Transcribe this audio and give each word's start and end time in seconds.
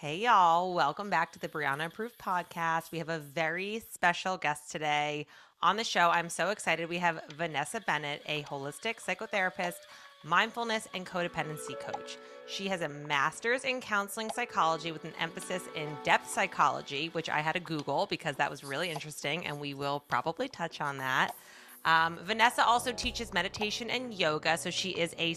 Hey, 0.00 0.18
y'all. 0.18 0.74
Welcome 0.74 1.10
back 1.10 1.32
to 1.32 1.40
the 1.40 1.48
Brianna 1.48 1.86
Approved 1.86 2.18
Podcast. 2.18 2.92
We 2.92 2.98
have 2.98 3.08
a 3.08 3.18
very 3.18 3.82
special 3.90 4.36
guest 4.36 4.70
today 4.70 5.26
on 5.60 5.76
the 5.76 5.82
show. 5.82 6.08
I'm 6.10 6.28
so 6.28 6.50
excited. 6.50 6.88
We 6.88 6.98
have 6.98 7.20
Vanessa 7.36 7.80
Bennett, 7.80 8.22
a 8.26 8.44
holistic 8.44 9.04
psychotherapist, 9.04 9.88
mindfulness, 10.22 10.86
and 10.94 11.04
codependency 11.04 11.80
coach. 11.80 12.16
She 12.46 12.68
has 12.68 12.82
a 12.82 12.88
master's 12.88 13.64
in 13.64 13.80
counseling 13.80 14.30
psychology 14.32 14.92
with 14.92 15.04
an 15.04 15.14
emphasis 15.18 15.64
in 15.74 15.88
depth 16.04 16.30
psychology, 16.30 17.08
which 17.08 17.28
I 17.28 17.40
had 17.40 17.54
to 17.54 17.60
Google 17.60 18.06
because 18.06 18.36
that 18.36 18.52
was 18.52 18.62
really 18.62 18.90
interesting, 18.90 19.48
and 19.48 19.58
we 19.58 19.74
will 19.74 20.04
probably 20.06 20.46
touch 20.46 20.80
on 20.80 20.98
that. 20.98 21.32
Um, 21.84 22.20
Vanessa 22.22 22.64
also 22.64 22.92
teaches 22.92 23.34
meditation 23.34 23.90
and 23.90 24.14
yoga, 24.14 24.58
so 24.58 24.70
she 24.70 24.90
is 24.90 25.12
a 25.18 25.34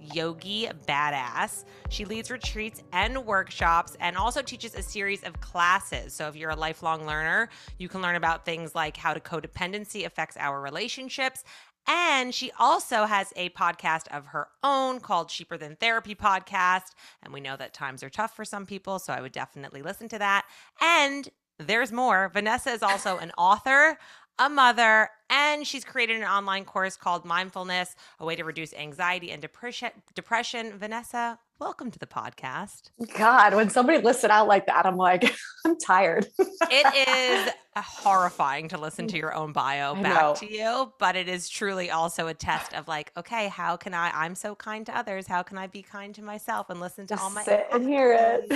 yogi 0.00 0.68
badass. 0.86 1.64
She 1.88 2.04
leads 2.04 2.30
retreats 2.30 2.82
and 2.92 3.24
workshops 3.24 3.96
and 4.00 4.16
also 4.16 4.42
teaches 4.42 4.74
a 4.74 4.82
series 4.82 5.22
of 5.22 5.40
classes. 5.40 6.12
So 6.12 6.28
if 6.28 6.36
you're 6.36 6.50
a 6.50 6.56
lifelong 6.56 7.06
learner, 7.06 7.48
you 7.78 7.88
can 7.88 8.02
learn 8.02 8.16
about 8.16 8.44
things 8.44 8.74
like 8.74 8.96
how 8.96 9.14
to 9.14 9.20
codependency 9.20 10.04
affects 10.04 10.36
our 10.38 10.60
relationships. 10.60 11.44
And 11.86 12.34
she 12.34 12.50
also 12.58 13.04
has 13.04 13.32
a 13.36 13.50
podcast 13.50 14.08
of 14.08 14.28
her 14.28 14.48
own 14.62 15.00
called 15.00 15.28
Cheaper 15.28 15.58
Than 15.58 15.76
Therapy 15.76 16.14
Podcast. 16.14 16.92
And 17.22 17.32
we 17.32 17.40
know 17.40 17.56
that 17.56 17.74
times 17.74 18.02
are 18.02 18.10
tough 18.10 18.34
for 18.34 18.44
some 18.44 18.64
people, 18.64 18.98
so 18.98 19.12
I 19.12 19.20
would 19.20 19.32
definitely 19.32 19.82
listen 19.82 20.08
to 20.08 20.18
that. 20.18 20.46
And 20.80 21.28
there's 21.58 21.92
more. 21.92 22.30
Vanessa 22.32 22.70
is 22.70 22.82
also 22.82 23.18
an 23.18 23.32
author 23.38 23.98
a 24.38 24.48
mother, 24.48 25.10
and 25.30 25.66
she's 25.66 25.84
created 25.84 26.16
an 26.16 26.24
online 26.24 26.64
course 26.64 26.96
called 26.96 27.24
Mindfulness, 27.24 27.94
a 28.18 28.24
way 28.24 28.36
to 28.36 28.44
reduce 28.44 28.74
anxiety 28.74 29.30
and 29.30 29.40
depression. 29.40 29.90
Depression. 30.14 30.76
Vanessa, 30.76 31.38
welcome 31.60 31.90
to 31.90 31.98
the 31.98 32.06
podcast. 32.06 32.90
God, 33.16 33.54
when 33.54 33.70
somebody 33.70 34.02
lists 34.02 34.24
it 34.24 34.30
out 34.30 34.48
like 34.48 34.66
that, 34.66 34.86
I'm 34.86 34.96
like, 34.96 35.34
I'm 35.64 35.78
tired. 35.78 36.26
it 36.38 37.46
is 37.48 37.52
horrifying 37.76 38.68
to 38.68 38.78
listen 38.78 39.06
to 39.08 39.16
your 39.16 39.34
own 39.34 39.52
bio 39.52 39.94
back 39.94 40.36
to 40.36 40.52
you, 40.52 40.92
but 40.98 41.16
it 41.16 41.28
is 41.28 41.48
truly 41.48 41.90
also 41.90 42.26
a 42.26 42.34
test 42.34 42.74
of 42.74 42.88
like, 42.88 43.12
okay, 43.16 43.48
how 43.48 43.76
can 43.76 43.94
I? 43.94 44.10
I'm 44.10 44.34
so 44.34 44.54
kind 44.54 44.84
to 44.86 44.96
others. 44.96 45.26
How 45.26 45.42
can 45.42 45.58
I 45.58 45.68
be 45.68 45.82
kind 45.82 46.14
to 46.16 46.22
myself 46.22 46.70
and 46.70 46.80
listen 46.80 47.06
to 47.06 47.14
just 47.14 47.22
all 47.22 47.30
my 47.30 47.44
sit 47.44 47.66
and 47.72 47.88
hear 47.88 48.12
it? 48.12 48.52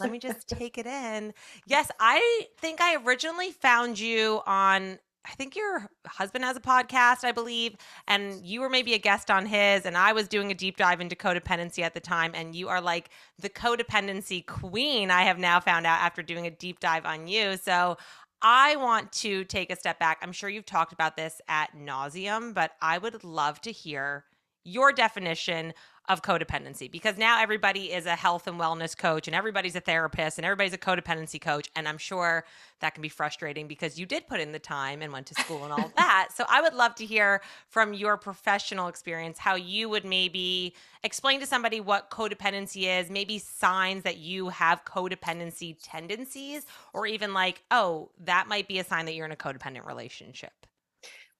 Let 0.00 0.10
me 0.10 0.18
just 0.18 0.48
take 0.48 0.76
it 0.76 0.86
in. 0.86 1.32
Yes, 1.66 1.90
I 2.00 2.46
think 2.58 2.80
I 2.80 2.96
originally 2.96 3.52
found 3.52 3.98
you 3.98 4.40
on 4.46 4.98
I 5.26 5.32
think 5.34 5.54
your 5.54 5.86
husband 6.06 6.44
has 6.44 6.56
a 6.56 6.60
podcast, 6.60 7.24
I 7.24 7.32
believe, 7.32 7.76
and 8.08 8.44
you 8.44 8.60
were 8.60 8.70
maybe 8.70 8.94
a 8.94 8.98
guest 8.98 9.30
on 9.30 9.44
his, 9.46 9.84
and 9.84 9.96
I 9.96 10.12
was 10.12 10.28
doing 10.28 10.50
a 10.50 10.54
deep 10.54 10.76
dive 10.76 11.00
into 11.00 11.14
codependency 11.14 11.82
at 11.82 11.94
the 11.94 12.00
time, 12.00 12.32
and 12.34 12.54
you 12.54 12.68
are 12.68 12.80
like 12.80 13.10
the 13.38 13.50
codependency 13.50 14.46
queen. 14.46 15.10
I 15.10 15.22
have 15.22 15.38
now 15.38 15.60
found 15.60 15.86
out 15.86 16.00
after 16.00 16.22
doing 16.22 16.46
a 16.46 16.50
deep 16.50 16.80
dive 16.80 17.04
on 17.04 17.28
you. 17.28 17.56
So 17.58 17.98
I 18.42 18.76
want 18.76 19.12
to 19.12 19.44
take 19.44 19.70
a 19.70 19.76
step 19.76 19.98
back. 19.98 20.18
I'm 20.22 20.32
sure 20.32 20.48
you've 20.48 20.64
talked 20.64 20.94
about 20.94 21.16
this 21.16 21.40
at 21.48 21.76
nauseum, 21.76 22.54
but 22.54 22.72
I 22.80 22.96
would 22.96 23.22
love 23.22 23.60
to 23.62 23.72
hear 23.72 24.24
your 24.64 24.92
definition 24.92 25.72
of 26.08 26.22
codependency 26.22 26.90
because 26.90 27.16
now 27.16 27.40
everybody 27.40 27.92
is 27.92 28.04
a 28.04 28.16
health 28.16 28.48
and 28.48 28.58
wellness 28.58 28.96
coach 28.96 29.28
and 29.28 29.34
everybody's 29.34 29.76
a 29.76 29.80
therapist 29.80 30.38
and 30.38 30.44
everybody's 30.44 30.72
a 30.72 30.78
codependency 30.78 31.40
coach 31.40 31.70
and 31.76 31.86
i'm 31.86 31.98
sure 31.98 32.44
that 32.80 32.94
can 32.94 33.02
be 33.02 33.08
frustrating 33.08 33.68
because 33.68 33.96
you 33.96 34.04
did 34.04 34.26
put 34.26 34.40
in 34.40 34.50
the 34.50 34.58
time 34.58 35.02
and 35.02 35.12
went 35.12 35.26
to 35.26 35.34
school 35.34 35.62
and 35.62 35.72
all 35.72 35.84
of 35.84 35.94
that. 35.96 36.30
So 36.34 36.44
i 36.48 36.60
would 36.60 36.74
love 36.74 36.96
to 36.96 37.06
hear 37.06 37.42
from 37.68 37.94
your 37.94 38.16
professional 38.16 38.88
experience 38.88 39.38
how 39.38 39.54
you 39.54 39.88
would 39.88 40.04
maybe 40.04 40.74
explain 41.04 41.38
to 41.40 41.46
somebody 41.46 41.80
what 41.80 42.10
codependency 42.10 42.88
is 42.88 43.08
maybe 43.08 43.38
signs 43.38 44.02
that 44.02 44.18
you 44.18 44.48
have 44.48 44.84
codependency 44.84 45.76
tendencies 45.80 46.66
or 46.92 47.06
even 47.06 47.32
like 47.32 47.62
oh 47.70 48.10
that 48.18 48.48
might 48.48 48.66
be 48.66 48.80
a 48.80 48.84
sign 48.84 49.04
that 49.04 49.14
you're 49.14 49.26
in 49.26 49.32
a 49.32 49.36
codependent 49.36 49.86
relationship 49.86 50.66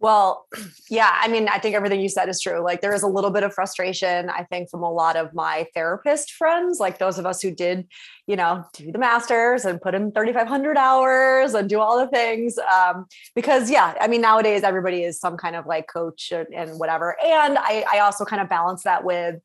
well, 0.01 0.47
yeah, 0.91 1.11
I 1.13 1.29
mean, 1.29 1.49
I 1.49 1.59
think 1.59 1.77
everything 1.77 2.01
you 2.01 2.09
said 2.09 2.29
is 2.29 2.41
true. 2.41 2.61
Like 2.61 2.81
there 2.81 2.95
is 2.95 3.03
a 3.03 3.07
little 3.07 3.31
bit 3.31 3.43
of 3.43 3.55
frustration, 3.55 4.31
I 4.31 4.45
think, 4.45 4.71
from 4.71 4.83
a 4.83 4.91
lot 4.91 5.17
of 5.17 5.35
my 5.35 5.67
therapist 5.75 6.33
friends, 6.33 6.81
like 6.81 6.99
those 6.99 7.19
of 7.19 7.27
us 7.27 7.43
who 7.43 7.51
did, 7.51 7.87
you 8.27 8.35
know, 8.35 8.65
do 8.73 8.91
the 8.91 8.99
masters 8.99 9.65
and 9.65 9.81
put 9.81 9.95
in 9.95 10.11
3,500 10.11 10.77
hours 10.77 11.55
and 11.55 11.69
do 11.69 11.81
all 11.81 11.99
the 11.99 12.09
things. 12.09 12.59
Um, 12.59 13.07
because 13.35 13.71
yeah, 13.71 13.95
I 14.01 14.09
mean, 14.09 14.23
nowadays 14.23 14.63
everybody 14.63 15.05
is 15.05 15.21
some 15.21 15.37
kind 15.37 15.55
of 15.55 15.67
like 15.67 15.87
coach 15.87 16.33
and, 16.33 16.49
and 16.55 16.79
whatever. 16.79 17.17
And 17.23 17.59
I, 17.59 17.85
I 17.93 17.99
also 18.01 18.25
kind 18.25 18.41
of 18.41 18.49
balance 18.49 18.83
that 18.85 19.05
with 19.05 19.37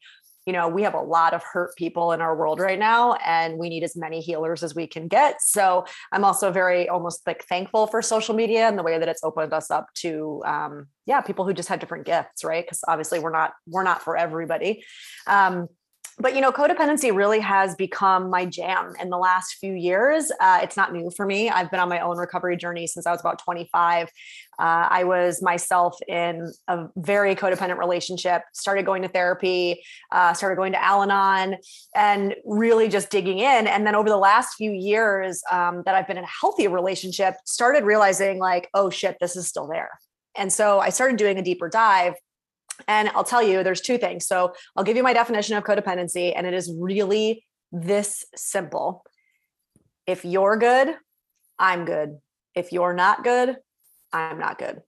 you 0.45 0.53
know, 0.53 0.67
we 0.67 0.83
have 0.83 0.93
a 0.93 1.01
lot 1.01 1.33
of 1.33 1.43
hurt 1.43 1.75
people 1.75 2.11
in 2.11 2.21
our 2.21 2.35
world 2.35 2.59
right 2.59 2.77
now, 2.77 3.13
and 3.25 3.57
we 3.57 3.69
need 3.69 3.83
as 3.83 3.95
many 3.95 4.21
healers 4.21 4.63
as 4.63 4.75
we 4.75 4.87
can 4.87 5.07
get. 5.07 5.41
So 5.41 5.85
I'm 6.11 6.23
also 6.23 6.51
very 6.51 6.87
almost 6.87 7.25
like 7.25 7.43
thankful 7.45 7.87
for 7.87 8.01
social 8.01 8.35
media 8.35 8.67
and 8.67 8.77
the 8.77 8.83
way 8.83 8.99
that 8.99 9.07
it's 9.07 9.23
opened 9.23 9.53
us 9.53 9.71
up 9.71 9.87
to, 9.95 10.43
um, 10.45 10.87
yeah, 11.05 11.21
people 11.21 11.45
who 11.45 11.53
just 11.53 11.69
had 11.69 11.79
different 11.79 12.05
gifts, 12.05 12.43
right? 12.43 12.63
Because 12.63 12.83
obviously 12.87 13.19
we're 13.19 13.31
not 13.31 13.53
we're 13.67 13.83
not 13.83 14.01
for 14.01 14.15
everybody. 14.15 14.83
Um, 15.27 15.67
but 16.17 16.33
you 16.33 16.41
know 16.41 16.51
codependency 16.51 17.13
really 17.13 17.39
has 17.39 17.75
become 17.75 18.29
my 18.29 18.45
jam 18.45 18.93
in 19.01 19.09
the 19.09 19.17
last 19.17 19.55
few 19.55 19.73
years 19.73 20.31
uh, 20.39 20.59
it's 20.61 20.77
not 20.77 20.93
new 20.93 21.11
for 21.11 21.25
me 21.25 21.49
i've 21.49 21.69
been 21.71 21.79
on 21.79 21.89
my 21.89 21.99
own 21.99 22.17
recovery 22.17 22.55
journey 22.55 22.87
since 22.87 23.05
i 23.05 23.11
was 23.11 23.19
about 23.19 23.39
25 23.39 24.09
uh, 24.59 24.87
i 24.89 25.03
was 25.03 25.41
myself 25.41 25.97
in 26.07 26.51
a 26.67 26.85
very 26.95 27.35
codependent 27.35 27.77
relationship 27.77 28.43
started 28.53 28.85
going 28.85 29.01
to 29.01 29.07
therapy 29.07 29.81
uh, 30.11 30.33
started 30.33 30.55
going 30.55 30.71
to 30.71 30.83
al-anon 30.83 31.55
and 31.95 32.35
really 32.45 32.87
just 32.87 33.09
digging 33.09 33.39
in 33.39 33.67
and 33.67 33.85
then 33.85 33.95
over 33.95 34.09
the 34.09 34.17
last 34.17 34.55
few 34.55 34.71
years 34.71 35.41
um, 35.51 35.83
that 35.85 35.95
i've 35.95 36.07
been 36.07 36.17
in 36.17 36.23
a 36.23 36.39
healthy 36.41 36.67
relationship 36.67 37.35
started 37.45 37.83
realizing 37.83 38.39
like 38.39 38.69
oh 38.73 38.89
shit 38.89 39.17
this 39.19 39.35
is 39.35 39.47
still 39.47 39.67
there 39.67 39.89
and 40.35 40.51
so 40.51 40.79
i 40.79 40.89
started 40.89 41.17
doing 41.17 41.37
a 41.37 41.41
deeper 41.41 41.69
dive 41.69 42.13
and 42.87 43.09
I'll 43.09 43.23
tell 43.23 43.41
you, 43.41 43.63
there's 43.63 43.81
two 43.81 43.97
things. 43.97 44.27
So 44.27 44.53
I'll 44.75 44.83
give 44.83 44.97
you 44.97 45.03
my 45.03 45.13
definition 45.13 45.55
of 45.55 45.63
codependency, 45.63 46.33
and 46.35 46.45
it 46.45 46.53
is 46.53 46.73
really 46.77 47.45
this 47.71 48.25
simple. 48.35 49.03
If 50.05 50.25
you're 50.25 50.57
good, 50.57 50.95
I'm 51.57 51.85
good. 51.85 52.17
If 52.53 52.71
you're 52.71 52.93
not 52.93 53.23
good, 53.23 53.57
I'm 54.15 54.39
not 54.39 54.57
good. 54.57 54.81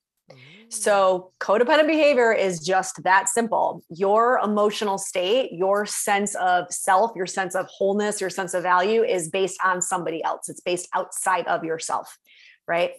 So, 0.69 1.31
codependent 1.39 1.87
behavior 1.87 2.33
is 2.33 2.59
just 2.59 3.01
that 3.03 3.29
simple. 3.29 3.83
Your 3.89 4.39
emotional 4.43 4.97
state, 4.97 5.53
your 5.53 5.85
sense 5.85 6.35
of 6.35 6.65
self, 6.69 7.11
your 7.15 7.25
sense 7.25 7.55
of 7.55 7.67
wholeness, 7.67 8.19
your 8.19 8.29
sense 8.29 8.53
of 8.53 8.63
value 8.63 9.01
is 9.01 9.29
based 9.29 9.57
on 9.63 9.81
somebody 9.81 10.21
else. 10.23 10.49
It's 10.49 10.59
based 10.59 10.89
outside 10.93 11.47
of 11.47 11.63
yourself, 11.63 12.17
right? 12.67 12.91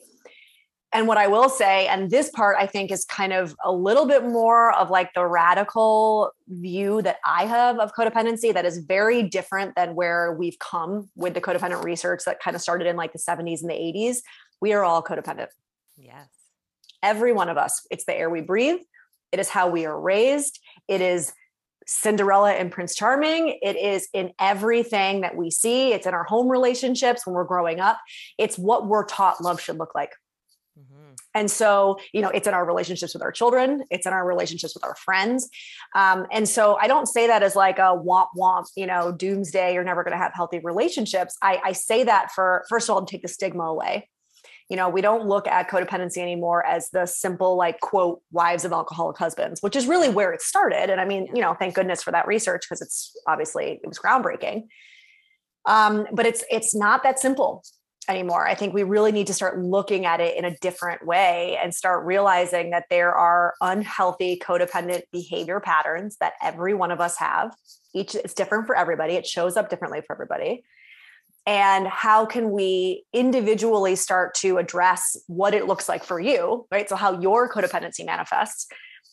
and 0.92 1.06
what 1.06 1.18
I 1.18 1.26
will 1.26 1.50
say, 1.50 1.86
and 1.86 2.10
this 2.10 2.30
part 2.30 2.56
I 2.58 2.66
think 2.66 2.90
is 2.90 3.04
kind 3.04 3.32
of 3.32 3.54
a 3.62 3.70
little 3.70 4.06
bit 4.06 4.24
more 4.24 4.72
of 4.72 4.88
like 4.88 5.12
the 5.12 5.26
radical 5.26 6.32
view 6.48 7.02
that 7.02 7.18
I 7.26 7.44
have 7.44 7.78
of 7.78 7.92
codependency 7.92 8.54
that 8.54 8.64
is 8.64 8.78
very 8.78 9.22
different 9.22 9.74
than 9.76 9.94
where 9.94 10.32
we've 10.32 10.58
come 10.58 11.10
with 11.14 11.34
the 11.34 11.42
codependent 11.42 11.84
research 11.84 12.22
that 12.24 12.40
kind 12.40 12.54
of 12.54 12.62
started 12.62 12.86
in 12.86 12.96
like 12.96 13.12
the 13.12 13.18
70s 13.18 13.60
and 13.60 13.70
the 13.70 13.74
80s. 13.74 14.18
We 14.62 14.72
are 14.72 14.82
all 14.82 15.02
codependent. 15.02 15.48
Yes. 15.98 16.28
Every 17.02 17.32
one 17.32 17.48
of 17.48 17.56
us. 17.56 17.86
It's 17.90 18.04
the 18.04 18.14
air 18.14 18.30
we 18.30 18.40
breathe, 18.40 18.80
it 19.32 19.40
is 19.40 19.48
how 19.48 19.68
we 19.68 19.84
are 19.86 20.00
raised, 20.00 20.58
it 20.88 21.00
is 21.00 21.32
Cinderella 21.88 22.52
and 22.52 22.70
Prince 22.70 22.94
Charming. 22.94 23.58
It 23.62 23.76
is 23.76 24.08
in 24.12 24.32
everything 24.38 25.22
that 25.22 25.34
we 25.34 25.50
see. 25.50 25.94
It's 25.94 26.06
in 26.06 26.12
our 26.12 26.24
home 26.24 26.48
relationships 26.48 27.26
when 27.26 27.34
we're 27.34 27.44
growing 27.44 27.80
up. 27.80 27.98
It's 28.36 28.58
what 28.58 28.86
we're 28.86 29.06
taught 29.06 29.42
love 29.42 29.58
should 29.58 29.78
look 29.78 29.94
like. 29.94 30.12
Mm-hmm. 30.78 31.14
And 31.34 31.50
so, 31.50 31.98
you 32.12 32.20
know, 32.20 32.28
it's 32.28 32.46
in 32.46 32.52
our 32.52 32.66
relationships 32.66 33.14
with 33.14 33.22
our 33.22 33.32
children, 33.32 33.84
it's 33.90 34.06
in 34.06 34.12
our 34.12 34.26
relationships 34.26 34.74
with 34.74 34.84
our 34.84 34.96
friends. 34.96 35.48
Um, 35.94 36.26
and 36.30 36.46
so 36.46 36.76
I 36.76 36.88
don't 36.88 37.06
say 37.06 37.26
that 37.26 37.42
as 37.42 37.56
like 37.56 37.78
a 37.78 37.96
womp 37.96 38.28
womp, 38.36 38.66
you 38.76 38.86
know, 38.86 39.10
doomsday, 39.10 39.72
you're 39.72 39.82
never 39.82 40.04
going 40.04 40.12
to 40.12 40.22
have 40.22 40.32
healthy 40.34 40.58
relationships. 40.58 41.38
I, 41.40 41.58
I 41.64 41.72
say 41.72 42.04
that 42.04 42.32
for, 42.32 42.66
first 42.68 42.90
of 42.90 42.94
all, 42.94 43.04
to 43.04 43.10
take 43.10 43.22
the 43.22 43.28
stigma 43.28 43.64
away. 43.64 44.10
You 44.68 44.76
know, 44.76 44.88
we 44.88 45.00
don't 45.00 45.26
look 45.26 45.46
at 45.46 45.70
codependency 45.70 46.18
anymore 46.18 46.64
as 46.66 46.90
the 46.90 47.06
simple, 47.06 47.56
like, 47.56 47.80
quote, 47.80 48.20
wives 48.32 48.64
of 48.64 48.72
alcoholic 48.72 49.16
husbands, 49.16 49.62
which 49.62 49.76
is 49.76 49.86
really 49.86 50.08
where 50.08 50.32
it 50.32 50.42
started. 50.42 50.90
And 50.90 51.00
I 51.00 51.06
mean, 51.06 51.26
you 51.34 51.40
know, 51.40 51.54
thank 51.54 51.74
goodness 51.74 52.02
for 52.02 52.10
that 52.12 52.26
research 52.26 52.62
because 52.68 52.82
it's 52.82 53.16
obviously, 53.26 53.80
it 53.82 53.88
was 53.88 53.98
groundbreaking. 53.98 54.64
Um, 55.64 56.06
but 56.12 56.26
it's 56.26 56.44
it's 56.50 56.74
not 56.74 57.02
that 57.02 57.18
simple 57.18 57.62
anymore. 58.08 58.46
I 58.46 58.54
think 58.54 58.72
we 58.72 58.82
really 58.82 59.12
need 59.12 59.26
to 59.26 59.34
start 59.34 59.62
looking 59.62 60.06
at 60.06 60.20
it 60.20 60.36
in 60.36 60.44
a 60.46 60.56
different 60.58 61.06
way 61.06 61.58
and 61.62 61.74
start 61.74 62.06
realizing 62.06 62.70
that 62.70 62.84
there 62.88 63.14
are 63.14 63.54
unhealthy 63.60 64.40
codependent 64.42 65.02
behavior 65.12 65.60
patterns 65.60 66.16
that 66.20 66.32
every 66.42 66.72
one 66.72 66.90
of 66.90 67.00
us 67.00 67.18
have. 67.18 67.54
Each 67.94 68.14
is 68.14 68.32
different 68.32 68.66
for 68.66 68.76
everybody, 68.76 69.14
it 69.14 69.26
shows 69.26 69.56
up 69.56 69.68
differently 69.68 70.00
for 70.06 70.14
everybody. 70.14 70.64
And 71.48 71.88
how 71.88 72.26
can 72.26 72.50
we 72.50 73.04
individually 73.14 73.96
start 73.96 74.34
to 74.34 74.58
address 74.58 75.16
what 75.28 75.54
it 75.54 75.66
looks 75.66 75.88
like 75.88 76.04
for 76.04 76.20
you, 76.20 76.66
right? 76.70 76.86
So, 76.86 76.94
how 76.94 77.18
your 77.18 77.50
codependency 77.50 78.04
manifests 78.04 78.66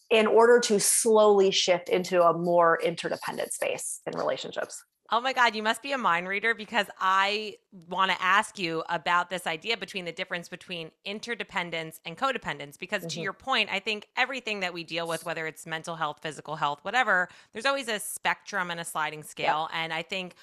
in 0.09 0.27
order 0.27 0.59
to 0.59 0.77
slowly 0.77 1.49
shift 1.49 1.87
into 1.87 2.21
a 2.21 2.37
more 2.37 2.77
interdependent 2.83 3.53
space 3.53 4.01
in 4.05 4.17
relationships. 4.17 4.83
Oh 5.11 5.21
my 5.21 5.31
God, 5.31 5.55
you 5.55 5.63
must 5.63 5.81
be 5.81 5.93
a 5.93 5.97
mind 5.97 6.27
reader 6.27 6.53
because 6.53 6.87
I 6.99 7.55
want 7.87 8.11
to 8.11 8.21
ask 8.21 8.59
you 8.59 8.83
about 8.89 9.29
this 9.29 9.47
idea 9.47 9.77
between 9.77 10.03
the 10.03 10.11
difference 10.11 10.49
between 10.49 10.91
interdependence 11.05 12.01
and 12.05 12.17
codependence. 12.17 12.77
Because 12.77 13.01
mm-hmm. 13.01 13.09
to 13.09 13.21
your 13.21 13.33
point, 13.33 13.69
I 13.71 13.79
think 13.79 14.07
everything 14.17 14.59
that 14.59 14.73
we 14.73 14.83
deal 14.83 15.07
with, 15.07 15.25
whether 15.25 15.47
it's 15.47 15.65
mental 15.65 15.95
health, 15.95 16.19
physical 16.21 16.57
health, 16.57 16.79
whatever, 16.81 17.29
there's 17.53 17.65
always 17.65 17.87
a 17.87 17.99
spectrum 17.99 18.71
and 18.71 18.79
a 18.81 18.83
sliding 18.83 19.23
scale. 19.23 19.69
Yep. 19.71 19.79
And 19.79 19.93
I 19.93 20.01
think 20.01 20.35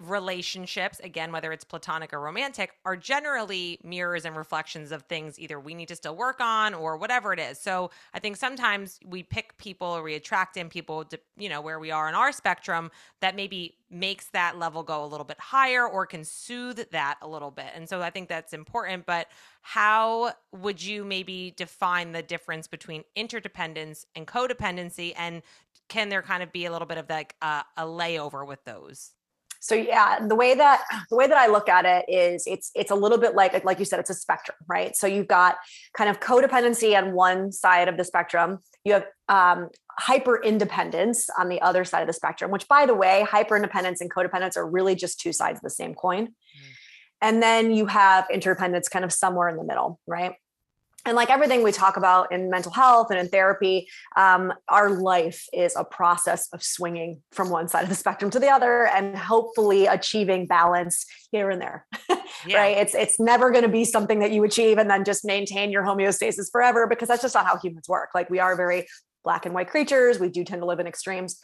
relationships, 0.00 1.00
again, 1.00 1.30
whether 1.30 1.52
it's 1.52 1.64
platonic 1.64 2.12
or 2.12 2.20
romantic, 2.20 2.72
are 2.84 2.96
generally 2.96 3.78
mirrors 3.84 4.24
and 4.24 4.36
reflections 4.36 4.90
of 4.90 5.02
things 5.02 5.38
either 5.38 5.60
we 5.60 5.74
need 5.74 5.88
to 5.88 5.96
still 5.96 6.16
work 6.16 6.40
on 6.40 6.74
or 6.74 6.96
whatever 6.96 7.32
it 7.32 7.38
is. 7.38 7.60
So 7.60 7.90
I 8.12 8.18
think 8.18 8.36
sometimes 8.36 8.98
we 9.06 9.22
pick 9.22 9.56
people 9.56 9.86
or 9.86 10.02
we 10.02 10.14
attract 10.14 10.56
in 10.56 10.68
people, 10.68 11.04
to, 11.04 11.20
you 11.36 11.48
know, 11.48 11.60
where 11.60 11.78
we 11.78 11.90
are 11.90 12.08
in 12.08 12.14
our 12.14 12.32
spectrum 12.32 12.90
that 13.20 13.36
maybe 13.36 13.76
makes 13.88 14.26
that 14.30 14.58
level 14.58 14.82
go 14.82 15.04
a 15.04 15.06
little 15.06 15.24
bit 15.24 15.38
higher 15.38 15.86
or 15.86 16.06
can 16.06 16.24
soothe 16.24 16.80
that 16.90 17.16
a 17.22 17.28
little 17.28 17.52
bit. 17.52 17.70
And 17.74 17.88
so 17.88 18.02
I 18.02 18.10
think 18.10 18.28
that's 18.28 18.52
important. 18.52 19.06
But 19.06 19.28
how 19.62 20.32
would 20.52 20.82
you 20.82 21.04
maybe 21.04 21.54
define 21.56 22.12
the 22.12 22.22
difference 22.22 22.66
between 22.66 23.04
interdependence 23.14 24.06
and 24.16 24.26
codependency? 24.26 25.12
And 25.16 25.42
can 25.88 26.08
there 26.08 26.22
kind 26.22 26.42
of 26.42 26.52
be 26.52 26.64
a 26.64 26.72
little 26.72 26.86
bit 26.86 26.98
of 26.98 27.08
like 27.08 27.36
a, 27.40 27.64
a 27.76 27.84
layover 27.84 28.44
with 28.44 28.64
those? 28.64 29.12
So 29.64 29.74
yeah 29.74 30.18
the 30.26 30.34
way 30.34 30.54
that 30.54 30.82
the 31.10 31.16
way 31.16 31.26
that 31.26 31.38
i 31.38 31.46
look 31.46 31.68
at 31.68 31.84
it 31.86 32.04
is 32.08 32.44
it's 32.46 32.70
it's 32.74 32.90
a 32.90 32.94
little 32.94 33.18
bit 33.18 33.34
like 33.34 33.64
like 33.64 33.78
you 33.78 33.84
said 33.84 33.98
it's 33.98 34.10
a 34.10 34.14
spectrum 34.14 34.56
right? 34.68 34.96
So 34.96 35.06
you've 35.06 35.28
got 35.28 35.56
kind 35.96 36.10
of 36.10 36.20
codependency 36.20 36.96
on 36.96 37.12
one 37.12 37.52
side 37.52 37.88
of 37.88 37.96
the 37.96 38.04
spectrum. 38.04 38.58
You 38.84 38.94
have 38.94 39.06
um, 39.28 39.68
hyper 39.98 40.42
independence 40.42 41.28
on 41.38 41.48
the 41.48 41.60
other 41.62 41.84
side 41.84 42.02
of 42.02 42.06
the 42.06 42.12
spectrum 42.12 42.50
which 42.50 42.66
by 42.68 42.84
the 42.84 42.94
way 42.94 43.24
hyper 43.28 43.56
independence 43.56 44.00
and 44.00 44.12
codependence 44.12 44.56
are 44.56 44.68
really 44.68 44.94
just 44.94 45.20
two 45.20 45.32
sides 45.32 45.58
of 45.58 45.62
the 45.62 45.70
same 45.70 45.94
coin. 45.94 46.26
Mm. 46.26 46.32
and 47.22 47.42
then 47.42 47.72
you 47.72 47.86
have 47.86 48.26
interdependence 48.30 48.88
kind 48.88 49.04
of 49.04 49.12
somewhere 49.12 49.48
in 49.48 49.56
the 49.56 49.64
middle 49.64 50.00
right 50.06 50.34
and 51.04 51.16
like 51.16 51.30
everything 51.30 51.62
we 51.62 51.72
talk 51.72 51.96
about 51.96 52.32
in 52.32 52.50
mental 52.50 52.72
health 52.72 53.10
and 53.10 53.18
in 53.18 53.28
therapy 53.28 53.88
um, 54.16 54.52
our 54.68 54.90
life 54.90 55.46
is 55.52 55.74
a 55.76 55.84
process 55.84 56.48
of 56.52 56.62
swinging 56.62 57.22
from 57.32 57.50
one 57.50 57.68
side 57.68 57.82
of 57.82 57.88
the 57.88 57.94
spectrum 57.94 58.30
to 58.30 58.38
the 58.38 58.48
other 58.48 58.86
and 58.86 59.16
hopefully 59.16 59.86
achieving 59.86 60.46
balance 60.46 61.06
here 61.30 61.50
and 61.50 61.60
there 61.60 61.86
yeah. 62.46 62.58
right? 62.58 62.78
It's 62.78 62.94
it's 62.94 63.20
never 63.20 63.50
going 63.50 63.62
to 63.64 63.70
be 63.70 63.84
something 63.84 64.18
that 64.20 64.32
you 64.32 64.44
achieve 64.44 64.78
and 64.78 64.90
then 64.90 65.04
just 65.04 65.24
maintain 65.24 65.70
your 65.70 65.82
homeostasis 65.82 66.50
forever 66.50 66.86
because 66.86 67.08
that's 67.08 67.22
just 67.22 67.34
not 67.34 67.46
how 67.46 67.58
humans 67.58 67.88
work. 67.88 68.10
Like 68.14 68.30
we 68.30 68.38
are 68.38 68.56
very 68.56 68.86
black 69.22 69.46
and 69.46 69.54
white 69.54 69.68
creatures. 69.68 70.18
We 70.18 70.28
do 70.28 70.44
tend 70.44 70.62
to 70.62 70.66
live 70.66 70.80
in 70.80 70.86
extremes 70.86 71.40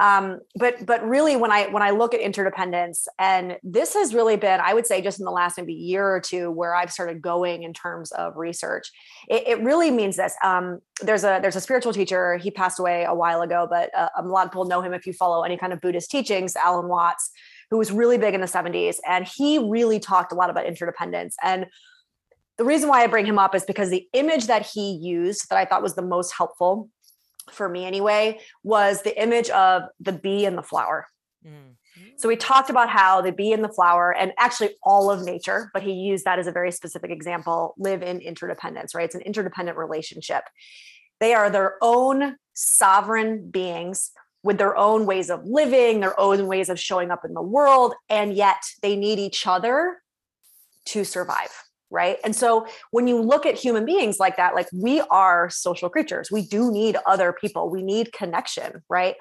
um, 0.00 0.40
but 0.56 0.84
but 0.86 1.06
really 1.06 1.36
when 1.36 1.50
i 1.50 1.66
when 1.68 1.82
i 1.82 1.90
look 1.90 2.14
at 2.14 2.20
interdependence 2.20 3.06
and 3.18 3.56
this 3.62 3.94
has 3.94 4.14
really 4.14 4.36
been 4.36 4.60
i 4.60 4.72
would 4.72 4.86
say 4.86 5.00
just 5.00 5.18
in 5.18 5.24
the 5.24 5.30
last 5.30 5.58
maybe 5.58 5.74
year 5.74 6.06
or 6.06 6.20
two 6.20 6.50
where 6.50 6.74
i've 6.74 6.92
started 6.92 7.20
going 7.20 7.62
in 7.62 7.72
terms 7.72 8.10
of 8.12 8.36
research 8.36 8.90
it, 9.28 9.46
it 9.46 9.62
really 9.62 9.90
means 9.90 10.16
this. 10.16 10.34
Um, 10.42 10.80
there's 11.00 11.24
a 11.24 11.38
there's 11.40 11.56
a 11.56 11.60
spiritual 11.60 11.92
teacher. 11.92 12.36
He 12.36 12.50
passed 12.50 12.78
away 12.78 13.04
a 13.04 13.14
while 13.14 13.42
ago 13.42 13.66
but 13.68 13.90
uh, 13.96 14.08
a 14.16 14.22
lot 14.22 14.46
of 14.46 14.52
people 14.52 14.64
know 14.64 14.80
him 14.80 14.92
if 14.92 15.06
you 15.06 15.12
follow 15.12 15.42
any 15.42 15.56
kind 15.56 15.72
of 15.72 15.80
buddhist 15.80 16.10
teachings 16.10 16.56
alan 16.56 16.88
watts 16.88 17.30
who 17.72 17.78
was 17.78 17.90
really 17.90 18.18
big 18.18 18.34
in 18.34 18.42
the 18.42 18.46
70s 18.46 18.96
and 19.08 19.26
he 19.26 19.58
really 19.58 19.98
talked 19.98 20.30
a 20.30 20.34
lot 20.34 20.50
about 20.50 20.66
interdependence. 20.66 21.36
And 21.42 21.64
the 22.58 22.64
reason 22.64 22.90
why 22.90 23.02
I 23.02 23.06
bring 23.06 23.24
him 23.24 23.38
up 23.38 23.54
is 23.54 23.64
because 23.64 23.88
the 23.88 24.06
image 24.12 24.46
that 24.46 24.66
he 24.66 24.92
used 24.92 25.48
that 25.48 25.56
I 25.56 25.64
thought 25.64 25.82
was 25.82 25.94
the 25.94 26.02
most 26.02 26.34
helpful 26.36 26.90
for 27.50 27.68
me 27.68 27.84
anyway, 27.84 28.40
was 28.62 29.02
the 29.02 29.20
image 29.20 29.50
of 29.50 29.82
the 30.00 30.12
bee 30.12 30.44
and 30.44 30.56
the 30.56 30.62
flower. 30.62 31.06
Mm-hmm. 31.46 31.72
So 32.16 32.28
we 32.28 32.36
talked 32.36 32.70
about 32.70 32.88
how 32.88 33.20
the 33.20 33.32
bee 33.32 33.52
and 33.52 33.64
the 33.64 33.68
flower, 33.68 34.14
and 34.14 34.32
actually 34.38 34.76
all 34.82 35.10
of 35.10 35.24
nature, 35.24 35.70
but 35.74 35.82
he 35.82 35.92
used 35.92 36.24
that 36.24 36.38
as 36.38 36.46
a 36.46 36.52
very 36.52 36.70
specific 36.70 37.10
example, 37.10 37.74
live 37.78 38.02
in 38.02 38.20
interdependence, 38.20 38.94
right? 38.94 39.04
It's 39.04 39.14
an 39.14 39.22
interdependent 39.22 39.76
relationship. 39.76 40.44
They 41.20 41.34
are 41.34 41.50
their 41.50 41.76
own 41.82 42.36
sovereign 42.54 43.50
beings 43.50 44.12
with 44.42 44.58
their 44.58 44.76
own 44.76 45.06
ways 45.06 45.30
of 45.30 45.44
living, 45.44 46.00
their 46.00 46.18
own 46.18 46.46
ways 46.46 46.68
of 46.68 46.78
showing 46.78 47.10
up 47.10 47.24
in 47.24 47.34
the 47.34 47.42
world, 47.42 47.94
and 48.08 48.34
yet 48.34 48.62
they 48.82 48.96
need 48.96 49.18
each 49.18 49.46
other 49.46 49.98
to 50.86 51.04
survive 51.04 51.50
right? 51.92 52.18
And 52.24 52.34
so 52.34 52.66
when 52.90 53.06
you 53.06 53.20
look 53.20 53.46
at 53.46 53.54
human 53.54 53.84
beings 53.84 54.18
like 54.18 54.36
that 54.38 54.54
like 54.54 54.68
we 54.72 55.00
are 55.10 55.50
social 55.50 55.88
creatures. 55.88 56.30
We 56.30 56.42
do 56.42 56.72
need 56.72 56.96
other 57.06 57.32
people. 57.32 57.70
We 57.70 57.82
need 57.82 58.12
connection 58.12 58.82
right? 58.88 59.16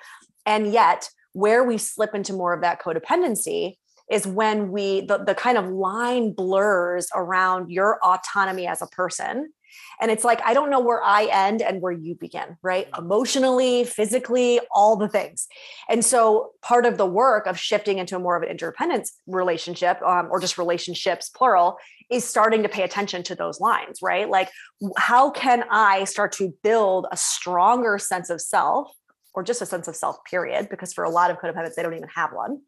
And 0.45 0.71
yet 0.71 1.09
where 1.33 1.63
we 1.63 1.77
slip 1.77 2.15
into 2.15 2.33
more 2.33 2.53
of 2.53 2.61
that 2.61 2.81
codependency 2.81 3.75
is 4.09 4.27
when 4.27 4.71
we 4.71 5.01
the, 5.01 5.19
the 5.19 5.35
kind 5.35 5.57
of 5.57 5.69
line 5.69 6.33
blurs 6.33 7.07
around 7.15 7.71
your 7.71 7.99
autonomy 8.03 8.67
as 8.67 8.81
a 8.81 8.87
person 8.87 9.51
and 9.99 10.11
it's 10.11 10.23
like, 10.23 10.41
I 10.45 10.53
don't 10.53 10.69
know 10.69 10.79
where 10.79 11.03
I 11.03 11.25
end 11.25 11.61
and 11.61 11.81
where 11.81 11.91
you 11.91 12.15
begin, 12.15 12.57
right? 12.61 12.89
Mm-hmm. 12.91 13.05
Emotionally, 13.05 13.83
physically, 13.83 14.59
all 14.71 14.95
the 14.95 15.07
things. 15.07 15.47
And 15.89 16.03
so 16.03 16.51
part 16.61 16.85
of 16.85 16.97
the 16.97 17.05
work 17.05 17.47
of 17.47 17.59
shifting 17.59 17.97
into 17.97 18.15
a 18.15 18.19
more 18.19 18.35
of 18.35 18.43
an 18.43 18.49
interdependence 18.49 19.19
relationship 19.27 20.01
um, 20.01 20.27
or 20.31 20.39
just 20.39 20.57
relationships, 20.57 21.29
plural, 21.29 21.77
is 22.09 22.27
starting 22.27 22.63
to 22.63 22.69
pay 22.69 22.83
attention 22.83 23.23
to 23.23 23.35
those 23.35 23.59
lines, 23.59 23.99
right? 24.01 24.29
Like, 24.29 24.49
how 24.97 25.29
can 25.29 25.63
I 25.69 26.03
start 26.03 26.33
to 26.33 26.53
build 26.63 27.07
a 27.11 27.17
stronger 27.17 27.97
sense 27.97 28.29
of 28.29 28.41
self 28.41 28.91
or 29.33 29.43
just 29.43 29.61
a 29.61 29.65
sense 29.65 29.87
of 29.87 29.95
self, 29.95 30.17
period? 30.29 30.67
Because 30.69 30.93
for 30.93 31.05
a 31.05 31.09
lot 31.09 31.31
of 31.31 31.37
codependents, 31.37 31.75
they 31.75 31.83
don't 31.83 31.95
even 31.95 32.09
have 32.13 32.31
one 32.33 32.59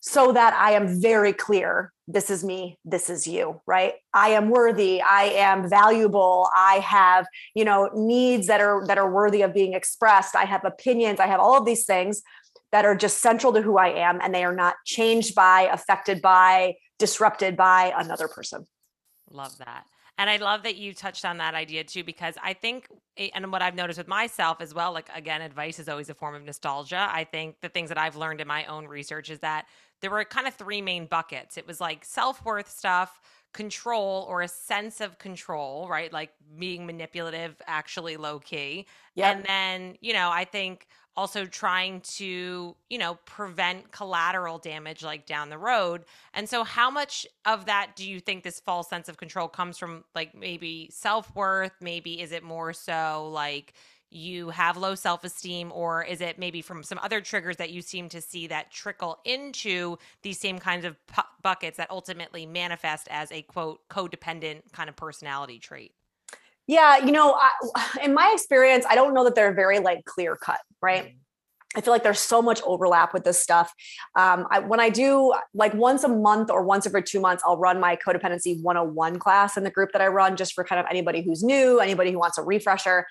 so 0.00 0.32
that 0.32 0.54
I 0.54 0.72
am 0.72 1.00
very 1.00 1.32
clear 1.32 1.92
this 2.10 2.30
is 2.30 2.42
me, 2.42 2.78
this 2.84 3.10
is 3.10 3.26
you, 3.26 3.60
right? 3.66 3.94
I 4.14 4.30
am 4.30 4.48
worthy, 4.48 5.02
I 5.02 5.24
am 5.24 5.68
valuable, 5.68 6.48
I 6.56 6.76
have, 6.76 7.26
you 7.54 7.64
know, 7.64 7.90
needs 7.94 8.46
that 8.46 8.62
are 8.62 8.86
that 8.86 8.96
are 8.96 9.10
worthy 9.10 9.42
of 9.42 9.52
being 9.52 9.74
expressed, 9.74 10.34
I 10.34 10.44
have 10.44 10.64
opinions, 10.64 11.20
I 11.20 11.26
have 11.26 11.40
all 11.40 11.58
of 11.58 11.66
these 11.66 11.84
things 11.84 12.22
that 12.72 12.84
are 12.84 12.94
just 12.94 13.20
central 13.20 13.52
to 13.52 13.62
who 13.62 13.78
I 13.78 13.88
am 13.88 14.20
and 14.22 14.34
they 14.34 14.44
are 14.44 14.54
not 14.54 14.76
changed 14.84 15.34
by, 15.34 15.62
affected 15.72 16.20
by, 16.20 16.76
disrupted 16.98 17.56
by 17.56 17.92
another 17.96 18.28
person. 18.28 18.66
Love 19.30 19.56
that. 19.58 19.84
And 20.18 20.28
I 20.28 20.36
love 20.36 20.64
that 20.64 20.74
you 20.74 20.92
touched 20.92 21.24
on 21.24 21.38
that 21.38 21.54
idea 21.54 21.84
too, 21.84 22.02
because 22.02 22.34
I 22.42 22.52
think, 22.52 22.88
eh, 23.16 23.28
and 23.34 23.52
what 23.52 23.62
I've 23.62 23.76
noticed 23.76 23.98
with 23.98 24.08
myself 24.08 24.60
as 24.60 24.74
well, 24.74 24.92
like 24.92 25.08
again, 25.14 25.40
advice 25.42 25.78
is 25.78 25.88
always 25.88 26.10
a 26.10 26.14
form 26.14 26.34
of 26.34 26.42
nostalgia. 26.42 27.08
I 27.10 27.22
think 27.22 27.56
the 27.62 27.68
things 27.68 27.88
that 27.90 27.98
I've 27.98 28.16
learned 28.16 28.40
in 28.40 28.48
my 28.48 28.64
own 28.64 28.86
research 28.86 29.30
is 29.30 29.38
that 29.40 29.66
there 30.00 30.10
were 30.10 30.24
kind 30.24 30.46
of 30.46 30.54
three 30.54 30.82
main 30.82 31.06
buckets. 31.06 31.56
It 31.56 31.66
was 31.66 31.80
like 31.80 32.04
self 32.04 32.44
worth 32.44 32.70
stuff, 32.70 33.20
control 33.52 34.26
or 34.28 34.42
a 34.42 34.48
sense 34.48 35.00
of 35.00 35.18
control, 35.18 35.88
right? 35.88 36.12
Like 36.12 36.30
being 36.58 36.86
manipulative, 36.86 37.60
actually 37.66 38.16
low 38.16 38.38
key. 38.38 38.86
Yeah. 39.14 39.30
And 39.30 39.44
then, 39.44 39.96
you 40.00 40.12
know, 40.12 40.30
I 40.30 40.44
think 40.44 40.86
also 41.16 41.44
trying 41.46 42.00
to, 42.02 42.76
you 42.88 42.98
know, 42.98 43.18
prevent 43.24 43.90
collateral 43.90 44.58
damage 44.58 45.02
like 45.02 45.26
down 45.26 45.48
the 45.48 45.58
road. 45.58 46.04
And 46.34 46.48
so, 46.48 46.62
how 46.62 46.90
much 46.90 47.26
of 47.44 47.66
that 47.66 47.92
do 47.96 48.08
you 48.08 48.20
think 48.20 48.44
this 48.44 48.60
false 48.60 48.88
sense 48.88 49.08
of 49.08 49.16
control 49.16 49.48
comes 49.48 49.78
from, 49.78 50.04
like 50.14 50.34
maybe 50.34 50.88
self 50.92 51.34
worth? 51.34 51.72
Maybe 51.80 52.20
is 52.20 52.30
it 52.30 52.44
more 52.44 52.72
so 52.72 53.28
like, 53.32 53.72
you 54.10 54.50
have 54.50 54.76
low 54.76 54.94
self 54.94 55.24
esteem, 55.24 55.70
or 55.72 56.02
is 56.02 56.20
it 56.20 56.38
maybe 56.38 56.62
from 56.62 56.82
some 56.82 56.98
other 57.02 57.20
triggers 57.20 57.56
that 57.58 57.70
you 57.70 57.82
seem 57.82 58.08
to 58.10 58.20
see 58.20 58.46
that 58.46 58.70
trickle 58.70 59.18
into 59.24 59.96
these 60.22 60.38
same 60.38 60.58
kinds 60.58 60.84
of 60.84 60.96
pu- 61.06 61.22
buckets 61.42 61.76
that 61.76 61.90
ultimately 61.90 62.46
manifest 62.46 63.08
as 63.10 63.30
a 63.32 63.42
quote 63.42 63.80
codependent 63.88 64.62
kind 64.72 64.88
of 64.88 64.96
personality 64.96 65.58
trait? 65.58 65.92
Yeah, 66.66 66.98
you 66.98 67.12
know, 67.12 67.34
I, 67.34 67.50
in 68.04 68.14
my 68.14 68.30
experience, 68.34 68.84
I 68.88 68.94
don't 68.94 69.14
know 69.14 69.24
that 69.24 69.34
they're 69.34 69.54
very 69.54 69.78
like 69.78 70.04
clear 70.04 70.36
cut, 70.36 70.60
right? 70.80 71.04
Mm-hmm. 71.04 71.18
I 71.76 71.82
feel 71.82 71.92
like 71.92 72.02
there's 72.02 72.18
so 72.18 72.40
much 72.40 72.62
overlap 72.64 73.12
with 73.12 73.24
this 73.24 73.38
stuff. 73.38 73.72
Um, 74.16 74.46
I, 74.50 74.60
when 74.60 74.80
I 74.80 74.88
do 74.88 75.34
like 75.52 75.74
once 75.74 76.02
a 76.02 76.08
month 76.08 76.50
or 76.50 76.62
once 76.62 76.86
every 76.86 77.02
two 77.02 77.20
months, 77.20 77.42
I'll 77.46 77.58
run 77.58 77.78
my 77.78 77.96
codependency 77.96 78.60
101 78.62 79.18
class 79.18 79.58
in 79.58 79.64
the 79.64 79.70
group 79.70 79.92
that 79.92 80.00
I 80.00 80.06
run 80.06 80.36
just 80.36 80.54
for 80.54 80.64
kind 80.64 80.80
of 80.80 80.86
anybody 80.88 81.22
who's 81.22 81.42
new, 81.42 81.78
anybody 81.78 82.10
who 82.10 82.18
wants 82.18 82.38
a 82.38 82.42
refresher 82.42 83.06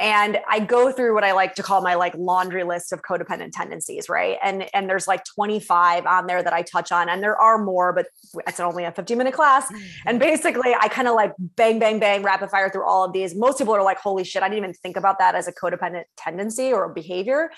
and 0.00 0.38
i 0.48 0.58
go 0.58 0.90
through 0.90 1.14
what 1.14 1.22
i 1.22 1.32
like 1.32 1.54
to 1.54 1.62
call 1.62 1.82
my 1.82 1.94
like 1.94 2.14
laundry 2.16 2.64
list 2.64 2.92
of 2.92 3.02
codependent 3.02 3.50
tendencies 3.52 4.08
right? 4.08 4.38
And 4.42 4.66
and 4.74 4.88
there's 4.88 5.06
like 5.06 5.24
25 5.24 6.06
on 6.06 6.26
there 6.26 6.42
that 6.42 6.52
i 6.52 6.62
touch 6.62 6.90
on 6.90 7.08
and 7.08 7.22
there 7.22 7.36
are 7.36 7.62
more 7.62 7.92
but 7.92 8.06
it's 8.46 8.58
only 8.58 8.84
a 8.84 8.92
15 8.92 9.18
minute 9.18 9.34
class 9.34 9.70
and 9.70 9.78
mm-hmm. 9.78 10.18
basically 10.18 10.74
i 10.80 10.88
kind 10.88 11.06
of 11.06 11.14
like 11.14 11.32
bang 11.38 11.78
bang 11.78 12.00
bang 12.00 12.22
rapid 12.22 12.50
fire 12.50 12.70
through 12.70 12.86
all 12.86 13.04
of 13.04 13.12
these. 13.12 13.34
Most 13.34 13.58
people 13.58 13.74
are 13.74 13.82
like 13.82 13.98
holy 13.98 14.24
shit 14.24 14.42
i 14.42 14.48
didn't 14.48 14.64
even 14.64 14.74
think 14.74 14.96
about 14.96 15.18
that 15.18 15.34
as 15.34 15.46
a 15.46 15.52
codependent 15.52 16.04
tendency 16.16 16.72
or 16.72 16.84
a 16.84 16.92
behavior. 16.92 17.50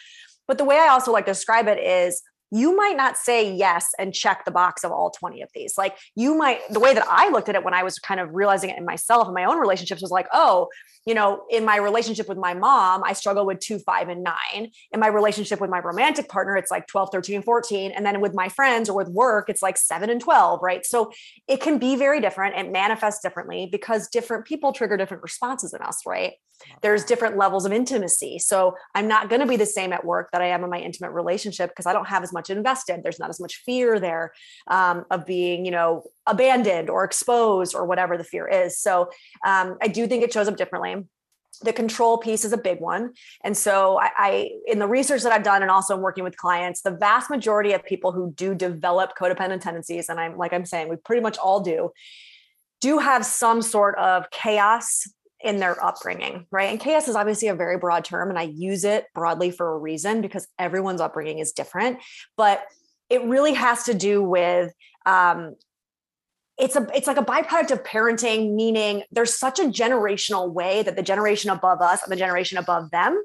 But 0.49 0.59
the 0.59 0.65
way 0.65 0.77
i 0.77 0.89
also 0.89 1.13
like 1.13 1.27
to 1.27 1.31
describe 1.31 1.69
it 1.69 1.79
is 1.79 2.23
you 2.53 2.77
might 2.77 2.97
not 2.97 3.17
say 3.17 3.51
yes 3.51 3.93
and 3.99 4.13
check 4.13 4.45
the 4.45 4.51
box 4.51 4.85
of 4.85 4.93
all 4.93 5.11
20 5.11 5.41
of 5.41 5.49
these. 5.55 5.79
Like 5.79 5.97
you 6.15 6.37
might, 6.37 6.61
the 6.71 6.81
way 6.81 6.93
that 6.93 7.07
I 7.09 7.31
looked 7.31 7.49
at 7.49 7.55
it 7.55 7.65
when 7.65 7.73
I 7.73 7.83
was 7.83 7.99
kind 7.99 8.21
of 8.21 8.29
realizing 8.35 8.69
it 8.69 8.77
in 8.77 8.85
myself 8.85 9.27
and 9.27 9.35
my 9.35 9.45
own 9.45 9.59
relationships 9.59 10.03
was 10.03 10.11
like, 10.11 10.29
oh, 10.35 10.69
you 11.07 11.15
know, 11.15 11.45
in 11.51 11.65
my 11.65 11.77
relationship 11.77 12.29
with 12.29 12.39
my 12.39 12.55
mom, 12.55 13.03
I 13.05 13.15
struggle 13.15 13.45
with 13.45 13.59
two, 13.59 13.79
five, 13.81 14.09
and 14.09 14.23
nine. 14.23 14.71
In 14.93 15.01
my 15.01 15.09
relationship 15.09 15.61
with 15.61 15.71
my 15.71 15.81
romantic 15.81 16.29
partner, 16.29 16.57
it's 16.57 16.71
like 16.71 16.87
12, 16.87 17.09
13, 17.11 17.37
and 17.37 17.45
14. 17.45 17.91
And 17.91 18.07
then 18.07 18.21
with 18.21 18.35
my 18.35 18.49
friends 18.49 18.89
or 18.89 18.97
with 18.97 19.09
work, 19.09 19.49
it's 19.49 19.63
like 19.63 19.77
seven 19.77 20.11
and 20.11 20.21
12, 20.21 20.61
right? 20.63 20.87
So 20.87 21.11
it 21.49 21.61
can 21.61 21.79
be 21.79 21.97
very 21.97 22.21
different. 22.21 22.57
It 22.57 22.71
manifests 22.71 23.21
differently 23.21 23.69
because 23.71 24.09
different 24.09 24.45
people 24.45 24.73
trigger 24.73 24.97
different 24.97 25.23
responses 25.23 25.75
in 25.75 25.81
us, 25.83 26.03
right? 26.07 26.35
There's 26.81 27.05
different 27.05 27.37
levels 27.37 27.65
of 27.65 27.73
intimacy. 27.73 28.39
So 28.39 28.77
I'm 28.95 29.09
not 29.09 29.29
going 29.29 29.41
to 29.41 29.47
be 29.47 29.57
the 29.57 29.67
same 29.67 29.93
at 29.93 30.05
work 30.05 30.31
that 30.33 30.43
I 30.43 30.47
am 30.47 30.65
in 30.65 30.71
my 30.71 30.79
intimate 30.79 31.11
relationship 31.11 31.71
because 31.71 31.87
I 31.87 31.93
don't 31.93 32.09
have 32.09 32.23
as 32.23 32.33
much 32.33 32.51
invested. 32.51 33.01
There's 33.03 33.19
not 33.19 33.31
as 33.31 33.41
much 33.41 33.63
fear 33.65 34.01
there 34.01 34.33
um, 34.69 35.05
of 35.11 35.27
being, 35.27 35.65
you 35.65 35.71
know, 35.71 36.05
abandoned 36.27 36.91
or 36.91 37.05
exposed 37.05 37.75
or 37.75 37.87
whatever 37.87 38.17
the 38.17 38.25
fear 38.25 38.47
is. 38.49 38.79
So 38.79 39.11
um, 39.45 39.77
I 39.81 39.89
do 39.89 40.07
think 40.07 40.23
it 40.23 40.33
shows 40.33 40.49
up 40.49 40.57
differently 40.57 41.05
the 41.61 41.73
control 41.73 42.19
piece 42.19 42.45
is 42.45 42.53
a 42.53 42.57
big 42.57 42.81
one 42.81 43.13
and 43.45 43.57
so 43.57 43.99
I, 44.01 44.11
I, 44.17 44.51
in 44.67 44.79
the 44.79 44.89
research 44.89 45.23
that 45.23 45.33
i've 45.33 45.43
done 45.43 45.63
and 45.63 45.71
also 45.71 45.95
in 45.95 46.01
working 46.01 46.25
with 46.25 46.37
clients 46.37 46.83
the 46.83 46.93
vast 46.93 47.31
majority 47.31 47.73
of 47.73 47.85
people 47.85 48.13
who 48.13 48.33
do 48.33 48.55
develop 48.55 49.13
codependent 49.19 49.61
tendencies 49.61 50.09
and 50.09 50.19
i'm 50.19 50.37
like 50.37 50.53
i'm 50.53 50.65
saying 50.65 50.89
we 50.89 50.97
pretty 50.97 51.23
much 51.23 51.39
all 51.39 51.61
do 51.61 51.91
do 52.81 52.99
have 52.99 53.25
some 53.25 53.63
sort 53.63 53.97
of 53.99 54.31
chaos 54.31 55.07
in 55.45 55.59
their 55.59 55.83
upbringing 55.85 56.47
right? 56.51 56.71
And 56.71 56.81
chaos 56.81 57.09
is 57.09 57.17
obviously 57.17 57.49
a 57.49 57.55
very 57.55 57.79
broad 57.79 58.05
term 58.05 58.31
and 58.31 58.39
i 58.39 58.43
use 58.43 58.85
it 58.85 59.07
broadly 59.15 59.51
for 59.51 59.75
a 59.75 59.79
reason 59.79 60.21
because 60.21 60.47
everyone's 60.59 61.01
upbringing 61.01 61.39
is 61.39 61.53
different. 61.53 61.99
But 62.37 62.65
it 63.11 63.23
really 63.25 63.53
has 63.53 63.85
to 63.85 63.95
do 63.95 64.23
with 64.23 64.73
um, 65.05 65.55
it's 66.59 66.77
a 66.77 66.87
it's 66.95 67.07
like 67.07 67.17
a 67.17 67.25
byproduct 67.25 67.71
of 67.71 67.83
parenting 67.83 68.55
meaning 68.55 69.03
there's 69.11 69.37
such 69.37 69.59
a 69.59 69.65
generational 69.65 70.53
way 70.53 70.83
that 70.83 70.97
the 70.97 71.03
generation 71.03 71.51
above 71.51 71.81
us 71.81 72.03
and 72.03 72.13
the 72.13 72.17
generation 72.17 72.59
above 72.59 72.91
them 72.91 73.23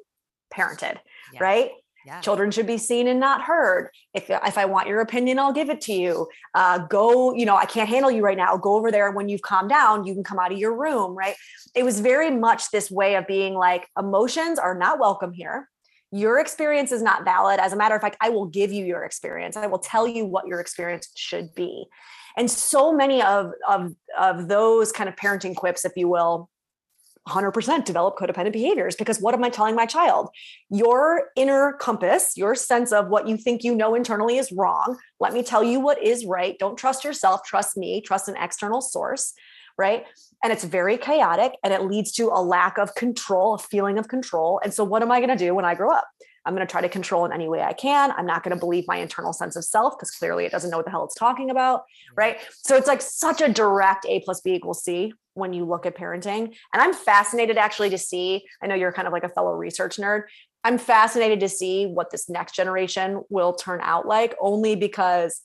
parented 0.54 0.98
yeah. 1.34 1.40
right 1.44 1.72
yeah. 2.08 2.22
children 2.22 2.50
should 2.52 2.66
be 2.66 2.78
seen 2.78 3.08
and 3.08 3.20
not 3.20 3.42
heard. 3.42 3.90
If 4.14 4.30
if 4.30 4.58
i 4.58 4.66
want 4.66 4.88
your 4.88 5.02
opinion 5.02 5.38
i'll 5.40 5.52
give 5.52 5.70
it 5.70 5.82
to 5.82 5.94
you. 5.94 6.28
Uh, 6.56 6.80
go 6.80 7.34
you 7.34 7.46
know 7.46 7.56
i 7.56 7.66
can't 7.66 7.90
handle 7.90 8.10
you 8.10 8.24
right 8.24 8.38
now. 8.38 8.56
Go 8.56 8.76
over 8.76 8.92
there. 8.92 9.12
When 9.12 9.28
you've 9.28 9.42
calmed 9.42 9.70
down 9.70 10.06
you 10.06 10.14
can 10.14 10.24
come 10.24 10.40
out 10.40 10.52
of 10.52 10.58
your 10.58 10.74
room 10.76 11.16
right? 11.16 11.36
It 11.76 11.84
was 11.84 12.00
very 12.00 12.32
much 12.32 12.72
this 12.72 12.90
way 12.90 13.16
of 13.16 13.28
being 13.28 13.54
like 13.54 13.88
emotions 14.00 14.58
are 14.58 14.74
not 14.74 15.00
welcome 15.00 15.34
here. 15.34 15.70
Your 16.12 16.40
experience 16.40 16.94
is 16.94 17.02
not 17.02 17.26
valid. 17.26 17.60
As 17.60 17.74
a 17.74 17.76
matter 17.76 17.96
of 17.96 18.02
fact 18.02 18.16
i 18.22 18.30
will 18.30 18.46
give 18.46 18.72
you 18.72 18.86
your 18.86 19.04
experience. 19.04 19.58
I 19.58 19.68
will 19.68 19.80
tell 19.80 20.08
you 20.08 20.26
what 20.26 20.48
your 20.48 20.62
experience 20.62 21.10
should 21.16 21.54
be. 21.54 21.86
And 22.38 22.50
so 22.50 22.94
many 22.94 23.22
of 23.22 23.52
of 23.68 23.94
of 24.18 24.48
those 24.48 24.94
kind 24.94 25.10
of 25.10 25.16
parenting 25.18 25.56
quips 25.56 25.84
if 25.84 25.92
you 25.98 26.08
will 26.08 26.50
100% 27.28 27.86
develop 27.86 28.18
codependent 28.18 28.54
behaviors 28.54 28.96
because 28.96 29.20
what 29.20 29.34
am 29.34 29.44
I 29.44 29.50
telling 29.50 29.76
my 29.76 29.86
child? 29.86 30.30
Your 30.70 31.30
inner 31.36 31.74
compass, 31.74 32.38
your 32.38 32.56
sense 32.56 32.92
of 32.92 33.10
what 33.10 33.28
you 33.28 33.38
think 33.38 33.64
you 33.64 33.76
know 33.76 33.96
internally 33.96 34.38
is 34.38 34.52
wrong. 34.52 34.98
Let 35.20 35.34
me 35.34 35.44
tell 35.44 35.64
you 35.64 35.80
what 35.80 36.02
is 36.02 36.26
right. 36.26 36.58
Don't 36.58 36.78
trust 36.78 37.04
yourself, 37.04 37.42
trust 37.44 37.78
me, 37.78 38.02
trust 38.02 38.28
an 38.28 38.36
external 38.38 38.82
source, 38.82 39.34
right? 39.78 40.06
And 40.44 40.54
it's 40.54 40.64
very 40.64 40.98
chaotic 40.98 41.54
and 41.64 41.74
it 41.74 41.84
leads 41.84 42.12
to 42.14 42.28
a 42.28 42.42
lack 42.42 42.78
of 42.78 42.96
control, 42.96 43.56
a 43.56 43.58
feeling 43.58 43.98
of 43.98 44.08
control. 44.08 44.60
And 44.64 44.74
so, 44.74 44.84
what 44.84 45.02
am 45.02 45.12
I 45.12 45.20
going 45.20 45.36
to 45.36 45.36
do 45.36 45.54
when 45.54 45.66
I 45.66 45.76
grow 45.76 45.92
up? 45.92 46.06
I'm 46.48 46.56
going 46.56 46.66
to 46.66 46.72
try 46.72 46.80
to 46.80 46.90
control 46.90 47.26
in 47.26 47.34
any 47.34 47.50
way 47.50 47.62
I 47.62 47.74
can. 47.74 48.12
I'm 48.12 48.26
not 48.26 48.42
going 48.42 48.56
to 48.56 48.60
believe 48.60 48.86
my 48.88 48.98
internal 48.98 49.34
sense 49.34 49.58
of 49.58 49.66
self 49.66 49.98
because 49.98 50.12
clearly 50.12 50.46
it 50.46 50.52
doesn't 50.52 50.70
know 50.70 50.78
what 50.78 50.86
the 50.86 50.92
hell 50.92 51.04
it's 51.04 51.14
talking 51.14 51.50
about. 51.50 51.84
Right. 52.16 52.38
So 52.64 52.78
it's 52.78 52.88
like 52.88 53.02
such 53.02 53.42
a 53.42 53.52
direct 53.52 54.06
A 54.08 54.22
plus 54.22 54.40
B 54.40 54.54
equals 54.54 54.82
C 54.84 55.14
when 55.34 55.52
you 55.52 55.66
look 55.66 55.86
at 55.86 55.98
parenting. 55.98 56.56
And 56.74 56.82
I'm 56.82 56.94
fascinated 56.94 57.58
actually 57.58 57.90
to 57.90 57.98
see, 57.98 58.46
I 58.64 58.68
know 58.68 58.76
you're 58.76 58.94
kind 58.94 59.08
of 59.08 59.14
like 59.14 59.26
a 59.26 59.30
fellow 59.30 59.54
research 59.54 59.98
nerd. 59.98 60.24
I'm 60.64 60.78
fascinated 60.78 61.42
to 61.42 61.50
see 61.50 61.86
what 61.86 62.12
this 62.12 62.30
next 62.30 62.56
generation 62.56 63.24
will 63.30 63.54
turn 63.54 63.80
out 63.84 64.08
like, 64.08 64.34
only 64.40 64.76
because 64.76 65.42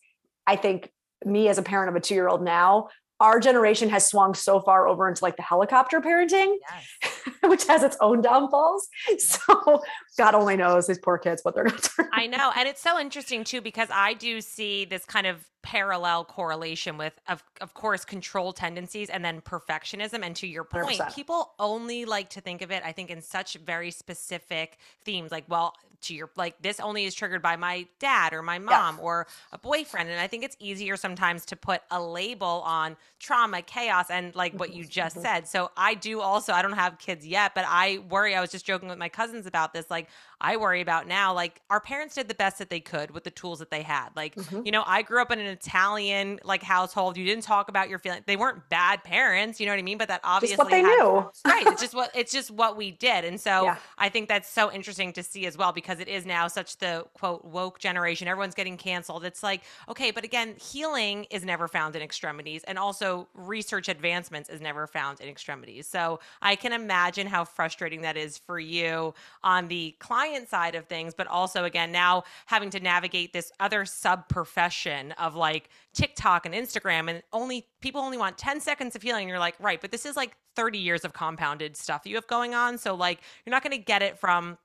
I 0.47 0.55
think 0.57 0.91
me 1.25 1.49
as 1.49 1.59
a 1.59 1.63
parent 1.63 1.91
of 1.91 1.97
a 1.97 2.01
two 2.01 2.15
year 2.15 2.29
old 2.29 2.43
now, 2.43 2.89
our 3.23 3.38
generation 3.38 3.88
has 3.88 4.07
swung 4.07 4.35
so 4.35 4.61
far 4.61 4.88
over 4.88 5.09
into 5.09 5.25
like 5.25 5.37
the 5.37 5.43
helicopter 5.43 6.00
parenting, 6.00 6.57
yes. 6.61 7.29
which 7.45 7.64
has 7.67 7.85
its 7.85 7.97
own 8.00 8.21
downfalls. 8.21 8.88
So 9.19 9.81
God 10.19 10.35
only 10.35 10.57
knows 10.57 10.88
these 10.88 10.99
poor 10.99 11.19
kids 11.19 11.43
what 11.45 11.55
they're 11.55 11.64
going 11.64 11.81
to 11.81 11.91
turn. 11.97 12.09
I 12.12 12.26
know. 12.26 12.50
And 12.57 12.69
it's 12.69 12.83
so 12.83 12.99
interesting 12.99 13.45
too, 13.45 13.61
because 13.61 13.88
I 13.93 14.14
do 14.14 14.41
see 14.41 14.85
this 14.85 15.05
kind 15.05 15.26
of 15.29 15.37
parallel 15.62 16.25
correlation 16.25 16.99
with 16.99 17.12
of, 17.28 17.42
of 17.61 17.75
course 17.75 18.04
control 18.04 18.52
tendencies 18.52 19.09
and 19.09 19.25
then 19.25 19.40
perfectionism 19.40 20.25
and 20.25 20.35
to 20.37 20.47
your 20.47 20.64
point 20.64 20.99
100%. 20.99 21.14
people 21.14 21.52
only 21.59 22.04
like 22.04 22.28
to 22.28 22.40
think 22.40 22.62
of 22.62 22.71
it 22.71 22.83
i 22.85 22.92
think 22.92 23.11
in 23.11 23.23
such 23.23 23.54
very 23.54 23.90
specific 23.90 24.78
themes 25.04 25.31
like 25.31 25.45
well 25.49 25.75
to 26.02 26.14
your 26.14 26.28
like 26.37 26.61
this 26.61 26.81
only 26.81 27.04
is 27.04 27.14
triggered 27.14 27.40
by 27.40 27.57
my 27.57 27.87
dad 27.99 28.33
or 28.33 28.42
my 28.42 28.59
mom 28.59 28.99
or 29.00 29.26
a 29.52 29.59
boyfriend 29.59 30.11
and 30.11 30.21
i 30.21 30.26
think 30.26 30.45
it's 30.45 30.57
easier 30.59 30.97
sometimes 30.97 31.47
to 31.47 31.57
put 31.57 31.81
a 31.90 32.02
label 32.02 32.62
on 32.66 32.97
trauma 33.21 33.62
chaos 33.62 34.11
and 34.11 34.35
like 34.35 34.52
what 34.54 34.75
you 34.75 34.85
just 34.85 35.16
mm-hmm. 35.16 35.25
said 35.25 35.49
so 35.49 35.71
i 35.76 35.95
do 35.95 36.21
also 36.21 36.52
i 36.52 36.61
don't 36.61 36.73
have 36.73 36.99
kids 36.99 37.25
yet 37.26 37.54
but 37.54 37.64
i 37.69 37.99
worry 38.11 38.35
i 38.35 38.40
was 38.40 38.50
just 38.50 38.66
joking 38.66 38.88
with 38.88 38.99
my 38.99 39.09
cousins 39.09 39.47
about 39.47 39.73
this 39.73 39.90
like 39.90 40.09
I 40.42 40.57
worry 40.57 40.81
about 40.81 41.07
now. 41.07 41.33
Like 41.33 41.62
our 41.71 41.81
parents 41.81 42.16
did 42.16 42.28
the 42.28 42.35
best 42.35 42.59
that 42.59 42.69
they 42.69 42.81
could 42.81 43.12
with 43.12 43.23
the 43.25 43.31
tools 43.31 43.61
that 43.61 43.71
they 43.71 43.83
had. 43.83 44.09
Like, 44.16 44.35
mm-hmm. 44.35 44.62
you 44.64 44.73
know, 44.73 44.83
I 44.85 45.02
grew 45.02 45.23
up 45.23 45.31
in 45.31 45.38
an 45.38 45.47
Italian 45.53 46.41
like 46.45 46.63
household. 46.63 47.17
You 47.17 47.25
didn't 47.25 47.45
talk 47.45 47.69
about 47.69 47.89
your 47.89 47.99
feelings. 47.99 48.25
They 48.27 48.37
weren't 48.37 48.69
bad 48.69 49.05
parents, 49.05 49.61
you 49.61 49.67
know 49.67 49.73
what 49.73 49.79
I 49.79 49.83
mean? 49.83 49.99
But 49.99 50.09
that 50.09 50.21
obviously 50.25 50.57
just 50.57 50.65
what 50.65 50.71
they 50.71 50.81
had, 50.81 50.99
knew. 50.99 51.31
right. 51.47 51.67
It's 51.67 51.81
just 51.81 51.95
what 51.95 52.11
it's 52.15 52.33
just 52.33 52.51
what 52.51 52.77
we 52.77 52.91
did. 52.91 53.25
And 53.25 53.41
so 53.41 53.65
yeah. 53.65 53.77
I 53.99 54.09
think 54.09 54.29
that's 54.29 54.49
so 54.49 54.73
interesting 54.73 55.13
to 55.15 55.23
see 55.23 55.47
as 55.47 55.57
well 55.57 55.73
because 55.73 56.01
it 56.01 56.09
is 56.09 56.27
now 56.27 56.49
such 56.49 56.79
the 56.79 57.05
quote 57.15 57.45
woke 57.45 57.79
generation. 57.79 58.29
Everyone's 58.29 58.55
getting 58.55 58.77
canceled. 58.77 59.25
It's 59.25 59.43
like, 59.43 59.63
okay, 59.89 60.11
but 60.11 60.25
again, 60.25 60.55
healing 60.61 61.25
is 61.31 61.45
never 61.45 61.69
found 61.69 61.95
in 61.95 62.03
extremities 62.03 62.65
and 62.65 62.79
also 62.79 63.29
research 63.35 63.89
advancements 63.89 64.49
is 64.49 64.61
never 64.61 64.87
found 64.87 65.21
in 65.21 65.29
extremities. 65.29 65.87
So 65.87 66.21
I 66.41 66.57
can 66.57 66.73
imagine 66.73 67.27
how 67.27 67.45
frustrating 67.45 68.03
that 68.03 68.17
is 68.17 68.39
for 68.39 68.59
you 68.59 69.15
on 69.45 69.69
the 69.69 69.95
client 69.99 70.23
client 70.23 70.49
side 70.49 70.75
of 70.75 70.87
things, 70.87 71.15
but 71.15 71.27
also 71.27 71.65
again 71.65 71.91
now 71.93 72.25
having 72.47 72.71
to 72.71 72.81
navigate 72.81 73.33
this 73.33 73.53
other 73.61 73.85
sub 73.85 74.29
profession 74.29 75.13
of 75.13 75.35
like 75.43 75.69
TikTok 75.93 76.47
and 76.47 76.55
Instagram, 76.55 77.11
and 77.11 77.23
only 77.33 77.67
people 77.83 78.01
only 78.01 78.17
want 78.17 78.39
10 78.39 78.61
seconds 78.61 78.97
of 78.97 79.03
healing. 79.03 79.25
And 79.25 79.29
you're 79.29 79.39
like, 79.39 79.57
right, 79.61 79.81
but 79.81 79.91
this 79.91 80.07
is 80.07 80.17
like 80.17 80.37
30 80.57 80.79
years 80.79 81.05
of 81.05 81.13
compounded 81.13 81.77
stuff 81.77 82.03
you 82.07 82.15
have 82.15 82.27
going 82.27 82.55
on. 82.55 82.79
So 82.79 82.95
like 82.95 83.21
you're 83.45 83.51
not 83.51 83.63
going 83.63 83.77
to 83.77 83.85
get 83.85 84.01
it 84.03 84.19
from 84.19 84.57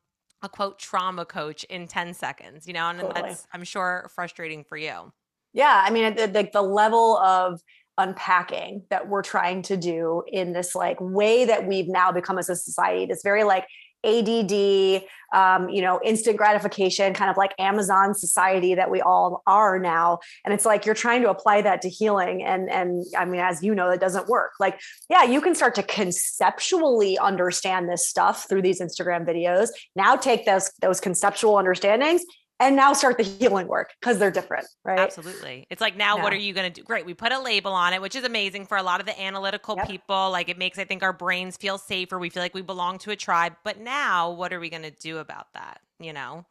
a 0.42 0.50
quote 0.50 0.80
trauma 0.80 1.26
coach 1.26 1.64
in 1.66 1.88
10 1.88 2.14
seconds, 2.14 2.68
you 2.68 2.74
know, 2.74 2.90
and 2.90 3.00
totally. 3.00 3.22
that's 3.22 3.48
I'm 3.52 3.64
sure 3.64 4.10
frustrating 4.14 4.64
for 4.64 4.78
you. 4.78 5.12
Yeah, 5.54 5.84
I 5.84 5.90
mean, 5.90 6.16
the, 6.16 6.28
the, 6.28 6.50
the 6.54 6.62
level 6.62 7.18
of 7.18 7.62
unpacking 7.98 8.84
that 8.90 9.08
we're 9.10 9.24
trying 9.24 9.64
to 9.64 9.76
do 9.76 10.24
in 10.28 10.54
this 10.54 10.76
like 10.76 10.98
way 11.02 11.46
that 11.46 11.66
we've 11.66 11.88
now 11.88 12.12
become 12.12 12.38
as 12.38 12.48
a 12.48 12.56
society 12.56 13.08
this 13.08 13.24
very 13.24 13.44
like 13.44 13.66
ADD, 14.08 15.04
um, 15.34 15.70
you 15.70 15.82
know, 15.82 16.00
instant 16.04 16.38
gratification, 16.38 17.14
kind 17.14 17.30
of 17.30 17.38
like 17.38 17.54
Amazon 17.60 18.16
society 18.16 18.76
that 18.76 18.90
we 18.90 19.02
all 19.02 19.44
are 19.46 19.78
now. 19.78 20.20
And 20.46 20.54
it's 20.54 20.66
like 20.66 20.86
you're 20.86 20.96
trying 20.96 21.22
to 21.24 21.30
apply 21.30 21.62
that 21.64 21.82
to 21.82 21.90
healing. 21.90 22.44
And 22.44 22.70
and 22.70 23.06
I 23.18 23.26
mean, 23.26 23.42
as 23.42 23.62
you 23.62 23.76
know, 23.76 23.90
that 23.90 24.00
doesn't 24.00 24.28
work. 24.28 24.54
Like, 24.60 24.80
yeah, 25.10 25.24
you 25.24 25.42
can 25.42 25.54
start 25.54 25.76
to 25.76 25.84
conceptually 25.84 27.18
understand 27.20 27.90
this 27.90 28.08
stuff 28.08 28.48
through 28.48 28.62
these 28.62 28.80
Instagram 28.80 29.28
videos. 29.28 29.70
Now 29.96 30.16
take 30.16 30.46
those 30.46 30.72
those 30.82 31.00
conceptual 31.00 31.56
understandings 31.56 32.22
and 32.60 32.76
now 32.76 32.94
start 32.94 33.18
the 33.18 33.24
healing 33.24 33.68
work 33.68 33.94
because 34.00 34.18
they're 34.18 34.32
different, 34.32 34.66
right? 34.84 35.00
Absolutely. 35.00 35.68
It's 35.70 35.82
like 35.82 35.96
now, 35.96 36.22
what 36.22 36.34
are 36.34 36.38
you 36.38 36.54
going 36.54 36.72
to 36.72 36.82
do? 36.82 36.84
Great, 36.84 37.06
we 37.06 37.14
put 37.14 37.32
a 37.32 37.40
label 37.40 37.72
on 37.72 37.94
it, 37.94 38.02
which 38.02 38.16
is 38.16 38.24
amazing 38.24 38.66
for 38.66 38.78
a 38.78 38.84
lot 38.84 39.00
of 39.00 39.06
the 39.06 39.20
analytical 39.22 39.76
yep. 39.76 39.88
people. 39.88 40.32
Like 40.32 40.50
it 40.50 40.58
makes, 40.58 40.80
I 40.80 40.84
think, 40.84 41.04
our 41.04 41.14
brains 41.14 41.58
feel 41.58 41.78
safer. 41.78 42.18
We 42.18 42.30
feel 42.30 42.42
like 42.42 42.54
we 42.54 42.62
belong 42.62 42.98
to 43.00 43.12
a 43.12 43.16
tribe. 43.16 43.54
But 43.64 43.80
now, 43.80 44.32
what 44.32 44.52
are 44.54 44.60
we 44.60 44.70
going 44.70 44.84
to 44.84 44.92
do 44.92 45.20
about 45.20 45.54
that? 45.54 45.82
You 46.00 46.14
know. 46.14 46.46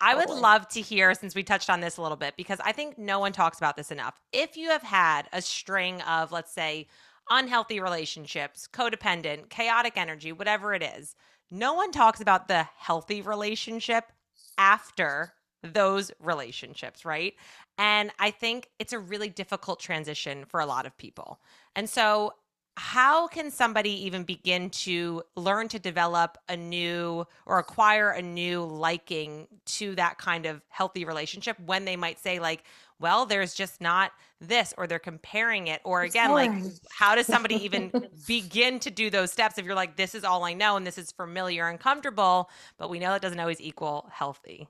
I 0.00 0.14
would 0.14 0.30
love 0.30 0.68
to 0.68 0.80
hear, 0.80 1.12
since 1.14 1.34
we 1.34 1.42
touched 1.42 1.68
on 1.68 1.80
this 1.80 1.96
a 1.96 2.02
little 2.02 2.16
bit, 2.16 2.34
because 2.36 2.60
I 2.64 2.70
think 2.70 2.98
no 2.98 3.18
one 3.18 3.32
talks 3.32 3.58
about 3.58 3.76
this 3.76 3.90
enough. 3.90 4.20
If 4.32 4.56
you 4.56 4.70
have 4.70 4.84
had 4.84 5.28
a 5.32 5.42
string 5.42 6.00
of, 6.02 6.30
let's 6.30 6.52
say, 6.52 6.86
unhealthy 7.30 7.80
relationships, 7.80 8.68
codependent, 8.72 9.50
chaotic 9.50 9.94
energy, 9.96 10.30
whatever 10.30 10.72
it 10.72 10.84
is, 10.84 11.16
no 11.50 11.74
one 11.74 11.90
talks 11.90 12.20
about 12.20 12.46
the 12.46 12.68
healthy 12.76 13.22
relationship 13.22 14.12
after 14.58 15.34
those 15.62 16.10
relationships, 16.20 17.04
right? 17.04 17.34
And 17.78 18.10
I 18.18 18.30
think 18.30 18.68
it's 18.78 18.92
a 18.92 18.98
really 18.98 19.28
difficult 19.28 19.80
transition 19.80 20.44
for 20.44 20.60
a 20.60 20.66
lot 20.66 20.86
of 20.86 20.96
people. 20.98 21.40
And 21.74 21.88
so 21.88 22.32
how 22.78 23.26
can 23.26 23.50
somebody 23.50 23.90
even 24.06 24.22
begin 24.22 24.70
to 24.70 25.20
learn 25.34 25.66
to 25.66 25.80
develop 25.80 26.38
a 26.48 26.56
new 26.56 27.26
or 27.44 27.58
acquire 27.58 28.10
a 28.10 28.22
new 28.22 28.62
liking 28.62 29.48
to 29.66 29.96
that 29.96 30.16
kind 30.16 30.46
of 30.46 30.62
healthy 30.68 31.04
relationship 31.04 31.58
when 31.66 31.84
they 31.84 31.96
might 31.96 32.20
say 32.20 32.38
like 32.38 32.62
well 33.00 33.26
there's 33.26 33.52
just 33.52 33.80
not 33.80 34.12
this 34.40 34.72
or 34.78 34.86
they're 34.86 35.00
comparing 35.00 35.66
it 35.66 35.80
or 35.82 36.02
again 36.02 36.30
like 36.30 36.52
how 36.96 37.16
does 37.16 37.26
somebody 37.26 37.56
even 37.64 37.90
begin 38.28 38.78
to 38.78 38.92
do 38.92 39.10
those 39.10 39.32
steps 39.32 39.58
if 39.58 39.64
you're 39.64 39.74
like 39.74 39.96
this 39.96 40.14
is 40.14 40.22
all 40.22 40.44
i 40.44 40.54
know 40.54 40.76
and 40.76 40.86
this 40.86 40.98
is 40.98 41.10
familiar 41.10 41.68
and 41.68 41.80
comfortable 41.80 42.48
but 42.78 42.88
we 42.88 43.00
know 43.00 43.10
that 43.10 43.20
doesn't 43.20 43.40
always 43.40 43.60
equal 43.60 44.08
healthy 44.12 44.68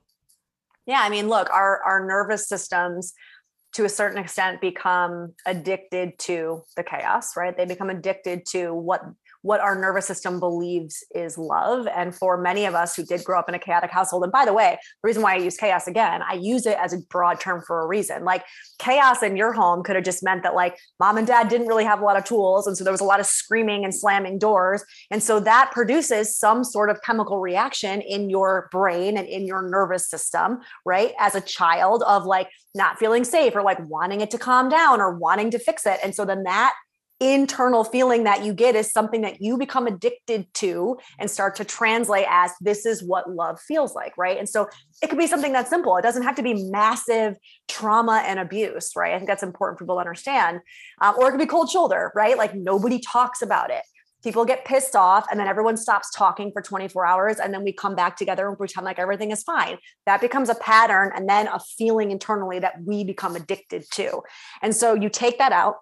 yeah 0.87 1.01
i 1.03 1.09
mean 1.09 1.29
look 1.29 1.47
our 1.51 1.79
our 1.83 2.03
nervous 2.03 2.47
systems 2.47 3.13
to 3.73 3.85
a 3.85 3.89
certain 3.89 4.17
extent 4.17 4.61
become 4.61 5.33
addicted 5.45 6.17
to 6.19 6.63
the 6.75 6.83
chaos 6.83 7.35
right? 7.37 7.55
They 7.55 7.65
become 7.65 7.89
addicted 7.89 8.45
to 8.47 8.73
what 8.73 9.03
what 9.41 9.61
our 9.61 9.79
nervous 9.79 10.05
system 10.05 10.39
believes 10.39 11.03
is 11.15 11.37
love. 11.37 11.87
And 11.87 12.13
for 12.13 12.37
many 12.37 12.65
of 12.65 12.75
us 12.75 12.95
who 12.95 13.03
did 13.03 13.23
grow 13.23 13.39
up 13.39 13.47
in 13.47 13.55
a 13.55 13.59
chaotic 13.59 13.91
household, 13.91 14.23
and 14.23 14.31
by 14.31 14.45
the 14.45 14.53
way, 14.53 14.77
the 15.01 15.07
reason 15.07 15.21
why 15.21 15.35
I 15.35 15.37
use 15.37 15.55
chaos 15.55 15.87
again, 15.87 16.21
I 16.21 16.33
use 16.33 16.65
it 16.65 16.77
as 16.77 16.93
a 16.93 16.99
broad 17.09 17.39
term 17.39 17.63
for 17.65 17.81
a 17.81 17.87
reason. 17.87 18.23
Like 18.23 18.43
chaos 18.79 19.23
in 19.23 19.37
your 19.37 19.53
home 19.53 19.83
could 19.83 19.95
have 19.95 20.05
just 20.05 20.23
meant 20.23 20.43
that 20.43 20.55
like 20.55 20.77
mom 20.99 21.17
and 21.17 21.27
dad 21.27 21.47
didn't 21.47 21.67
really 21.67 21.85
have 21.85 22.01
a 22.01 22.03
lot 22.03 22.17
of 22.17 22.25
tools. 22.25 22.67
And 22.67 22.77
so 22.77 22.83
there 22.83 22.93
was 22.93 23.01
a 23.01 23.05
lot 23.05 23.19
of 23.19 23.25
screaming 23.25 23.83
and 23.85 23.95
slamming 23.95 24.39
doors. 24.39 24.83
And 25.11 25.23
so 25.23 25.39
that 25.39 25.71
produces 25.71 26.35
some 26.37 26.63
sort 26.63 26.89
of 26.89 27.01
chemical 27.01 27.39
reaction 27.39 28.01
in 28.01 28.29
your 28.29 28.67
brain 28.71 29.17
and 29.17 29.27
in 29.27 29.45
your 29.45 29.61
nervous 29.61 30.09
system, 30.09 30.59
right? 30.85 31.13
As 31.19 31.35
a 31.35 31.41
child 31.41 32.03
of 32.03 32.25
like 32.25 32.49
not 32.75 32.99
feeling 32.99 33.23
safe 33.23 33.55
or 33.55 33.63
like 33.63 33.79
wanting 33.87 34.21
it 34.21 34.31
to 34.31 34.37
calm 34.37 34.69
down 34.69 35.01
or 35.01 35.17
wanting 35.17 35.51
to 35.51 35.59
fix 35.59 35.85
it. 35.85 35.99
And 36.03 36.13
so 36.13 36.25
then 36.25 36.43
that 36.43 36.73
internal 37.19 37.83
feeling 37.83 38.23
that 38.23 38.45
you 38.45 38.53
get 38.53 38.75
is 38.75 38.91
something 38.91 39.21
that 39.21 39.41
you 39.41 39.57
become 39.57 39.87
addicted 39.87 40.51
to 40.53 40.97
and 41.19 41.29
start 41.29 41.55
to 41.57 41.65
translate 41.65 42.25
as 42.29 42.51
this 42.61 42.85
is 42.85 43.03
what 43.03 43.29
love 43.29 43.59
feels 43.59 43.93
like 43.93 44.17
right? 44.17 44.37
And 44.37 44.47
so 44.47 44.69
it 45.01 45.07
could 45.09 45.19
be 45.19 45.27
something 45.27 45.51
that's 45.51 45.69
simple. 45.69 45.97
It 45.97 46.01
doesn't 46.01 46.23
have 46.23 46.35
to 46.35 46.43
be 46.43 46.69
massive 46.69 47.35
trauma 47.67 48.23
and 48.25 48.39
abuse 48.39 48.91
right? 48.95 49.13
I 49.13 49.17
think 49.17 49.27
that's 49.27 49.43
important 49.43 49.79
for 49.79 49.85
people 49.85 49.95
to 49.95 49.99
understand. 49.99 50.61
Um, 51.01 51.15
or 51.19 51.27
it 51.27 51.31
could 51.31 51.39
be 51.39 51.45
cold 51.45 51.69
shoulder 51.69 52.11
right? 52.15 52.37
Like 52.37 52.55
nobody 52.55 52.99
talks 52.99 53.41
about 53.41 53.69
it. 53.69 53.83
People 54.23 54.43
get 54.43 54.65
pissed 54.65 54.95
off 54.95 55.25
and 55.31 55.39
then 55.39 55.47
everyone 55.47 55.77
stops 55.77 56.11
talking 56.13 56.51
for 56.51 56.61
24 56.61 57.05
hours 57.05 57.37
and 57.39 57.53
then 57.53 57.63
we 57.63 57.73
come 57.73 57.95
back 57.95 58.17
together 58.17 58.47
and 58.47 58.57
pretend 58.57 58.85
like 58.85 58.99
everything 58.99 59.31
is 59.31 59.43
fine. 59.43 59.77
That 60.05 60.21
becomes 60.21 60.49
a 60.49 60.55
pattern 60.55 61.11
and 61.15 61.27
then 61.27 61.47
a 61.47 61.59
feeling 61.77 62.11
internally 62.11 62.59
that 62.59 62.81
we 62.85 63.03
become 63.03 63.35
addicted 63.35 63.85
to. 63.91 64.21
And 64.61 64.75
so 64.75 64.93
you 64.93 65.09
take 65.09 65.37
that 65.37 65.53
out 65.53 65.75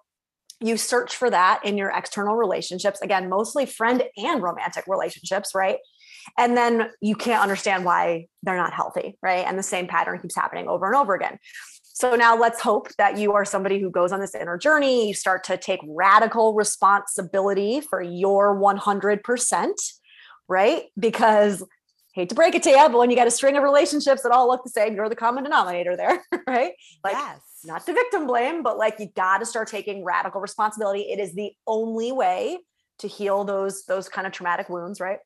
you 0.60 0.76
search 0.76 1.16
for 1.16 1.30
that 1.30 1.64
in 1.64 1.78
your 1.78 1.90
external 1.90 2.34
relationships 2.34 3.00
again 3.00 3.28
mostly 3.28 3.66
friend 3.66 4.02
and 4.16 4.42
romantic 4.42 4.84
relationships 4.86 5.54
right? 5.54 5.78
And 6.36 6.56
then 6.56 6.90
you 7.00 7.14
can't 7.14 7.42
understand 7.42 7.84
why 7.84 8.26
they're 8.42 8.56
not 8.56 8.72
healthy 8.72 9.16
right? 9.22 9.44
And 9.46 9.58
the 9.58 9.62
same 9.62 9.86
pattern 9.86 10.20
keeps 10.20 10.34
happening 10.34 10.68
over 10.68 10.86
and 10.86 10.96
over 10.96 11.14
again. 11.14 11.38
So 11.82 12.14
now 12.14 12.36
let's 12.36 12.60
hope 12.60 12.88
that 12.98 13.18
you 13.18 13.32
are 13.32 13.44
somebody 13.44 13.80
who 13.80 13.90
goes 13.90 14.12
on 14.12 14.20
this 14.20 14.34
inner 14.34 14.58
journey 14.58 15.08
you 15.08 15.14
start 15.14 15.44
to 15.44 15.56
take 15.56 15.80
radical 15.86 16.54
responsibility 16.54 17.80
for 17.80 18.02
your 18.02 18.56
100% 18.58 19.72
right? 20.50 20.84
Because 20.98 21.62
hate 22.14 22.30
to 22.30 22.34
break 22.34 22.54
it 22.54 22.64
to 22.64 22.70
you 22.70 22.88
but 22.88 22.98
when 22.98 23.10
you 23.10 23.16
got 23.16 23.26
a 23.26 23.30
string 23.30 23.56
of 23.56 23.62
relationships 23.62 24.22
that 24.22 24.32
all 24.32 24.48
look 24.48 24.64
the 24.64 24.70
same 24.70 24.94
you're 24.94 25.08
the 25.08 25.14
common 25.14 25.44
denominator 25.44 25.96
there 25.96 26.24
right? 26.48 26.72
Like 27.04 27.14
yes 27.14 27.47
not 27.64 27.86
to 27.86 27.92
victim 27.92 28.26
blame, 28.26 28.62
but 28.62 28.78
like 28.78 28.98
you 28.98 29.08
got 29.14 29.38
to 29.38 29.46
start 29.46 29.68
taking 29.68 30.04
radical 30.04 30.40
responsibility. 30.40 31.02
It 31.02 31.18
is 31.18 31.34
the 31.34 31.52
only 31.66 32.12
way 32.12 32.58
to 32.98 33.08
heal 33.08 33.44
those 33.44 33.84
those 33.84 34.08
kind 34.08 34.26
of 34.26 34.32
traumatic 34.32 34.68
wounds, 34.68 35.00
right? 35.00 35.18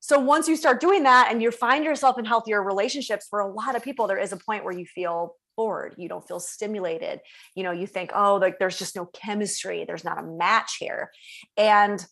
So 0.00 0.18
once 0.18 0.48
you 0.48 0.56
start 0.56 0.80
doing 0.80 1.04
that 1.04 1.28
and 1.30 1.42
you 1.42 1.50
find 1.50 1.82
yourself 1.82 2.18
in 2.18 2.26
healthier 2.26 2.62
relationships, 2.62 3.26
for 3.30 3.40
a 3.40 3.50
lot 3.50 3.74
of 3.74 3.82
people, 3.82 4.06
there 4.06 4.18
is 4.18 4.32
a 4.32 4.36
point 4.36 4.62
where 4.62 4.76
you 4.76 4.84
feel 4.84 5.36
bored, 5.56 5.94
you 5.96 6.10
don't 6.10 6.26
feel 6.28 6.40
stimulated. 6.40 7.20
You 7.54 7.62
know, 7.62 7.70
you 7.70 7.86
think, 7.86 8.10
oh, 8.14 8.36
like 8.36 8.58
there's 8.58 8.78
just 8.78 8.96
no 8.96 9.06
chemistry, 9.06 9.84
there's 9.86 10.04
not 10.04 10.18
a 10.18 10.22
match 10.22 10.76
here. 10.78 11.10
And 11.56 12.04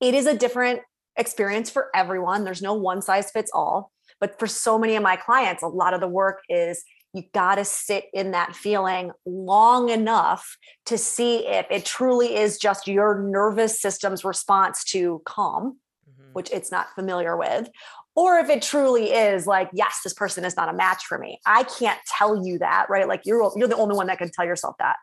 it 0.00 0.14
is 0.14 0.26
a 0.26 0.36
different 0.36 0.80
experience 1.16 1.68
for 1.68 1.90
everyone. 1.94 2.44
There's 2.44 2.62
no 2.62 2.72
one 2.74 3.02
size 3.02 3.30
fits 3.30 3.50
all. 3.52 3.92
But 4.18 4.38
for 4.38 4.46
so 4.46 4.78
many 4.78 4.96
of 4.96 5.02
my 5.02 5.16
clients, 5.16 5.62
a 5.62 5.68
lot 5.68 5.94
of 5.94 6.00
the 6.00 6.08
work 6.08 6.40
is 6.48 6.82
you 7.12 7.24
got 7.34 7.56
to 7.56 7.64
sit 7.64 8.06
in 8.14 8.30
that 8.30 8.56
feeling 8.56 9.12
long 9.26 9.88
enough 9.90 10.56
to 10.86 10.96
see 10.96 11.46
if 11.46 11.66
it 11.70 11.84
truly 11.84 12.36
is 12.36 12.58
just 12.58 12.88
your 12.88 13.22
nervous 13.22 13.80
system's 13.80 14.24
response 14.24 14.82
to 14.84 15.20
calm, 15.26 15.78
mm-hmm. 16.08 16.32
which 16.32 16.50
it's 16.50 16.70
not 16.70 16.86
familiar 16.94 17.36
with, 17.36 17.68
or 18.14 18.38
if 18.38 18.48
it 18.48 18.62
truly 18.62 19.12
is 19.12 19.46
like, 19.46 19.68
yes, 19.72 20.00
this 20.04 20.14
person 20.14 20.44
is 20.44 20.56
not 20.56 20.68
a 20.68 20.72
match 20.72 21.04
for 21.04 21.18
me. 21.18 21.38
I 21.46 21.64
can't 21.64 22.00
tell 22.18 22.44
you 22.44 22.58
that, 22.58 22.86
right? 22.88 23.08
Like 23.08 23.22
you're 23.24 23.50
you're 23.56 23.68
the 23.68 23.76
only 23.76 23.96
one 23.96 24.06
that 24.06 24.18
can 24.18 24.30
tell 24.30 24.44
yourself 24.44 24.76
that, 24.78 24.96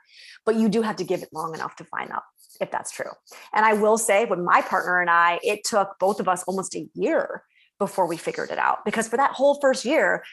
but 0.45 0.56
you 0.56 0.69
do 0.69 0.82
have 0.82 0.95
to 0.98 1.04
give 1.04 1.22
it 1.22 1.30
long 1.34 1.54
enough 1.54 1.76
to 1.78 1.84
find 1.86 2.12
out 2.12 2.24
if 2.60 2.72
that's 2.72 2.91
true. 2.91 3.12
And 3.54 3.65
I 3.65 3.74
will 3.74 3.98
say, 3.98 4.26
with 4.26 4.39
my 4.39 4.62
partner 4.62 5.00
and 5.00 5.10
I, 5.10 5.39
it 5.43 5.63
took 5.63 5.98
both 6.00 6.19
of 6.19 6.28
us 6.28 6.43
almost 6.43 6.76
a 6.76 6.88
year 6.93 7.43
before 7.80 8.06
we 8.06 8.17
figured 8.17 8.52
it 8.52 8.58
out 8.60 8.80
because 8.84 9.08
for 9.08 9.15
that 9.15 9.32
whole 9.32 9.58
first 9.62 9.86
year 9.86 10.24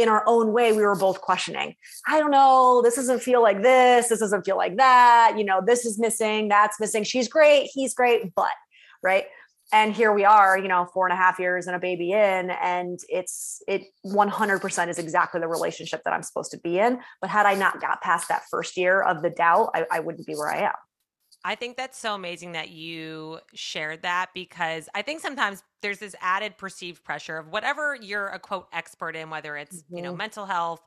in 0.00 0.08
our 0.08 0.24
own 0.26 0.52
way, 0.52 0.72
we 0.72 0.82
were 0.82 0.96
both 0.96 1.20
questioning. 1.20 1.74
I 2.06 2.18
don't 2.18 2.30
know. 2.30 2.80
This 2.82 2.96
doesn't 2.96 3.20
feel 3.20 3.42
like 3.42 3.62
this. 3.62 4.08
This 4.08 4.20
doesn't 4.20 4.44
feel 4.44 4.56
like 4.56 4.76
that. 4.76 5.34
You 5.36 5.44
know, 5.44 5.60
this 5.64 5.84
is 5.84 5.98
missing. 5.98 6.48
That's 6.48 6.78
missing. 6.80 7.04
She's 7.04 7.28
great. 7.28 7.70
He's 7.72 7.94
great. 7.94 8.34
But, 8.34 8.52
right. 9.02 9.24
And 9.72 9.94
here 9.94 10.12
we 10.12 10.24
are, 10.24 10.58
you 10.58 10.66
know, 10.66 10.88
four 10.92 11.06
and 11.06 11.12
a 11.12 11.16
half 11.16 11.38
years 11.38 11.68
and 11.68 11.76
a 11.76 11.78
baby 11.78 12.10
in, 12.10 12.50
and 12.50 12.98
it's, 13.08 13.62
it 13.68 13.82
100% 14.04 14.88
is 14.88 14.98
exactly 14.98 15.40
the 15.40 15.46
relationship 15.46 16.02
that 16.04 16.12
I'm 16.12 16.24
supposed 16.24 16.50
to 16.50 16.58
be 16.58 16.80
in. 16.80 16.98
But 17.20 17.30
had 17.30 17.46
I 17.46 17.54
not 17.54 17.80
got 17.80 18.00
past 18.00 18.28
that 18.28 18.42
first 18.50 18.76
year 18.76 19.00
of 19.00 19.22
the 19.22 19.30
doubt, 19.30 19.70
I, 19.74 19.86
I 19.90 20.00
wouldn't 20.00 20.26
be 20.26 20.34
where 20.34 20.50
I 20.50 20.62
am. 20.62 20.72
I 21.44 21.54
think 21.54 21.76
that's 21.76 21.98
so 21.98 22.14
amazing 22.14 22.52
that 22.52 22.68
you 22.70 23.38
shared 23.54 24.02
that 24.02 24.30
because 24.34 24.88
I 24.94 25.02
think 25.02 25.20
sometimes 25.20 25.62
there's 25.80 25.98
this 25.98 26.14
added 26.20 26.58
perceived 26.58 27.02
pressure 27.02 27.38
of 27.38 27.48
whatever 27.48 27.96
you're 28.00 28.28
a 28.28 28.38
quote 28.38 28.68
expert 28.72 29.16
in, 29.16 29.30
whether 29.30 29.56
it's, 29.56 29.82
mm-hmm. 29.82 29.96
you 29.96 30.02
know, 30.02 30.10
mm-hmm. 30.10 30.18
mental 30.18 30.46
health, 30.46 30.82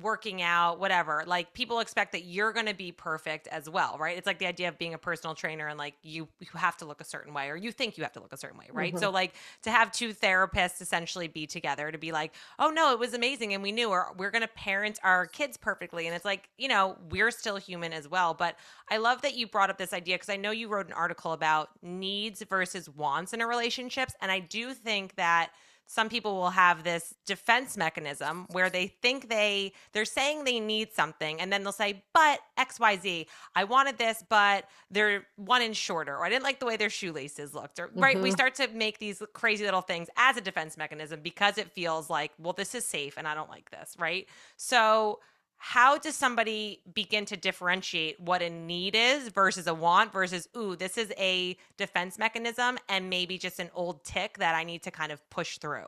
working 0.00 0.42
out, 0.42 0.78
whatever. 0.78 1.24
Like 1.26 1.52
people 1.54 1.80
expect 1.80 2.12
that 2.12 2.24
you're 2.24 2.52
going 2.52 2.66
to 2.66 2.74
be 2.74 2.92
perfect 2.92 3.46
as 3.48 3.68
well, 3.68 3.96
right? 3.98 4.16
It's 4.16 4.26
like 4.26 4.38
the 4.38 4.46
idea 4.46 4.68
of 4.68 4.78
being 4.78 4.94
a 4.94 4.98
personal 4.98 5.34
trainer 5.34 5.68
and 5.68 5.78
like 5.78 5.94
you 6.02 6.28
you 6.40 6.48
have 6.54 6.76
to 6.78 6.84
look 6.84 7.00
a 7.00 7.04
certain 7.04 7.32
way 7.32 7.48
or 7.48 7.56
you 7.56 7.72
think 7.72 7.96
you 7.96 8.04
have 8.04 8.12
to 8.12 8.20
look 8.20 8.32
a 8.32 8.36
certain 8.36 8.58
way, 8.58 8.66
right? 8.72 8.92
Mm-hmm. 8.92 9.02
So 9.02 9.10
like 9.10 9.34
to 9.62 9.70
have 9.70 9.92
two 9.92 10.12
therapists 10.12 10.80
essentially 10.80 11.28
be 11.28 11.46
together 11.46 11.90
to 11.90 11.98
be 11.98 12.12
like, 12.12 12.34
"Oh 12.58 12.70
no, 12.70 12.92
it 12.92 12.98
was 12.98 13.14
amazing 13.14 13.54
and 13.54 13.62
we 13.62 13.72
knew 13.72 13.88
or 13.88 14.14
we're 14.16 14.30
going 14.30 14.42
to 14.42 14.48
parent 14.48 14.98
our 15.02 15.26
kids 15.26 15.56
perfectly." 15.56 16.06
And 16.06 16.14
it's 16.14 16.24
like, 16.24 16.48
you 16.58 16.68
know, 16.68 16.96
we're 17.10 17.30
still 17.30 17.56
human 17.56 17.92
as 17.92 18.08
well, 18.08 18.34
but 18.34 18.56
I 18.90 18.98
love 18.98 19.22
that 19.22 19.36
you 19.36 19.46
brought 19.46 19.70
up 19.70 19.78
this 19.78 19.92
idea 19.92 20.16
because 20.16 20.28
I 20.28 20.36
know 20.36 20.50
you 20.50 20.68
wrote 20.68 20.86
an 20.86 20.92
article 20.92 21.32
about 21.32 21.70
needs 21.82 22.42
versus 22.42 22.88
wants 22.88 23.32
in 23.32 23.40
a 23.40 23.46
relationships 23.46 24.14
and 24.20 24.30
I 24.30 24.40
do 24.40 24.74
think 24.74 25.14
that 25.16 25.50
some 25.86 26.08
people 26.08 26.34
will 26.34 26.50
have 26.50 26.82
this 26.82 27.14
defense 27.24 27.76
mechanism 27.76 28.46
where 28.50 28.68
they 28.68 28.86
think 28.86 29.28
they 29.28 29.72
they're 29.92 30.04
saying 30.04 30.44
they 30.44 30.60
need 30.60 30.92
something 30.92 31.40
and 31.40 31.52
then 31.52 31.62
they'll 31.62 31.72
say 31.72 32.02
but 32.12 32.40
xyz 32.58 33.26
i 33.54 33.64
wanted 33.64 33.96
this 33.98 34.24
but 34.28 34.64
they're 34.90 35.26
one 35.36 35.62
inch 35.62 35.76
shorter 35.76 36.16
or 36.16 36.24
i 36.24 36.28
didn't 36.28 36.44
like 36.44 36.60
the 36.60 36.66
way 36.66 36.76
their 36.76 36.90
shoelaces 36.90 37.54
looked 37.54 37.78
or 37.78 37.90
right 37.94 38.16
mm-hmm. 38.16 38.24
we 38.24 38.30
start 38.30 38.54
to 38.54 38.68
make 38.68 38.98
these 38.98 39.22
crazy 39.32 39.64
little 39.64 39.80
things 39.80 40.08
as 40.16 40.36
a 40.36 40.40
defense 40.40 40.76
mechanism 40.76 41.20
because 41.22 41.58
it 41.58 41.70
feels 41.70 42.10
like 42.10 42.32
well 42.38 42.52
this 42.52 42.74
is 42.74 42.84
safe 42.84 43.14
and 43.16 43.26
i 43.26 43.34
don't 43.34 43.50
like 43.50 43.70
this 43.70 43.94
right 43.98 44.26
so 44.56 45.20
how 45.58 45.98
does 45.98 46.14
somebody 46.14 46.80
begin 46.94 47.24
to 47.24 47.36
differentiate 47.36 48.20
what 48.20 48.42
a 48.42 48.50
need 48.50 48.94
is 48.94 49.28
versus 49.28 49.66
a 49.66 49.74
want 49.74 50.12
versus 50.12 50.48
ooh 50.56 50.76
this 50.76 50.98
is 50.98 51.12
a 51.18 51.56
defense 51.76 52.18
mechanism 52.18 52.78
and 52.88 53.08
maybe 53.10 53.38
just 53.38 53.58
an 53.58 53.70
old 53.74 54.04
tic 54.04 54.38
that 54.38 54.54
i 54.54 54.64
need 54.64 54.82
to 54.82 54.90
kind 54.90 55.12
of 55.12 55.28
push 55.30 55.58
through 55.58 55.86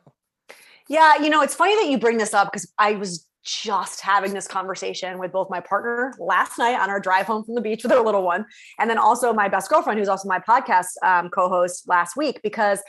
yeah 0.88 1.16
you 1.20 1.30
know 1.30 1.42
it's 1.42 1.54
funny 1.54 1.74
that 1.76 1.90
you 1.90 1.98
bring 1.98 2.18
this 2.18 2.34
up 2.34 2.50
because 2.50 2.72
i 2.78 2.92
was 2.92 3.26
just 3.44 4.00
having 4.00 4.34
this 4.34 4.46
conversation 4.46 5.18
with 5.18 5.32
both 5.32 5.48
my 5.48 5.60
partner 5.60 6.12
last 6.18 6.58
night 6.58 6.78
on 6.78 6.90
our 6.90 7.00
drive 7.00 7.24
home 7.24 7.44
from 7.44 7.54
the 7.54 7.60
beach 7.60 7.82
with 7.82 7.92
our 7.92 8.04
little 8.04 8.22
one 8.22 8.44
and 8.78 8.90
then 8.90 8.98
also 8.98 9.32
my 9.32 9.48
best 9.48 9.70
girlfriend 9.70 9.98
who's 9.98 10.08
also 10.08 10.28
my 10.28 10.40
podcast 10.40 10.88
um, 11.02 11.30
co-host 11.30 11.88
last 11.88 12.16
week 12.16 12.40
because 12.42 12.82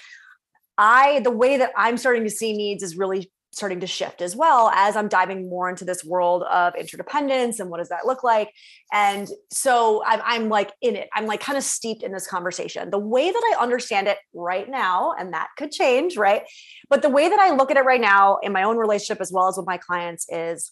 I 0.80 1.20
the 1.20 1.32
way 1.32 1.58
that 1.58 1.72
I'm 1.76 1.98
starting 1.98 2.24
to 2.24 2.30
see 2.30 2.56
needs 2.56 2.84
is 2.84 2.98
really 2.98 3.30
starting 3.52 3.80
to 3.80 3.88
shift 3.88 4.22
as 4.22 4.36
well 4.36 4.70
as 4.70 4.96
I'm 4.96 5.08
diving 5.08 5.50
more 5.50 5.70
into 5.70 5.84
this 5.84 6.04
world 6.04 6.44
of 6.44 6.76
interdependence 6.76 7.60
and 7.60 7.70
what 7.70 7.80
does 7.80 7.90
that 7.90 8.06
look 8.06 8.24
like. 8.24 8.52
And 8.94 9.28
so 9.52 10.04
I'm, 10.06 10.22
I'm 10.24 10.50
like 10.50 10.72
in 10.82 10.96
it, 10.96 11.10
I'm 11.14 11.26
like 11.26 11.42
kind 11.42 11.58
of 11.58 11.64
steeped 11.64 12.04
in 12.04 12.12
this 12.12 12.28
conversation. 12.28 12.90
The 12.90 13.00
way 13.00 13.32
that 13.32 13.54
I 13.56 13.62
understand 13.62 14.08
it 14.08 14.18
right 14.34 14.70
now, 14.70 15.14
and 15.18 15.34
that 15.34 15.50
could 15.58 15.72
change, 15.72 16.16
right? 16.16 16.44
But 16.90 17.02
the 17.02 17.10
way 17.10 17.28
that 17.28 17.40
I 17.40 17.56
look 17.56 17.72
at 17.72 17.78
it 17.78 17.86
right 17.86 18.02
now 18.02 18.38
in 18.44 18.52
my 18.52 18.64
own 18.64 18.78
relationship 18.78 19.20
as 19.20 19.32
well 19.32 19.48
as 19.48 19.58
with 19.58 19.66
my 19.66 19.78
clients 19.78 20.28
is 20.30 20.72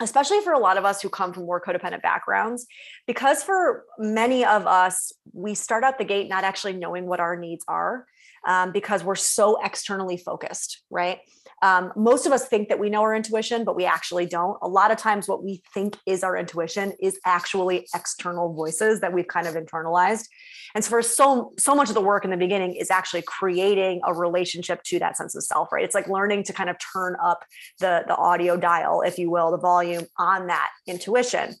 especially 0.00 0.40
for 0.40 0.52
a 0.52 0.58
lot 0.58 0.76
of 0.76 0.84
us 0.84 1.00
who 1.00 1.08
come 1.08 1.32
from 1.32 1.46
more 1.46 1.60
codependent 1.60 2.02
backgrounds, 2.02 2.66
because 3.06 3.42
for 3.42 3.84
many 3.98 4.44
of 4.44 4.66
us, 4.66 5.12
we 5.32 5.54
start 5.54 5.84
out 5.84 5.98
the 5.98 6.04
gate 6.04 6.28
not 6.28 6.44
actually 6.44 6.72
knowing 6.72 7.06
what 7.06 7.20
our 7.20 7.36
needs 7.36 7.64
are 7.68 8.04
um, 8.46 8.72
because 8.72 9.04
we're 9.04 9.14
so 9.14 9.58
externally 9.64 10.16
focused, 10.16 10.82
right? 10.90 11.20
Um, 11.64 11.94
most 11.96 12.26
of 12.26 12.32
us 12.32 12.46
think 12.46 12.68
that 12.68 12.78
we 12.78 12.90
know 12.90 13.00
our 13.00 13.16
intuition, 13.16 13.64
but 13.64 13.74
we 13.74 13.86
actually 13.86 14.26
don't. 14.26 14.58
A 14.60 14.68
lot 14.68 14.90
of 14.90 14.98
times, 14.98 15.26
what 15.26 15.42
we 15.42 15.62
think 15.72 15.96
is 16.04 16.22
our 16.22 16.36
intuition 16.36 16.92
is 17.00 17.18
actually 17.24 17.88
external 17.94 18.52
voices 18.52 19.00
that 19.00 19.14
we've 19.14 19.26
kind 19.26 19.46
of 19.46 19.54
internalized. 19.54 20.28
And 20.74 20.84
so, 20.84 20.90
for 20.90 21.00
so 21.00 21.54
so 21.58 21.74
much 21.74 21.88
of 21.88 21.94
the 21.94 22.02
work 22.02 22.22
in 22.26 22.30
the 22.30 22.36
beginning 22.36 22.74
is 22.74 22.90
actually 22.90 23.22
creating 23.22 24.02
a 24.04 24.12
relationship 24.12 24.82
to 24.82 24.98
that 24.98 25.16
sense 25.16 25.34
of 25.34 25.42
self. 25.42 25.72
Right? 25.72 25.82
It's 25.82 25.94
like 25.94 26.06
learning 26.06 26.42
to 26.44 26.52
kind 26.52 26.68
of 26.68 26.76
turn 26.92 27.16
up 27.24 27.46
the 27.80 28.04
the 28.06 28.14
audio 28.14 28.58
dial, 28.58 29.00
if 29.00 29.18
you 29.18 29.30
will, 29.30 29.50
the 29.50 29.56
volume 29.56 30.04
on 30.18 30.48
that 30.48 30.68
intuition. 30.86 31.54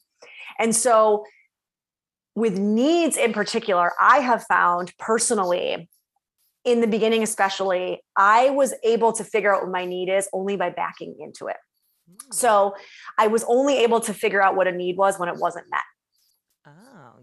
And 0.58 0.76
so, 0.76 1.24
with 2.34 2.58
needs 2.58 3.16
in 3.16 3.32
particular, 3.32 3.92
I 3.98 4.18
have 4.18 4.44
found 4.44 4.92
personally 4.98 5.88
in 6.64 6.80
the 6.80 6.86
beginning, 6.86 7.22
especially, 7.22 8.02
I 8.16 8.50
was 8.50 8.74
able 8.82 9.12
to 9.12 9.24
figure 9.24 9.54
out 9.54 9.62
what 9.62 9.72
my 9.72 9.84
need 9.84 10.08
is 10.08 10.28
only 10.32 10.56
by 10.56 10.70
backing 10.70 11.16
into 11.20 11.46
it. 11.46 11.56
Mm. 12.10 12.34
So 12.34 12.74
I 13.18 13.26
was 13.26 13.44
only 13.44 13.78
able 13.78 14.00
to 14.00 14.14
figure 14.14 14.42
out 14.42 14.56
what 14.56 14.66
a 14.66 14.72
need 14.72 14.96
was 14.96 15.18
when 15.18 15.28
it 15.28 15.36
wasn't 15.36 15.66
met. 15.70 15.82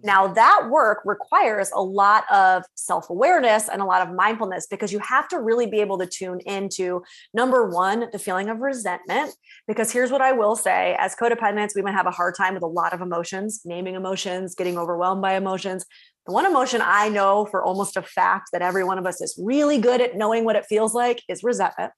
Now, 0.04 0.28
that 0.28 0.68
work 0.70 1.02
requires 1.06 1.72
a 1.74 1.82
lot 1.82 2.24
of 2.32 2.64
self 2.76 3.10
awareness 3.10 3.70
and 3.70 3.82
a 3.82 3.86
lot 3.86 4.08
of 4.08 4.14
mindfulness 4.14 4.68
because 4.68 4.92
you 4.92 5.00
have 5.00 5.28
to 5.30 5.40
really 5.40 5.68
be 5.68 5.80
able 5.80 5.98
to 6.00 6.08
tune 6.08 6.40
into 6.46 7.04
number 7.34 7.70
one, 7.70 8.08
the 8.12 8.20
feeling 8.20 8.50
of 8.50 8.60
resentment. 8.60 9.34
Because 9.68 9.92
here's 9.92 10.12
what 10.12 10.22
I 10.22 10.32
will 10.32 10.56
say 10.56 10.96
as 11.00 11.16
codependents, 11.16 11.76
we 11.76 11.82
might 11.82 11.94
have 11.94 12.08
a 12.08 12.12
hard 12.12 12.36
time 12.36 12.54
with 12.54 12.64
a 12.64 12.68
lot 12.68 12.94
of 12.94 13.02
emotions, 13.02 13.62
naming 13.64 13.96
emotions, 13.96 14.56
getting 14.56 14.78
overwhelmed 14.78 15.22
by 15.22 15.36
emotions. 15.36 15.86
The 16.26 16.34
one 16.34 16.46
emotion 16.46 16.82
I 16.84 17.10
know 17.10 17.46
for 17.46 17.64
almost 17.64 17.98
a 17.98 18.02
fact 18.02 18.50
that 18.54 18.62
every 18.62 18.84
one 18.84 18.98
of 18.98 19.08
us 19.08 19.22
is 19.22 19.40
really 19.42 19.80
good 19.80 20.02
at 20.02 20.16
knowing 20.16 20.46
what 20.46 20.56
it 20.56 20.66
feels 20.66 20.94
like 20.94 21.22
is 21.28 21.44
resentment. 21.44 21.92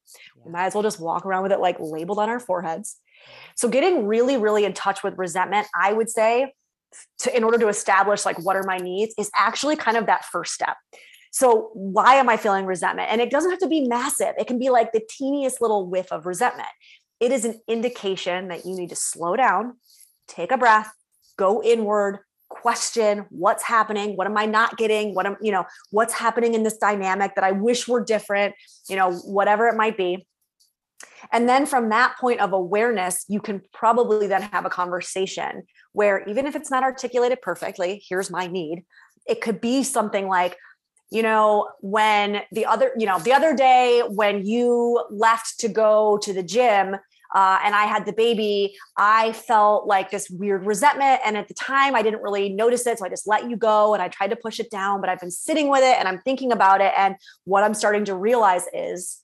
We 0.44 0.52
might 0.52 0.66
as 0.66 0.74
well 0.74 0.84
just 0.84 1.00
walk 1.00 1.26
around 1.26 1.44
with 1.44 1.52
it 1.52 1.60
like 1.60 1.78
labeled 1.80 2.20
on 2.20 2.30
our 2.30 2.40
foreheads. 2.40 2.98
So, 3.56 3.68
getting 3.68 4.08
really, 4.08 4.38
really 4.38 4.66
in 4.66 4.74
touch 4.74 5.04
with 5.04 5.18
resentment, 5.18 5.68
I 5.76 5.94
would 5.94 6.10
say, 6.10 6.54
to 7.20 7.36
in 7.36 7.44
order 7.44 7.58
to 7.58 7.68
establish 7.68 8.26
like 8.26 8.38
what 8.44 8.56
are 8.56 8.64
my 8.66 8.78
needs 8.78 9.14
is 9.18 9.30
actually 9.36 9.76
kind 9.76 9.98
of 9.98 10.06
that 10.06 10.26
first 10.26 10.54
step. 10.54 10.78
So 11.32 11.72
why 11.74 12.16
am 12.16 12.30
i 12.30 12.38
feeling 12.38 12.68
resentment? 12.68 13.10
And 13.12 13.20
it 13.20 13.32
doesn't 13.32 13.50
have 13.50 13.60
to 13.60 13.68
be 13.68 13.88
massive. 13.88 14.36
It 14.38 14.46
can 14.46 14.60
be 14.60 14.70
like 14.70 14.92
the 14.92 15.02
teeniest 15.10 15.62
little 15.62 15.88
whiff 15.88 16.12
of 16.12 16.28
resentment. 16.28 16.70
It 17.20 17.32
is 17.32 17.44
an 17.44 17.60
indication 17.68 18.50
that 18.50 18.66
you 18.66 18.76
need 18.76 18.90
to 18.90 18.96
slow 18.96 19.36
down 19.36 19.78
take 20.28 20.52
a 20.52 20.58
breath 20.58 20.92
go 21.38 21.62
inward 21.64 22.20
question 22.54 23.26
what's 23.30 23.64
happening? 23.64 24.16
What 24.16 24.28
am 24.28 24.38
i 24.38 24.46
not 24.46 24.78
getting? 24.78 25.14
What 25.16 25.26
am 25.26 25.38
you 25.42 25.52
know 25.52 25.66
what's 25.92 26.14
happening 26.14 26.54
in 26.54 26.64
this 26.64 26.78
dynamic 26.78 27.36
that 27.36 27.44
i 27.44 27.52
wish 27.52 27.88
were 27.88 28.04
different 28.04 28.56
you 28.90 28.96
know 28.96 29.12
whatever 29.12 29.68
it 29.68 29.76
might 29.76 29.98
be. 29.98 30.26
And 31.32 31.48
then 31.48 31.66
from 31.66 31.90
that 31.90 32.16
point 32.20 32.40
of 32.40 32.54
awareness, 32.54 33.26
you 33.28 33.40
can 33.40 33.62
probably 33.74 34.28
then 34.28 34.42
have 34.42 34.66
a 34.66 34.70
conversation 34.70 35.64
where 35.94 36.28
even 36.28 36.46
if 36.46 36.56
it's 36.56 36.72
not 36.72 36.84
articulated 36.84 37.42
perfectly, 37.42 38.04
here's 38.08 38.30
my 38.30 38.48
need. 38.48 38.84
It 39.26 39.42
could 39.42 39.62
be 39.62 39.84
something 39.84 40.28
like, 40.28 40.58
you 41.12 41.24
know, 41.24 41.70
when 41.82 42.42
the 42.52 42.66
other, 42.66 42.92
you 42.98 43.06
know, 43.06 43.20
the 43.20 43.34
other 43.34 43.56
day 43.56 44.02
when 44.08 44.46
you 44.46 45.04
left 45.12 45.60
to 45.60 45.70
go 45.70 46.18
to 46.24 46.34
the 46.34 46.44
gym, 46.44 46.98
uh, 47.34 47.60
and 47.64 47.74
I 47.76 47.86
had 47.86 48.06
the 48.06 48.14
baby, 48.14 48.76
I 48.98 49.34
felt 49.34 49.88
like 49.88 50.12
this 50.12 50.30
weird 50.30 50.66
resentment. 50.66 51.22
And 51.26 51.36
at 51.36 51.48
the 51.48 51.54
time, 51.54 51.96
I 51.96 52.02
didn't 52.02 52.22
really 52.22 52.50
notice 52.50 52.86
it. 52.86 53.00
So 53.00 53.06
I 53.06 53.10
just 53.10 53.28
let 53.28 53.50
you 53.50 53.58
go 53.58 53.94
and 53.94 54.04
I 54.04 54.08
tried 54.08 54.30
to 54.30 54.36
push 54.36 54.60
it 54.60 54.70
down, 54.70 55.02
but 55.02 55.10
I've 55.10 55.20
been 55.20 55.32
sitting 55.32 55.70
with 55.70 55.82
it 55.82 55.98
and 55.98 56.08
I'm 56.08 56.20
thinking 56.20 56.52
about 56.52 56.82
it. 56.82 56.94
And 56.98 57.16
what 57.46 57.64
I'm 57.64 57.74
starting 57.74 58.06
to 58.06 58.16
realize 58.16 58.66
is 58.74 59.24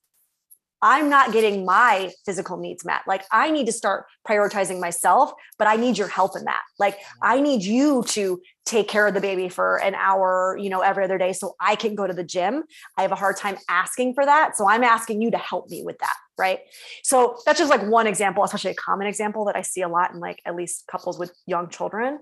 I'm 0.81 1.09
not 1.09 1.33
getting 1.33 1.65
my 1.65 2.11
physical 2.25 2.57
needs 2.57 2.85
met. 2.85 3.01
Like 3.05 3.23
I 3.31 3.51
need 3.51 3.65
to 3.65 3.71
start 3.71 4.05
prioritizing 4.27 4.79
myself, 4.79 5.33
but 5.57 5.67
I 5.67 5.75
need 5.75 5.97
your 5.97 6.07
help 6.07 6.37
in 6.37 6.45
that. 6.45 6.61
Like 6.79 6.97
I 7.21 7.41
need 7.41 7.63
you 7.63 8.03
to 8.09 8.41
take 8.65 8.87
care 8.87 9.05
of 9.05 9.13
the 9.13 9.19
baby 9.19 9.49
for 9.49 9.77
an 9.77 9.95
hour, 9.95 10.57
you 10.59 10.69
know, 10.69 10.79
every 10.79 11.03
other 11.03 11.17
day 11.17 11.33
so 11.33 11.55
I 11.59 11.75
can 11.75 11.95
go 11.95 12.07
to 12.07 12.13
the 12.13 12.23
gym. 12.23 12.63
I 12.97 13.01
have 13.01 13.11
a 13.11 13.15
hard 13.15 13.35
time 13.35 13.57
asking 13.67 14.13
for 14.13 14.25
that. 14.25 14.55
So 14.55 14.69
I'm 14.69 14.83
asking 14.83 15.21
you 15.21 15.31
to 15.31 15.37
help 15.37 15.69
me 15.69 15.83
with 15.83 15.97
that. 15.99 16.15
Right. 16.39 16.59
So 17.03 17.37
that's 17.45 17.59
just 17.59 17.69
like 17.69 17.85
one 17.85 18.07
example, 18.07 18.43
especially 18.43 18.71
a 18.71 18.75
common 18.75 19.07
example 19.07 19.45
that 19.45 19.55
I 19.57 19.61
see 19.61 19.81
a 19.81 19.89
lot 19.89 20.13
in 20.13 20.19
like 20.19 20.41
at 20.45 20.55
least 20.55 20.85
couples 20.89 21.19
with 21.19 21.33
young 21.45 21.69
children. 21.69 22.19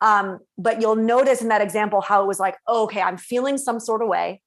Um, 0.00 0.38
but 0.56 0.80
you'll 0.80 0.96
notice 0.96 1.42
in 1.42 1.48
that 1.48 1.60
example 1.60 2.00
how 2.00 2.22
it 2.22 2.26
was 2.26 2.40
like, 2.40 2.56
oh, 2.66 2.84
okay, 2.84 3.02
I'm 3.02 3.18
feeling 3.18 3.58
some 3.58 3.78
sort 3.78 4.02
of 4.02 4.08
way 4.08 4.40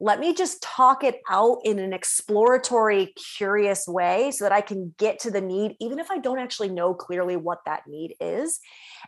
let 0.00 0.20
me 0.20 0.32
just 0.32 0.62
talk 0.62 1.02
it 1.02 1.20
out 1.28 1.58
in 1.64 1.78
an 1.78 1.92
exploratory, 1.92 3.12
curious 3.36 3.88
way 3.88 4.30
so 4.30 4.44
that 4.44 4.52
I 4.52 4.60
can 4.60 4.94
get 4.96 5.18
to 5.20 5.30
the 5.30 5.40
need, 5.40 5.76
even 5.80 5.98
if 5.98 6.10
I 6.10 6.18
don't 6.18 6.38
actually 6.38 6.68
know 6.68 6.94
clearly 6.94 7.36
what 7.36 7.58
that 7.66 7.82
need 7.88 8.14
is. 8.20 8.60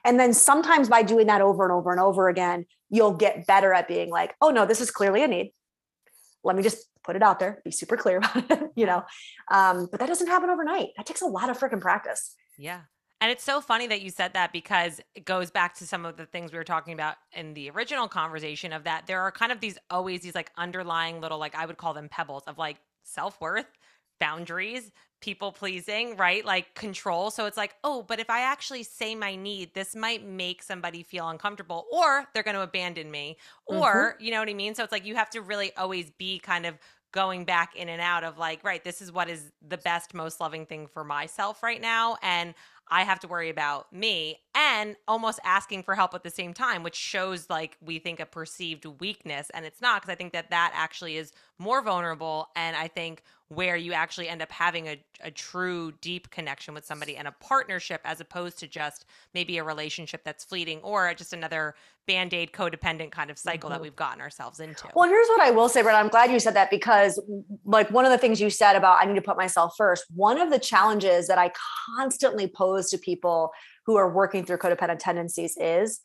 And 0.05 0.19
then 0.19 0.33
sometimes 0.35 0.89
by 0.89 1.03
doing 1.03 1.29
that 1.29 1.43
over 1.43 1.65
and 1.65 1.73
over 1.73 1.93
and 1.93 2.01
over 2.01 2.29
again, 2.29 2.67
you'll 2.89 3.15
get 3.15 3.47
better 3.47 3.73
at 3.73 3.87
being 3.87 4.11
like, 4.11 4.35
oh 4.41 4.51
no, 4.51 4.67
this 4.67 4.81
is 4.81 4.91
clearly 4.91 5.23
a 5.23 5.29
need. 5.29 5.53
Let 6.43 6.57
me 6.57 6.63
just 6.63 6.85
put 7.05 7.17
it 7.17 7.23
out 7.23 7.39
there, 7.39 7.61
be 7.65 7.71
super 7.71 7.97
clear 7.97 8.19
about 8.19 8.37
it, 8.51 8.71
you 8.77 8.87
know. 8.87 9.05
Um, 9.51 9.89
but 9.91 10.01
that 10.01 10.07
doesn't 10.07 10.27
happen 10.27 10.51
overnight. 10.51 10.89
That 10.97 11.07
takes 11.07 11.23
a 11.23 11.27
lot 11.27 11.51
of 11.51 11.59
freaking 11.59 11.81
practice. 11.81 12.35
Yeah. 12.59 12.81
And 13.21 13.31
it's 13.31 13.45
so 13.45 13.61
funny 13.61 13.87
that 13.89 14.01
you 14.01 14.11
said 14.11 14.33
that 14.33 14.51
because 14.51 14.99
it 15.15 15.27
goes 15.27 15.51
back 15.51 15.75
to 15.77 15.87
some 15.87 16.07
of 16.07 16.17
the 16.17 16.25
things 16.25 16.53
we 16.53 16.59
were 16.59 16.65
talking 16.65 16.95
about 16.95 17.17
in 17.33 17.53
the 17.53 17.69
original 17.71 18.09
conversation 18.09 18.73
of 18.73 18.85
that 18.85 19.07
there 19.07 19.21
are 19.21 19.31
kind 19.31 19.53
of 19.53 19.61
these 19.61 19.77
always 19.91 20.23
these 20.23 20.35
like 20.35 20.51
underlying 20.57 21.21
little 21.21 21.39
like 21.39 21.55
I 21.55 21.67
would 21.67 21.77
call 21.77 21.93
them 21.93 22.09
pebbles 22.09 22.45
of 22.47 22.57
like 22.57 22.79
self-worth, 23.03 23.67
boundaries, 24.21 24.93
people 25.21 25.53
pleasing, 25.53 26.17
right? 26.17 26.45
Like 26.45 26.75
control. 26.75 27.31
So 27.31 27.47
it's 27.47 27.57
like, 27.57 27.75
oh, 27.85 28.03
but 28.03 28.21
if 28.21 28.31
I 28.31 28.41
actually 28.41 28.83
say 28.83 29.15
my 29.15 29.35
need, 29.35 29.75
this 29.75 29.95
might 29.95 30.25
make 30.25 30.63
somebody 30.63 31.03
feel 31.03 31.29
uncomfortable 31.29 31.87
or 31.93 32.27
they're 32.33 32.43
going 32.43 32.55
to 32.55 32.63
abandon 32.63 33.11
me 33.11 33.37
or, 33.67 34.13
mm-hmm. 34.15 34.25
you 34.25 34.31
know 34.31 34.39
what 34.39 34.49
I 34.49 34.55
mean? 34.55 34.75
So 34.75 34.83
it's 34.83 34.93
like 34.93 35.05
you 35.05 35.17
have 35.17 35.31
to 35.31 35.41
really 35.41 35.73
always 35.77 36.11
be 36.11 36.39
kind 36.39 36.65
of 36.65 36.79
going 37.13 37.45
back 37.45 37.75
in 37.75 37.89
and 37.89 38.01
out 38.01 38.25
of 38.25 38.39
like, 38.39 38.63
right, 38.65 38.85
this 38.85 39.03
is 39.03 39.11
what 39.11 39.29
is 39.29 39.51
the 39.67 39.79
best, 39.79 40.15
most 40.15 40.41
loving 40.41 40.65
thing 40.65 40.87
for 40.87 41.05
myself 41.05 41.63
right 41.63 41.81
now. 41.81 42.17
And 42.23 42.55
I 42.89 43.03
have 43.03 43.21
to 43.21 43.29
worry 43.29 43.51
about 43.51 43.93
me 43.93 44.41
and 44.61 44.95
almost 45.09 45.41
asking 45.43 45.83
for 45.83 45.95
help 45.95 46.13
at 46.15 46.23
the 46.23 46.31
same 46.31 46.53
time, 46.53 46.83
which 46.83 46.95
shows 46.95 47.49
like 47.49 47.79
we 47.81 47.99
think 47.99 48.21
a 48.21 48.27
perceived 48.27 48.85
weakness. 48.85 49.51
And 49.55 49.65
it's 49.65 49.81
not 49.81 50.03
because 50.03 50.13
I 50.13 50.17
think 50.17 50.35
that 50.35 50.51
that 50.51 50.73
actually 50.75 51.17
is 51.17 51.33
more 51.59 51.81
vulnerable. 51.81 52.49
And 52.55 52.77
I 52.77 52.87
think 52.87 53.23
where 53.49 53.77
you 53.77 53.93
actually 53.93 54.29
end 54.29 54.43
up 54.43 54.53
having 54.53 54.87
a, 54.87 55.03
a 55.25 55.31
true 55.31 55.93
deep 56.01 56.31
connection 56.31 56.73
with 56.73 56.85
somebody 56.85 57.17
and 57.17 57.27
a 57.27 57.33
partnership 57.33 58.01
as 58.05 58.21
opposed 58.21 58.59
to 58.59 58.69
just 58.69 59.07
maybe 59.35 59.59
a 59.59 59.65
relationship 59.65 60.23
that's 60.25 60.45
fleeting 60.45 60.79
or 60.83 61.13
just 61.15 61.33
another 61.33 61.75
band-aid 62.07 62.53
codependent 62.53 63.11
kind 63.11 63.29
of 63.29 63.39
cycle 63.39 63.69
mm-hmm. 63.69 63.75
that 63.75 63.83
we've 63.83 63.97
gotten 63.97 64.21
ourselves 64.21 64.59
into 64.61 64.89
well 64.95 65.09
here's 65.09 65.29
what 65.29 65.41
i 65.41 65.51
will 65.51 65.69
say 65.69 65.83
but 65.83 65.95
i'm 65.95 66.09
glad 66.09 66.31
you 66.31 66.41
said 66.41 66.55
that 66.55 66.71
because 66.71 67.21
like 67.65 67.91
one 67.91 68.05
of 68.05 68.11
the 68.11 68.19
things 68.19 68.41
you 68.41 68.51
said 68.51 68.75
about 68.75 68.99
i 69.01 69.05
need 69.05 69.15
to 69.15 69.23
put 69.23 69.37
myself 69.37 69.75
first 69.77 70.07
one 70.15 70.41
of 70.41 70.51
the 70.51 70.59
challenges 70.59 71.27
that 71.27 71.39
i 71.39 71.53
constantly 71.97 72.49
pose 72.49 72.91
to 72.91 72.99
people 72.99 73.53
who 73.91 73.97
are 73.97 74.11
working 74.11 74.45
through 74.45 74.59
codependent 74.59 74.99
tendencies 74.99 75.57
is 75.59 76.01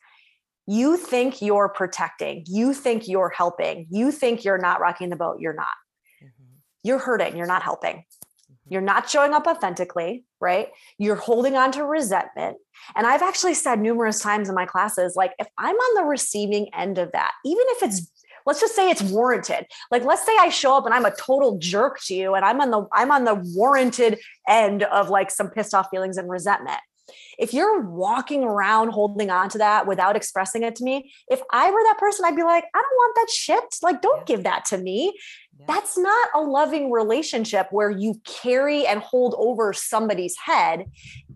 you 0.66 0.96
think 0.96 1.40
you're 1.40 1.68
protecting 1.68 2.44
you 2.48 2.74
think 2.74 3.06
you're 3.06 3.28
helping 3.28 3.86
you 3.90 4.10
think 4.10 4.44
you're 4.44 4.58
not 4.58 4.80
rocking 4.80 5.10
the 5.10 5.16
boat 5.16 5.36
you're 5.40 5.54
not 5.54 5.68
you're 6.86 6.98
hurting, 6.98 7.36
you're 7.36 7.46
not 7.46 7.64
helping. 7.64 7.96
Mm-hmm. 7.96 8.72
You're 8.72 8.80
not 8.80 9.10
showing 9.10 9.32
up 9.32 9.46
authentically, 9.46 10.24
right? 10.40 10.68
You're 10.98 11.16
holding 11.16 11.56
on 11.56 11.72
to 11.72 11.84
resentment. 11.84 12.58
And 12.94 13.06
I've 13.06 13.22
actually 13.22 13.54
said 13.54 13.80
numerous 13.80 14.20
times 14.20 14.48
in 14.48 14.54
my 14.54 14.66
classes 14.66 15.14
like, 15.16 15.32
if 15.40 15.48
I'm 15.58 15.74
on 15.74 15.94
the 15.96 16.08
receiving 16.08 16.68
end 16.72 16.98
of 16.98 17.10
that, 17.12 17.32
even 17.44 17.64
if 17.70 17.82
it's 17.82 18.10
let's 18.46 18.60
just 18.60 18.76
say 18.76 18.88
it's 18.88 19.02
warranted 19.02 19.66
like 19.90 20.04
let's 20.04 20.24
say 20.24 20.30
i 20.38 20.48
show 20.48 20.76
up 20.76 20.84
and 20.84 20.94
i'm 20.94 21.04
a 21.04 21.10
total 21.16 21.58
jerk 21.58 21.98
to 22.00 22.14
you 22.14 22.36
and 22.36 22.44
i'm 22.44 22.60
on 22.60 22.70
the 22.70 22.86
i'm 22.92 23.10
on 23.10 23.24
the 23.24 23.34
warranted 23.56 24.20
end 24.48 24.84
of 24.84 25.08
like 25.08 25.32
some 25.32 25.50
pissed 25.50 25.74
off 25.74 25.88
feelings 25.90 26.16
and 26.16 26.30
resentment 26.30 26.78
if 27.38 27.52
you're 27.52 27.80
walking 27.80 28.42
around 28.44 28.90
holding 28.90 29.30
on 29.30 29.48
to 29.48 29.58
that 29.58 29.86
without 29.86 30.16
expressing 30.16 30.62
it 30.62 30.76
to 30.76 30.84
me 30.84 31.12
if 31.28 31.40
i 31.52 31.70
were 31.70 31.82
that 31.84 31.98
person 31.98 32.24
i'd 32.24 32.36
be 32.36 32.42
like 32.42 32.64
i 32.74 32.78
don't 32.78 32.96
want 32.96 33.16
that 33.16 33.30
shit. 33.30 33.64
Like 33.82 34.02
don't 34.02 34.26
give 34.26 34.44
that 34.44 34.64
to 34.66 34.78
me. 34.78 35.18
That's 35.66 35.96
not 35.96 36.28
a 36.34 36.40
loving 36.40 36.90
relationship 36.90 37.68
where 37.70 37.90
you 37.90 38.20
carry 38.24 38.86
and 38.86 39.00
hold 39.00 39.34
over 39.38 39.72
somebody's 39.72 40.36
head 40.36 40.84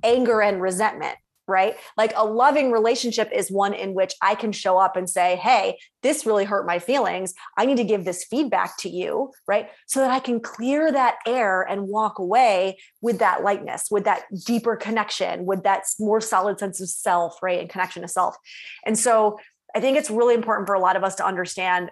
anger 0.02 0.42
and 0.42 0.60
resentment, 0.60 1.16
right? 1.50 1.76
Like 1.96 2.12
a 2.16 2.24
loving 2.24 2.70
relationship 2.70 3.30
is 3.32 3.50
one 3.50 3.74
in 3.74 3.92
which 3.92 4.14
I 4.22 4.34
can 4.34 4.52
show 4.52 4.78
up 4.78 4.96
and 4.96 5.10
say, 5.10 5.36
Hey, 5.36 5.78
this 6.02 6.24
really 6.24 6.44
hurt 6.44 6.66
my 6.66 6.78
feelings. 6.78 7.34
I 7.58 7.66
need 7.66 7.76
to 7.76 7.84
give 7.84 8.04
this 8.04 8.24
feedback 8.24 8.78
to 8.78 8.88
you, 8.88 9.32
right? 9.46 9.68
So 9.86 10.00
that 10.00 10.10
I 10.10 10.20
can 10.20 10.40
clear 10.40 10.90
that 10.90 11.16
air 11.26 11.62
and 11.62 11.88
walk 11.88 12.18
away 12.18 12.78
with 13.02 13.18
that 13.18 13.42
lightness, 13.42 13.88
with 13.90 14.04
that 14.04 14.22
deeper 14.46 14.76
connection, 14.76 15.44
with 15.44 15.64
that 15.64 15.82
more 15.98 16.20
solid 16.20 16.58
sense 16.58 16.80
of 16.80 16.88
self, 16.88 17.42
right? 17.42 17.60
And 17.60 17.68
connection 17.68 18.02
to 18.02 18.08
self. 18.08 18.36
And 18.86 18.98
so 18.98 19.38
I 19.74 19.80
think 19.80 19.96
it's 19.96 20.10
really 20.10 20.34
important 20.34 20.66
for 20.66 20.74
a 20.74 20.80
lot 20.80 20.96
of 20.96 21.04
us 21.04 21.16
to 21.16 21.26
understand 21.26 21.90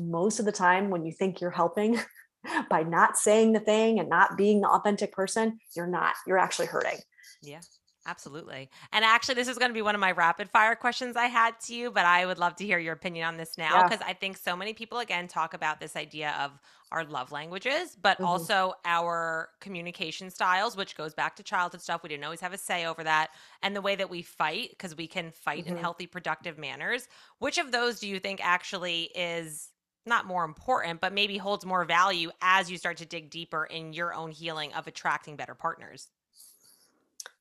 most 0.00 0.40
of 0.40 0.44
the 0.44 0.52
time 0.52 0.90
when 0.90 1.04
you 1.04 1.12
think 1.12 1.40
you're 1.40 1.50
helping 1.50 1.98
by 2.70 2.82
not 2.82 3.16
saying 3.16 3.52
the 3.52 3.60
thing 3.60 3.98
and 3.98 4.08
not 4.08 4.36
being 4.36 4.60
the 4.60 4.68
authentic 4.68 5.12
person, 5.12 5.58
you're 5.76 5.86
not. 5.86 6.14
You're 6.26 6.38
actually 6.38 6.66
hurting. 6.66 6.98
Yeah. 7.42 7.60
Absolutely. 8.06 8.68
And 8.92 9.02
actually, 9.02 9.36
this 9.36 9.48
is 9.48 9.56
going 9.56 9.70
to 9.70 9.74
be 9.74 9.80
one 9.80 9.94
of 9.94 10.00
my 10.00 10.12
rapid 10.12 10.50
fire 10.50 10.74
questions 10.74 11.16
I 11.16 11.26
had 11.26 11.58
to 11.60 11.74
you, 11.74 11.90
but 11.90 12.04
I 12.04 12.26
would 12.26 12.38
love 12.38 12.54
to 12.56 12.64
hear 12.66 12.78
your 12.78 12.92
opinion 12.92 13.26
on 13.26 13.38
this 13.38 13.56
now 13.56 13.82
because 13.82 14.00
yeah. 14.00 14.08
I 14.08 14.12
think 14.12 14.36
so 14.36 14.54
many 14.54 14.74
people, 14.74 14.98
again, 14.98 15.26
talk 15.26 15.54
about 15.54 15.80
this 15.80 15.96
idea 15.96 16.36
of 16.38 16.50
our 16.92 17.04
love 17.04 17.32
languages, 17.32 17.96
but 18.00 18.18
mm-hmm. 18.18 18.26
also 18.26 18.74
our 18.84 19.48
communication 19.60 20.30
styles, 20.30 20.76
which 20.76 20.96
goes 20.96 21.14
back 21.14 21.36
to 21.36 21.42
childhood 21.42 21.80
stuff. 21.80 22.02
We 22.02 22.10
didn't 22.10 22.24
always 22.24 22.42
have 22.42 22.52
a 22.52 22.58
say 22.58 22.84
over 22.84 23.02
that. 23.04 23.30
And 23.62 23.74
the 23.74 23.80
way 23.80 23.96
that 23.96 24.10
we 24.10 24.20
fight, 24.20 24.70
because 24.70 24.94
we 24.94 25.06
can 25.06 25.30
fight 25.30 25.64
mm-hmm. 25.64 25.76
in 25.76 25.80
healthy, 25.80 26.06
productive 26.06 26.58
manners. 26.58 27.08
Which 27.38 27.56
of 27.56 27.72
those 27.72 28.00
do 28.00 28.06
you 28.06 28.20
think 28.20 28.44
actually 28.44 29.04
is 29.14 29.70
not 30.04 30.26
more 30.26 30.44
important, 30.44 31.00
but 31.00 31.14
maybe 31.14 31.38
holds 31.38 31.64
more 31.64 31.86
value 31.86 32.30
as 32.42 32.70
you 32.70 32.76
start 32.76 32.98
to 32.98 33.06
dig 33.06 33.30
deeper 33.30 33.64
in 33.64 33.94
your 33.94 34.12
own 34.12 34.30
healing 34.30 34.74
of 34.74 34.86
attracting 34.86 35.36
better 35.36 35.54
partners? 35.54 36.08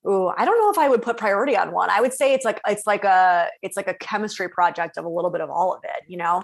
Ooh, 0.07 0.27
I 0.35 0.43
don't 0.45 0.59
know 0.59 0.69
if 0.69 0.77
I 0.77 0.89
would 0.89 1.01
put 1.01 1.17
priority 1.17 1.55
on 1.55 1.71
one. 1.71 1.89
I 1.89 2.01
would 2.01 2.13
say 2.13 2.33
it's 2.33 2.43
like 2.43 2.59
it's 2.67 2.85
like 2.85 3.03
a 3.03 3.47
it's 3.61 3.77
like 3.77 3.87
a 3.87 3.93
chemistry 3.93 4.49
project 4.49 4.97
of 4.97 5.05
a 5.05 5.09
little 5.09 5.31
bit 5.31 5.41
of 5.41 5.49
all 5.49 5.73
of 5.73 5.81
it, 5.83 6.03
you 6.07 6.17
know. 6.17 6.43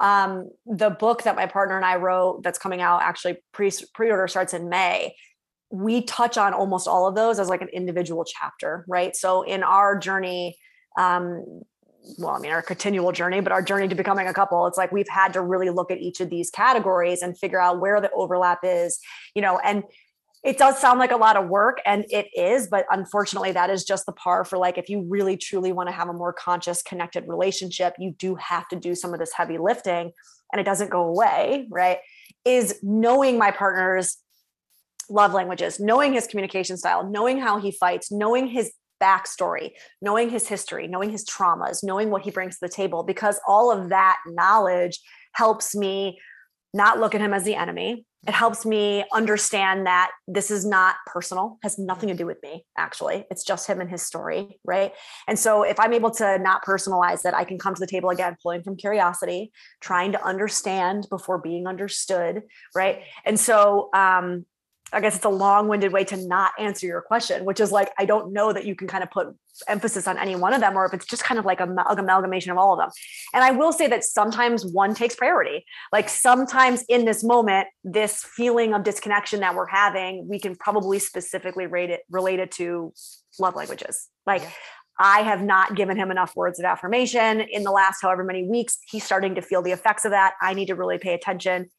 Um, 0.00 0.50
the 0.64 0.90
book 0.90 1.24
that 1.24 1.36
my 1.36 1.46
partner 1.46 1.76
and 1.76 1.84
I 1.84 1.96
wrote 1.96 2.42
that's 2.42 2.58
coming 2.58 2.80
out 2.80 3.02
actually 3.02 3.38
pre 3.52 3.70
pre-order 3.94 4.28
starts 4.28 4.54
in 4.54 4.68
May. 4.68 5.14
We 5.70 6.02
touch 6.02 6.38
on 6.38 6.54
almost 6.54 6.88
all 6.88 7.06
of 7.06 7.14
those 7.14 7.38
as 7.38 7.48
like 7.48 7.62
an 7.62 7.68
individual 7.68 8.24
chapter, 8.24 8.84
right? 8.88 9.14
So 9.14 9.42
in 9.42 9.62
our 9.62 9.98
journey, 9.98 10.56
um, 10.98 11.62
well, 12.18 12.30
I 12.30 12.38
mean, 12.38 12.50
our 12.50 12.62
continual 12.62 13.12
journey, 13.12 13.40
but 13.40 13.52
our 13.52 13.62
journey 13.62 13.88
to 13.88 13.94
becoming 13.94 14.26
a 14.26 14.34
couple, 14.34 14.66
it's 14.66 14.78
like 14.78 14.90
we've 14.90 15.08
had 15.08 15.32
to 15.34 15.42
really 15.42 15.70
look 15.70 15.90
at 15.90 15.98
each 15.98 16.20
of 16.20 16.30
these 16.30 16.50
categories 16.50 17.22
and 17.22 17.38
figure 17.38 17.60
out 17.60 17.80
where 17.80 18.00
the 18.00 18.10
overlap 18.12 18.60
is, 18.62 18.98
you 19.34 19.42
know, 19.42 19.58
and 19.58 19.84
it 20.42 20.56
does 20.56 20.78
sound 20.78 20.98
like 20.98 21.10
a 21.10 21.16
lot 21.16 21.36
of 21.36 21.48
work 21.48 21.80
and 21.84 22.04
it 22.10 22.26
is 22.34 22.66
but 22.68 22.86
unfortunately 22.90 23.52
that 23.52 23.70
is 23.70 23.84
just 23.84 24.06
the 24.06 24.12
par 24.12 24.44
for 24.44 24.58
like 24.58 24.78
if 24.78 24.88
you 24.88 25.04
really 25.08 25.36
truly 25.36 25.72
want 25.72 25.88
to 25.88 25.94
have 25.94 26.08
a 26.08 26.12
more 26.12 26.32
conscious 26.32 26.82
connected 26.82 27.24
relationship 27.26 27.94
you 27.98 28.12
do 28.18 28.34
have 28.36 28.66
to 28.68 28.76
do 28.76 28.94
some 28.94 29.12
of 29.12 29.20
this 29.20 29.32
heavy 29.32 29.58
lifting 29.58 30.12
and 30.52 30.60
it 30.60 30.64
doesn't 30.64 30.90
go 30.90 31.02
away 31.02 31.66
right? 31.70 31.98
Is 32.44 32.78
knowing 32.82 33.38
my 33.38 33.50
partner's 33.50 34.16
love 35.08 35.32
languages 35.34 35.78
knowing 35.78 36.12
his 36.12 36.26
communication 36.26 36.76
style 36.76 37.08
knowing 37.08 37.38
how 37.38 37.58
he 37.58 37.70
fights 37.70 38.10
knowing 38.10 38.46
his 38.46 38.72
backstory 39.02 39.70
knowing 40.00 40.30
his 40.30 40.46
history 40.46 40.86
knowing 40.86 41.10
his 41.10 41.24
traumas 41.24 41.82
knowing 41.82 42.10
what 42.10 42.22
he 42.22 42.30
brings 42.30 42.54
to 42.54 42.66
the 42.66 42.68
table 42.68 43.02
because 43.02 43.40
all 43.46 43.72
of 43.72 43.88
that 43.88 44.18
knowledge 44.26 45.00
helps 45.32 45.74
me 45.74 46.18
not 46.72 47.00
look 47.00 47.14
at 47.14 47.20
him 47.20 47.34
as 47.34 47.44
the 47.44 47.54
enemy 47.54 48.04
it 48.26 48.34
helps 48.34 48.66
me 48.66 49.04
understand 49.12 49.86
that 49.86 50.10
this 50.28 50.50
is 50.50 50.66
not 50.66 50.96
personal 51.06 51.58
has 51.62 51.78
nothing 51.78 52.08
to 52.08 52.14
do 52.14 52.26
with 52.26 52.38
me 52.42 52.64
actually. 52.76 53.26
It's 53.30 53.44
just 53.44 53.66
him 53.66 53.80
and 53.80 53.90
his 53.90 54.02
story 54.02 54.58
right? 54.64 54.92
And 55.26 55.38
so 55.38 55.62
if 55.62 55.78
i'm 55.80 55.92
able 55.92 56.10
to 56.10 56.38
not 56.38 56.64
personalize 56.64 57.24
it 57.24 57.34
i 57.34 57.44
can 57.44 57.58
come 57.58 57.74
to 57.74 57.80
the 57.80 57.86
table 57.86 58.10
again 58.10 58.36
pulling 58.42 58.62
from 58.62 58.76
curiosity 58.76 59.52
trying 59.80 60.12
to 60.12 60.24
understand 60.24 61.06
before 61.10 61.38
being 61.38 61.66
understood 61.66 62.42
right? 62.74 63.02
And 63.24 63.38
so 63.38 63.88
um 63.94 64.44
I 64.92 65.00
guess 65.00 65.16
it's 65.16 65.24
a 65.24 65.30
long-winded 65.30 65.92
way 65.92 66.04
to 66.04 66.16
not 66.16 66.52
answer 66.58 66.86
your 66.86 67.00
question, 67.00 67.44
which 67.44 67.60
is 67.60 67.70
like 67.70 67.92
I 67.98 68.04
don't 68.04 68.32
know 68.32 68.52
that 68.52 68.64
you 68.64 68.74
can 68.74 68.88
kind 68.88 69.04
of 69.04 69.10
put 69.10 69.28
emphasis 69.68 70.06
on 70.06 70.18
any 70.18 70.36
one 70.36 70.52
of 70.52 70.60
them, 70.60 70.76
or 70.76 70.84
if 70.86 70.94
it's 70.94 71.06
just 71.06 71.24
kind 71.24 71.38
of 71.38 71.44
like 71.44 71.60
a 71.60 71.74
amalgamation 71.88 72.50
of 72.50 72.58
all 72.58 72.72
of 72.72 72.78
them. 72.78 72.90
And 73.34 73.44
I 73.44 73.50
will 73.50 73.72
say 73.72 73.86
that 73.88 74.04
sometimes 74.04 74.64
one 74.64 74.94
takes 74.94 75.14
priority. 75.14 75.64
Like 75.92 76.08
sometimes 76.08 76.84
in 76.88 77.04
this 77.04 77.22
moment, 77.22 77.68
this 77.84 78.24
feeling 78.24 78.74
of 78.74 78.82
disconnection 78.82 79.40
that 79.40 79.54
we're 79.54 79.66
having, 79.66 80.28
we 80.28 80.38
can 80.38 80.56
probably 80.56 80.98
specifically 80.98 81.66
rate 81.66 81.90
it 81.90 82.00
related 82.10 82.50
to 82.52 82.92
love 83.38 83.54
languages. 83.54 84.08
Like 84.26 84.42
yeah. 84.42 84.50
I 84.98 85.22
have 85.22 85.42
not 85.42 85.76
given 85.76 85.96
him 85.96 86.10
enough 86.10 86.36
words 86.36 86.58
of 86.58 86.66
affirmation 86.66 87.40
in 87.40 87.62
the 87.62 87.70
last 87.70 88.02
however 88.02 88.22
many 88.22 88.46
weeks. 88.46 88.78
He's 88.86 89.02
starting 89.02 89.34
to 89.36 89.42
feel 89.42 89.62
the 89.62 89.72
effects 89.72 90.04
of 90.04 90.10
that. 90.10 90.34
I 90.42 90.52
need 90.52 90.66
to 90.66 90.74
really 90.74 90.98
pay 90.98 91.14
attention. 91.14 91.70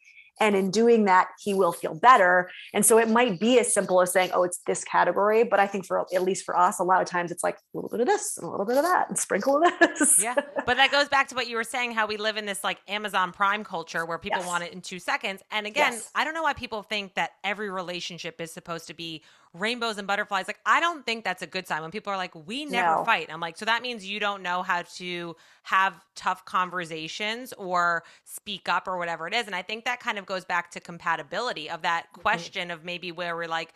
And 0.42 0.56
in 0.56 0.72
doing 0.72 1.06
that, 1.06 1.28
he 1.40 1.54
will 1.54 1.72
feel 1.72 1.94
better. 1.94 2.50
And 2.74 2.84
so 2.84 2.98
it 2.98 3.08
might 3.08 3.40
be 3.40 3.60
as 3.60 3.72
simple 3.72 4.02
as 4.02 4.12
saying, 4.12 4.32
oh, 4.34 4.44
it's 4.44 4.60
this 4.66 4.84
category. 4.84 5.44
But 5.44 5.60
I 5.60 5.68
think 5.68 5.86
for 5.86 6.00
at 6.00 6.24
least 6.24 6.44
for 6.44 6.58
us, 6.58 6.80
a 6.80 6.84
lot 6.84 7.00
of 7.00 7.08
times 7.08 7.32
it's 7.32 7.44
like 7.44 7.56
a 7.56 7.78
little 7.78 7.90
bit 7.90 8.02
of 8.02 8.08
this 8.08 8.38
and 8.38 8.48
a 8.48 8.50
little 8.50 8.66
bit 8.66 8.76
of 8.78 8.84
that 8.84 9.08
and 9.08 9.18
sprinkle 9.18 9.64
of 9.64 9.72
this. 9.80 10.22
Yeah. 10.22 10.36
But 10.66 10.78
that 10.78 10.92
goes 10.92 11.10
back 11.10 11.28
to 11.30 11.36
what 11.36 11.48
you 11.48 11.56
were 11.56 11.64
saying, 11.64 11.92
how 11.94 12.08
we 12.08 12.18
live 12.18 12.38
in 12.38 12.46
this 12.46 12.64
like 12.64 12.80
Amazon 12.88 13.32
Prime 13.32 13.64
culture 13.64 14.06
where 14.06 14.18
people 14.18 14.40
yes. 14.40 14.48
want 14.48 14.64
it 14.64 14.74
in 14.74 14.82
two 14.82 15.00
seconds. 15.00 15.42
And 15.52 15.66
again, 15.68 15.94
yes. 15.94 16.12
I 16.16 16.24
don't 16.24 16.34
know 16.34 16.44
why 16.44 16.54
people 16.54 16.82
think 16.84 17.16
that 17.16 17.32
every 17.44 17.70
relationship 17.70 18.40
is 18.40 18.52
supposed 18.52 18.88
to 18.88 18.94
be 18.94 19.24
rainbows 19.54 19.98
and 19.98 20.08
butterflies. 20.08 20.48
Like, 20.48 20.60
I 20.66 20.80
don't 20.80 21.06
think 21.06 21.24
that's 21.24 21.42
a 21.42 21.48
good 21.48 21.68
sign 21.68 21.82
when 21.82 21.92
people 21.92 22.12
are 22.14 22.18
like, 22.18 22.34
we 22.48 22.66
never 22.66 22.98
no. 22.98 23.06
fight. 23.06 23.30
I'm 23.32 23.42
like, 23.42 23.58
so 23.58 23.66
that 23.66 23.82
means 23.82 24.06
you 24.06 24.20
don't 24.20 24.42
know 24.42 24.64
how 24.64 24.84
to 24.98 25.36
have 25.64 25.94
tough 26.16 26.46
conversations 26.46 27.54
or 27.54 28.04
speak 28.24 28.70
up 28.70 28.88
or 28.88 28.98
whatever 28.98 29.28
it 29.28 29.34
is. 29.34 29.48
And 29.48 29.56
I 29.56 29.62
think 29.62 29.86
that 29.86 30.00
kind 30.00 30.18
of 30.18 30.26
goes 30.26 30.46
back 30.46 30.72
to 30.72 30.80
compatibility 30.80 31.70
of 31.70 31.82
that 31.82 32.06
mm-hmm. 32.06 32.22
question 32.22 32.70
mm-hmm. 32.70 32.80
of 32.80 32.86
maybe 32.86 33.12
where 33.12 33.36
we're 33.36 33.48
like, 33.48 33.74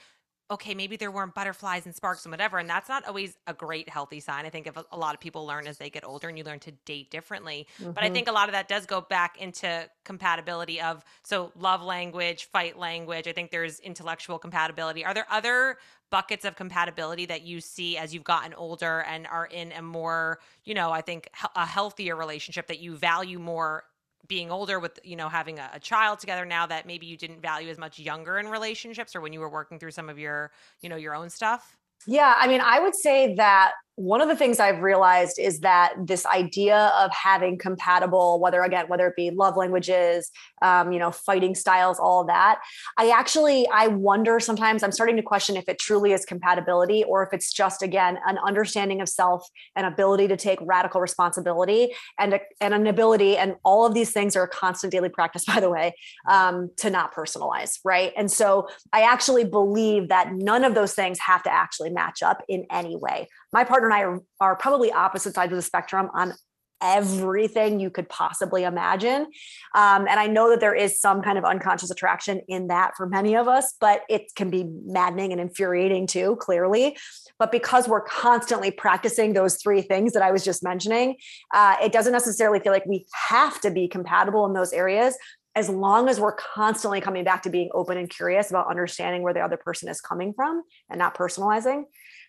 okay, 0.51 0.75
maybe 0.75 0.95
there 0.95 1.09
weren't 1.09 1.33
butterflies 1.33 1.85
and 1.85 1.95
sparks 1.95 2.23
and 2.25 2.31
whatever. 2.31 2.59
And 2.59 2.69
that's 2.69 2.87
not 2.87 3.05
always 3.07 3.35
a 3.47 3.53
great, 3.53 3.89
healthy 3.89 4.19
sign. 4.19 4.45
I 4.45 4.49
think 4.49 4.67
if 4.67 4.77
a 4.91 4.97
lot 4.97 5.15
of 5.15 5.19
people 5.19 5.45
learn 5.45 5.65
as 5.65 5.77
they 5.79 5.89
get 5.89 6.05
older 6.05 6.27
and 6.29 6.37
you 6.37 6.43
learn 6.43 6.59
to 6.59 6.71
date 6.85 7.09
differently. 7.09 7.67
Mm-hmm. 7.79 7.91
But 7.91 8.03
I 8.03 8.07
mm-hmm. 8.07 8.15
think 8.15 8.29
a 8.29 8.31
lot 8.31 8.47
of 8.47 8.53
that 8.53 8.67
does 8.67 8.85
go 8.85 9.01
back 9.01 9.41
into 9.41 9.89
compatibility 10.03 10.79
of 10.79 11.03
so 11.23 11.51
love 11.57 11.81
language, 11.81 12.45
fight 12.51 12.77
language. 12.77 13.27
I 13.27 13.31
think 13.31 13.49
there's 13.49 13.79
intellectual 13.79 14.37
compatibility. 14.37 15.03
Are 15.03 15.15
there 15.15 15.27
other 15.31 15.77
buckets 16.11 16.45
of 16.45 16.55
compatibility 16.55 17.25
that 17.25 17.41
you 17.41 17.59
see 17.59 17.97
as 17.97 18.13
you've 18.13 18.23
gotten 18.23 18.53
older 18.53 19.03
and 19.09 19.25
are 19.25 19.47
in 19.47 19.71
a 19.71 19.81
more, 19.81 20.39
you 20.63 20.75
know, 20.75 20.91
I 20.91 21.01
think 21.01 21.29
a 21.55 21.65
healthier 21.65 22.15
relationship 22.15 22.67
that 22.67 22.79
you 22.79 22.95
value 22.95 23.39
more 23.39 23.83
being 24.27 24.51
older 24.51 24.79
with 24.79 24.99
you 25.03 25.15
know 25.15 25.29
having 25.29 25.59
a, 25.59 25.69
a, 25.73 25.79
child 25.79 26.19
together 26.19 26.45
now 26.45 26.65
that 26.65 26.85
maybe 26.85 27.05
you 27.05 27.17
didn't 27.17 27.41
value 27.41 27.69
as 27.69 27.77
much 27.77 27.99
younger 27.99 28.37
in 28.37 28.47
relationships 28.47 29.15
or 29.15 29.21
when 29.21 29.33
you 29.33 29.39
were 29.39 29.49
working 29.49 29.79
through 29.79 29.91
some 29.91 30.09
of 30.09 30.17
your 30.17 30.51
you 30.81 30.89
know 30.89 30.95
your 30.95 31.15
own 31.15 31.29
stuff? 31.29 31.77
Yeah 32.07 32.35
i 32.37 32.47
mean 32.47 32.61
i 32.61 32.79
would 32.79 32.95
say 32.95 33.35
that 33.35 33.71
one 33.95 34.19
of 34.19 34.27
the 34.27 34.35
things 34.35 34.59
I've 34.59 34.81
realized 34.81 35.39
is 35.39 35.61
that 35.61 35.93
this 35.97 36.25
idea 36.25 36.91
of 36.99 37.11
having 37.13 37.57
compatible, 37.57 38.39
whether 38.41 38.61
again, 38.61 38.85
whether 38.87 39.07
it 39.07 39.15
be 39.15 39.29
love 39.29 39.55
languages, 39.55 40.31
um, 40.61 40.91
you 40.91 40.99
know, 40.99 41.11
fighting 41.11 41.55
styles, 41.55 41.97
all 41.97 42.25
that, 42.25 42.59
I 42.97 43.09
actually 43.09 43.67
I 43.73 43.87
wonder 43.87 44.39
sometimes 44.39 44.83
I'm 44.83 44.91
starting 44.91 45.15
to 45.15 45.21
question 45.21 45.55
if 45.55 45.69
it 45.69 45.79
truly 45.79 46.11
is 46.11 46.25
compatibility 46.25 47.05
or 47.05 47.23
if 47.23 47.29
it's 47.31 47.53
just 47.53 47.81
again 47.81 48.19
an 48.25 48.37
understanding 48.45 48.99
of 48.99 49.07
self, 49.07 49.47
an 49.77 49.85
ability 49.85 50.27
to 50.27 50.35
take 50.35 50.59
radical 50.61 50.99
responsibility, 50.99 51.93
and 52.19 52.33
a, 52.33 52.39
and 52.59 52.73
an 52.73 52.87
ability, 52.87 53.37
and 53.37 53.55
all 53.63 53.85
of 53.85 53.93
these 53.93 54.11
things 54.11 54.35
are 54.35 54.43
a 54.43 54.49
constant 54.49 54.91
daily 54.91 55.09
practice, 55.09 55.45
by 55.55 55.61
the 55.61 55.69
way, 55.69 55.93
um, 56.29 56.69
to 56.77 56.89
not 56.89 57.15
personalize, 57.15 57.79
right? 57.85 58.11
And 58.17 58.29
so 58.29 58.67
I 58.91 59.03
actually 59.03 59.45
believe 59.45 60.09
that 60.09 60.33
none 60.33 60.65
of 60.65 60.75
those 60.75 60.93
things 60.93 61.17
have 61.19 61.43
to 61.43 61.53
actually 61.53 61.91
match 61.91 62.21
up 62.21 62.43
in 62.49 62.65
any 62.69 62.97
way 62.97 63.29
my 63.55 63.63
partner 63.63 63.87
and 63.87 63.95
I 63.95 64.03
are, 64.03 64.19
are 64.41 64.55
probably 64.57 64.91
opposite 64.91 65.33
sides 65.33 65.53
of 65.53 65.55
the 65.55 65.61
spectrum 65.61 66.09
on 66.13 66.33
everything 66.81 67.79
you 67.79 67.89
could 67.89 68.09
possibly 68.09 68.65
imagine. 68.65 69.27
Um, 69.73 70.09
and 70.09 70.19
I 70.19 70.27
know 70.27 70.49
that 70.49 70.59
there 70.59 70.75
is 70.75 70.99
some 70.99 71.21
kind 71.21 71.37
of 71.37 71.45
unconscious 71.45 71.89
attraction 71.89 72.41
in 72.49 72.67
that 72.67 72.91
for 72.97 73.07
many 73.07 73.33
of 73.37 73.47
us, 73.47 73.73
but 73.79 74.01
it 74.09 74.23
can 74.35 74.49
be 74.49 74.65
maddening 74.85 75.31
and 75.31 75.39
infuriating 75.39 76.05
too, 76.05 76.35
clearly. 76.41 76.97
But 77.39 77.49
because 77.49 77.87
we're 77.87 78.03
constantly 78.03 78.71
practicing 78.71 79.31
those 79.31 79.55
three 79.55 79.81
things 79.81 80.11
that 80.11 80.21
I 80.21 80.31
was 80.31 80.43
just 80.43 80.61
mentioning, 80.61 81.15
uh, 81.53 81.77
it 81.81 81.93
doesn't 81.93 82.11
necessarily 82.11 82.59
feel 82.59 82.73
like 82.73 82.85
we 82.85 83.05
have 83.29 83.61
to 83.61 83.71
be 83.71 83.87
compatible 83.87 84.45
in 84.45 84.51
those 84.51 84.73
areas. 84.73 85.17
As 85.55 85.69
long 85.69 86.09
as 86.09 86.19
we're 86.19 86.35
constantly 86.35 86.99
coming 86.99 87.23
back 87.23 87.43
to 87.43 87.49
being 87.49 87.69
open 87.73 87.97
and 87.97 88.09
curious 88.09 88.49
about 88.49 88.69
understanding 88.69 89.21
where 89.21 89.33
the 89.33 89.39
other 89.39 89.55
person 89.55 89.87
is 89.87 90.01
coming 90.01 90.33
from 90.33 90.63
and 90.89 90.99
not 90.99 91.17
personalizing. 91.17 91.85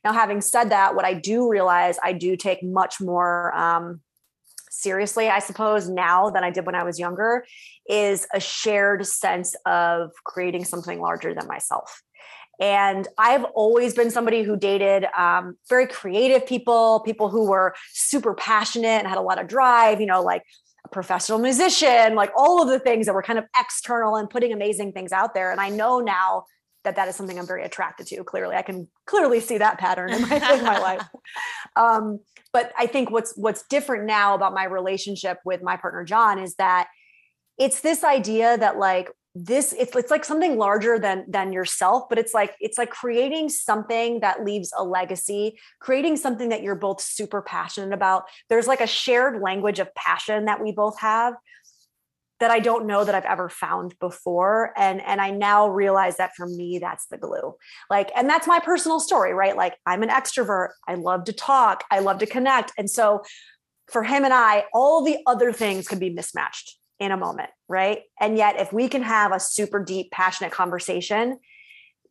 Now, 0.07 0.13
having 0.13 0.41
said 0.41 0.71
that, 0.71 0.95
what 0.95 1.05
I 1.05 1.15
do 1.15 1.51
realize 1.51 1.99
I 2.01 2.13
do 2.13 2.37
take 2.37 2.63
much 2.63 3.01
more 3.01 3.53
um, 3.57 4.03
seriously, 4.71 5.29
I 5.29 5.41
suppose, 5.41 5.89
now 5.89 6.31
than 6.31 6.45
I 6.45 6.51
did 6.51 6.65
when 6.65 6.77
I 6.77 6.85
was 6.85 6.97
younger, 6.97 7.45
is 7.89 8.25
a 8.33 8.39
shared 8.39 9.05
sense 9.05 9.57
of 9.67 10.13
creating 10.23 10.65
something 10.65 11.01
larger 11.01 11.35
than 11.35 11.49
myself. 11.49 12.03
And 12.61 13.09
I've 13.19 13.43
always 13.47 13.95
been 13.95 14.13
somebody 14.13 14.45
who 14.45 14.57
dated 14.57 15.07
um, 15.19 15.57
very 15.69 15.89
creative 15.89 16.47
people, 16.47 17.01
people 17.01 17.29
who 17.29 17.51
were 17.51 17.75
super 17.93 18.33
passionate 18.33 19.01
and 19.01 19.09
had 19.09 19.19
a 19.19 19.23
lot 19.23 19.41
of 19.41 19.49
drive, 19.49 20.01
you 20.01 20.07
know, 20.07 20.23
like 20.23 20.45
a 20.85 20.89
professional 20.89 21.41
musician, 21.41 22.15
like 22.15 22.31
all 22.37 22.63
of 22.63 22.69
the 22.69 22.79
things 22.79 23.07
that 23.07 23.13
were 23.13 23.25
kind 23.25 23.41
of 23.41 23.45
external 23.59 24.15
and 24.15 24.31
putting 24.31 24.53
amazing 24.53 24.93
things 24.93 25.11
out 25.11 25.35
there. 25.35 25.51
And 25.51 25.61
I 25.61 25.69
know 25.69 25.99
now 25.99 26.45
that 26.87 26.97
that 26.97 27.09
is 27.09 27.17
something 27.17 27.39
I'm 27.39 27.47
very 27.47 27.65
attracted 27.65 28.07
to. 28.07 28.25
Clearly, 28.25 28.57
I 28.57 28.63
can 28.63 28.89
clearly 29.05 29.41
see 29.41 29.59
that 29.59 29.79
pattern 29.79 30.13
in 30.13 30.23
my, 30.23 30.55
in 30.55 30.65
my 30.65 30.79
life. 30.79 31.03
Um, 31.75 32.21
but 32.55 32.73
I 32.79 32.87
think 32.87 33.11
what's 33.11 33.37
what's 33.37 33.67
different 33.67 34.07
now 34.07 34.35
about 34.35 34.55
my 34.55 34.65
relationship 34.65 35.41
with 35.45 35.63
my 35.63 35.77
partner 35.77 36.05
John 36.05 36.39
is 36.39 36.55
that 36.55 36.89
it's 37.59 37.83
this 37.83 38.03
idea 38.03 38.57
that 38.57 38.79
like 38.79 39.11
this 39.35 39.75
it's, 39.79 39.95
it's 39.95 40.11
like 40.11 40.25
something 40.25 40.57
larger 40.57 40.99
than 40.99 41.27
than 41.29 41.53
yourself 41.53 42.05
but 42.09 42.19
it's 42.19 42.33
like 42.33 42.55
it's 42.59 42.79
like 42.79 42.89
creating 42.89 43.51
something 43.51 44.21
that 44.21 44.43
leaves 44.43 44.73
a 44.79 44.83
legacy 44.83 45.59
creating 45.81 46.17
something 46.17 46.49
that 46.49 46.63
you're 46.63 46.75
both 46.75 47.03
super 47.03 47.43
passionate 47.43 47.93
about 47.93 48.25
there's 48.49 48.67
like 48.67 48.81
a 48.81 48.87
shared 48.87 49.43
language 49.43 49.79
of 49.79 49.95
passion 49.95 50.47
that 50.47 50.63
we 50.63 50.73
both 50.73 50.99
have 50.99 51.35
that 52.41 52.51
I 52.51 52.61
don't 52.61 52.87
know 52.87 53.05
that 53.05 53.15
I've 53.15 53.25
ever 53.25 53.49
found 53.49 53.99
before 53.99 54.73
and 54.77 55.01
and 55.03 55.21
I 55.21 55.31
now 55.31 55.69
realize 55.69 56.17
that 56.19 56.35
for 56.37 56.47
me 56.47 56.79
that's 56.79 57.07
the 57.07 57.19
glue. 57.19 57.55
Like 57.91 58.11
and 58.17 58.29
that's 58.29 58.47
my 58.47 58.61
personal 58.61 59.01
story, 59.01 59.33
right? 59.33 59.57
Like 59.57 59.77
I'm 59.87 60.03
an 60.03 60.09
extrovert. 60.09 60.71
I 60.87 60.95
love 60.95 61.25
to 61.25 61.33
talk, 61.33 61.85
I 61.91 62.01
love 62.01 62.19
to 62.19 62.27
connect. 62.27 62.73
And 62.77 62.91
so 62.91 63.23
for 63.91 64.03
him 64.03 64.25
and 64.25 64.35
I 64.35 64.65
all 64.73 65.05
the 65.05 65.19
other 65.27 65.53
things 65.53 65.89
can 65.89 65.99
be 65.99 66.11
mismatched 66.11 66.79
in 66.99 67.13
a 67.13 67.17
moment, 67.17 67.51
right? 67.69 68.01
And 68.21 68.37
yet 68.37 68.59
if 68.59 68.73
we 68.73 68.89
can 68.89 69.03
have 69.03 69.33
a 69.33 69.41
super 69.41 69.83
deep 69.83 70.11
passionate 70.11 70.53
conversation, 70.53 71.39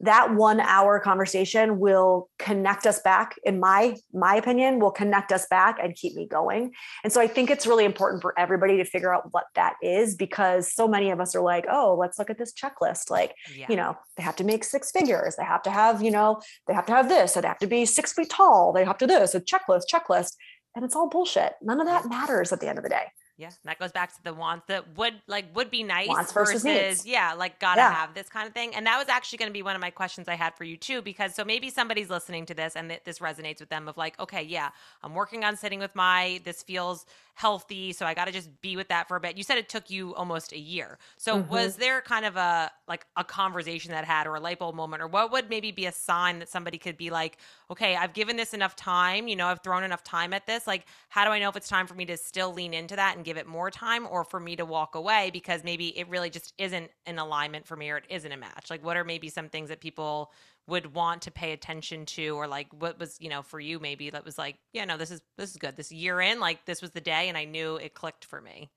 that 0.01 0.33
one 0.33 0.59
hour 0.59 0.99
conversation 0.99 1.79
will 1.79 2.29
connect 2.39 2.85
us 2.85 2.99
back 2.99 3.35
in 3.43 3.59
my 3.59 3.95
my 4.13 4.35
opinion 4.35 4.79
will 4.79 4.91
connect 4.91 5.31
us 5.31 5.45
back 5.47 5.77
and 5.81 5.95
keep 5.95 6.15
me 6.15 6.27
going. 6.27 6.71
And 7.03 7.11
so 7.11 7.21
i 7.21 7.27
think 7.27 7.49
it's 7.49 7.67
really 7.67 7.85
important 7.85 8.21
for 8.21 8.37
everybody 8.37 8.77
to 8.77 8.85
figure 8.85 9.13
out 9.13 9.31
what 9.31 9.45
that 9.55 9.75
is 9.81 10.15
because 10.15 10.73
so 10.73 10.87
many 10.87 11.11
of 11.11 11.19
us 11.19 11.35
are 11.35 11.41
like 11.41 11.65
oh 11.69 11.95
let's 11.99 12.19
look 12.19 12.29
at 12.29 12.37
this 12.37 12.53
checklist. 12.53 13.09
Like 13.09 13.33
yeah. 13.55 13.67
you 13.69 13.75
know 13.75 13.97
they 14.17 14.23
have 14.23 14.35
to 14.37 14.43
make 14.43 14.63
six 14.63 14.91
figures. 14.91 15.35
They 15.35 15.45
have 15.45 15.63
to 15.63 15.71
have 15.71 16.01
you 16.01 16.11
know 16.11 16.41
they 16.67 16.73
have 16.73 16.85
to 16.87 16.93
have 16.93 17.09
this. 17.09 17.33
They 17.33 17.41
have 17.47 17.59
to 17.59 17.67
be 17.67 17.85
six 17.85 18.13
feet 18.13 18.29
tall. 18.29 18.73
They 18.73 18.85
have 18.85 18.97
to 18.99 19.07
do 19.07 19.19
this. 19.19 19.35
A 19.35 19.41
checklist 19.41 19.83
checklist. 19.91 20.33
And 20.75 20.83
it's 20.83 20.93
all 20.93 21.07
bullshit. 21.07 21.53
None 21.61 21.79
of 21.79 21.87
that 21.87 22.09
matters 22.09 22.51
at 22.51 22.59
the 22.59 22.67
end 22.67 22.77
of 22.77 22.83
the 22.83 22.89
day 22.89 23.05
yeah, 23.37 23.49
that 23.65 23.79
goes 23.79 23.91
back 23.91 24.15
to 24.15 24.23
the 24.23 24.33
wants 24.33 24.67
that 24.67 24.97
would 24.97 25.13
like 25.27 25.53
would 25.55 25.69
be 25.69 25.83
nice 25.83 26.07
wants 26.07 26.31
versus, 26.31 26.63
versus 26.63 27.05
yeah, 27.05 27.33
like 27.33 27.59
gotta 27.59 27.81
yeah. 27.81 27.93
have 27.93 28.13
this 28.13 28.29
kind 28.29 28.47
of 28.47 28.53
thing. 28.53 28.73
And 28.73 28.85
that 28.85 28.97
was 28.97 29.09
actually 29.09 29.39
going 29.39 29.49
to 29.49 29.53
be 29.53 29.61
one 29.61 29.75
of 29.75 29.81
my 29.81 29.89
questions 29.89 30.29
I 30.29 30.35
had 30.35 30.55
for 30.55 30.63
you 30.63 30.77
too, 30.77 31.01
because 31.01 31.35
so 31.35 31.43
maybe 31.43 31.69
somebody's 31.69 32.09
listening 32.09 32.45
to 32.45 32.53
this 32.53 32.75
and 32.77 32.89
th- 32.89 33.01
this 33.03 33.19
resonates 33.19 33.59
with 33.59 33.69
them 33.69 33.89
of 33.89 33.97
like, 33.97 34.17
okay, 34.21 34.41
yeah, 34.41 34.69
I'm 35.03 35.13
working 35.13 35.43
on 35.43 35.57
sitting 35.57 35.79
with 35.79 35.93
my. 35.95 36.39
This 36.45 36.63
feels 36.63 37.05
healthy, 37.33 37.91
so 37.91 38.05
I 38.05 38.13
got 38.13 38.25
to 38.25 38.31
just 38.31 38.49
be 38.61 38.77
with 38.77 38.87
that 38.87 39.09
for 39.09 39.17
a 39.17 39.19
bit. 39.19 39.35
You 39.35 39.43
said 39.43 39.57
it 39.57 39.67
took 39.67 39.89
you 39.89 40.15
almost 40.15 40.53
a 40.53 40.57
year. 40.57 40.97
So 41.17 41.37
mm-hmm. 41.37 41.51
was 41.51 41.75
there 41.75 41.99
kind 41.99 42.25
of 42.25 42.37
a 42.37 42.71
like 42.87 43.05
a 43.17 43.25
conversation 43.25 43.91
that 43.91 44.05
had 44.05 44.27
or 44.27 44.35
a 44.35 44.39
light 44.39 44.59
bulb 44.59 44.75
moment, 44.75 45.03
or 45.03 45.07
what 45.07 45.31
would 45.33 45.49
maybe 45.49 45.71
be 45.71 45.87
a 45.87 45.91
sign 45.91 46.39
that 46.39 46.47
somebody 46.47 46.77
could 46.77 46.95
be 46.95 47.09
like, 47.09 47.37
okay, 47.69 47.97
I've 47.97 48.13
given 48.13 48.37
this 48.37 48.53
enough 48.53 48.77
time. 48.77 49.27
You 49.27 49.35
know, 49.35 49.47
I've 49.47 49.61
thrown 49.61 49.83
enough 49.83 50.05
time 50.05 50.31
at 50.31 50.47
this. 50.47 50.65
Like, 50.65 50.85
how 51.09 51.25
do 51.25 51.31
I 51.31 51.39
know 51.39 51.49
if 51.49 51.57
it's 51.57 51.67
time 51.67 51.85
for 51.85 51.95
me 51.95 52.05
to 52.05 52.15
still 52.15 52.53
lean 52.53 52.73
into 52.73 52.95
that 52.95 53.17
and 53.17 53.24
give 53.25 53.37
it 53.37 53.47
more 53.47 53.69
time 53.69 54.07
or 54.09 54.23
for 54.23 54.39
me 54.39 54.55
to 54.55 54.65
walk 54.65 54.95
away 54.95 55.29
because 55.33 55.63
maybe 55.63 55.97
it 55.97 56.07
really 56.07 56.29
just 56.29 56.53
isn't 56.57 56.89
an 57.05 57.19
alignment 57.19 57.67
for 57.67 57.75
me 57.75 57.89
or 57.89 57.97
it 57.97 58.05
isn't 58.09 58.31
a 58.31 58.37
match? 58.37 58.69
Like, 58.69 58.83
what 58.85 58.95
are 58.95 59.03
maybe 59.03 59.29
some 59.29 59.49
things 59.49 59.69
that 59.69 59.81
people 59.81 60.31
would 60.67 60.93
want 60.95 61.21
to 61.23 61.31
pay 61.31 61.51
attention 61.51 62.05
to 62.05 62.29
or 62.29 62.47
like 62.47 62.67
what 62.79 62.97
was 62.99 63.17
you 63.19 63.29
know 63.29 63.43
for 63.43 63.59
you 63.59 63.79
maybe 63.79 64.09
that 64.09 64.25
was 64.25 64.35
like 64.35 64.55
yeah 64.73 64.83
no 64.83 64.97
this 64.97 65.11
is 65.11 65.21
this 65.37 65.51
is 65.51 65.57
good 65.57 65.75
this 65.75 65.91
year 65.91 66.19
in 66.19 66.39
like 66.39 66.65
this 66.65 66.81
was 66.81 66.89
the 66.89 67.01
day 67.01 67.29
and 67.29 67.37
i 67.37 67.45
knew 67.45 67.75
it 67.75 67.93
clicked 67.93 68.25
for 68.25 68.41
me 68.41 68.67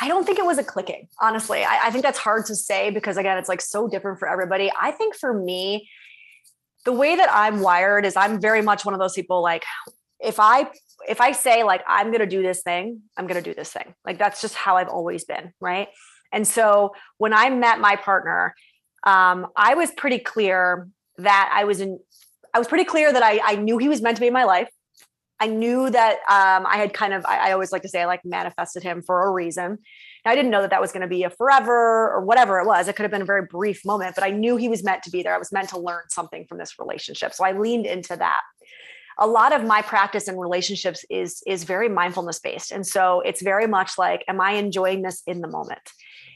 I 0.00 0.08
don't 0.08 0.24
think 0.24 0.38
it 0.38 0.46
was 0.46 0.56
a 0.56 0.64
clicking, 0.64 1.08
honestly. 1.20 1.64
I, 1.64 1.88
I, 1.88 1.90
think 1.90 2.02
that's 2.02 2.18
hard 2.18 2.46
to 2.46 2.54
say 2.54 2.90
because, 2.90 3.18
again, 3.18 3.36
it's 3.36 3.48
like 3.48 3.60
so 3.60 3.88
different 3.88 4.18
for 4.18 4.26
everybody. 4.26 4.72
I 4.80 4.90
think 4.90 5.14
for 5.14 5.34
me, 5.34 5.88
the 6.84 6.92
way 6.92 7.14
that 7.16 7.28
I'm 7.30 7.60
wired 7.60 8.06
is 8.06 8.16
I'm 8.16 8.40
very 8.40 8.62
much 8.62 8.84
one 8.84 8.94
of 8.94 9.00
those 9.00 9.12
people 9.12 9.42
like, 9.42 9.64
if 10.18 10.40
I 10.40 10.70
if 11.08 11.20
I 11.20 11.32
say 11.32 11.64
like 11.64 11.82
I'm 11.86 12.08
going 12.08 12.20
to 12.20 12.26
do 12.26 12.42
this 12.42 12.62
thing, 12.62 13.02
I'm 13.16 13.26
going 13.26 13.42
to 13.42 13.50
do 13.50 13.54
this 13.54 13.72
thing. 13.72 13.94
Like 14.04 14.18
that's 14.18 14.40
just 14.40 14.54
how 14.54 14.76
I've 14.76 14.88
always 14.88 15.24
been, 15.24 15.52
right? 15.60 15.88
And 16.32 16.46
so 16.46 16.94
when 17.18 17.32
I 17.32 17.50
met 17.50 17.80
my 17.80 17.96
partner, 17.96 18.54
um, 19.04 19.48
I 19.56 19.74
was 19.74 19.90
pretty 19.92 20.18
clear 20.18 20.88
that 21.18 21.52
I 21.54 21.64
was 21.64 21.80
in. 21.80 21.98
I 22.54 22.58
was 22.58 22.68
pretty 22.68 22.84
clear 22.84 23.12
that 23.12 23.22
I, 23.22 23.40
I 23.42 23.56
knew 23.56 23.78
he 23.78 23.88
was 23.88 24.02
meant 24.02 24.16
to 24.16 24.20
be 24.20 24.26
in 24.26 24.32
my 24.32 24.44
life. 24.44 24.68
I 25.40 25.46
knew 25.46 25.88
that 25.90 26.18
um, 26.28 26.66
I 26.66 26.76
had 26.76 26.92
kind 26.92 27.12
of. 27.12 27.24
I, 27.26 27.48
I 27.48 27.52
always 27.52 27.72
like 27.72 27.82
to 27.82 27.88
say 27.88 28.02
I 28.02 28.06
like 28.06 28.24
manifested 28.24 28.82
him 28.82 29.02
for 29.02 29.26
a 29.26 29.30
reason. 29.30 29.78
I 30.24 30.36
didn't 30.36 30.52
know 30.52 30.60
that 30.60 30.70
that 30.70 30.80
was 30.80 30.92
going 30.92 31.00
to 31.00 31.08
be 31.08 31.24
a 31.24 31.30
forever 31.30 32.12
or 32.12 32.24
whatever 32.24 32.60
it 32.60 32.66
was. 32.66 32.86
It 32.86 32.94
could 32.94 33.02
have 33.02 33.10
been 33.10 33.22
a 33.22 33.26
very 33.26 33.46
brief 33.46 33.84
moment, 33.84 34.14
but 34.14 34.22
I 34.22 34.30
knew 34.30 34.56
he 34.56 34.68
was 34.68 34.84
meant 34.84 35.02
to 35.02 35.10
be 35.10 35.22
there. 35.22 35.34
I 35.34 35.38
was 35.38 35.50
meant 35.50 35.70
to 35.70 35.80
learn 35.80 36.04
something 36.08 36.46
from 36.46 36.58
this 36.58 36.78
relationship. 36.78 37.34
So 37.34 37.44
I 37.44 37.58
leaned 37.58 37.86
into 37.86 38.16
that 38.16 38.42
a 39.18 39.26
lot 39.26 39.52
of 39.52 39.64
my 39.64 39.82
practice 39.82 40.28
in 40.28 40.36
relationships 40.36 41.04
is 41.10 41.42
is 41.46 41.64
very 41.64 41.88
mindfulness 41.88 42.38
based 42.40 42.72
and 42.72 42.86
so 42.86 43.20
it's 43.20 43.42
very 43.42 43.66
much 43.66 43.98
like 43.98 44.24
am 44.28 44.40
i 44.40 44.52
enjoying 44.52 45.02
this 45.02 45.22
in 45.26 45.40
the 45.40 45.48
moment? 45.48 45.82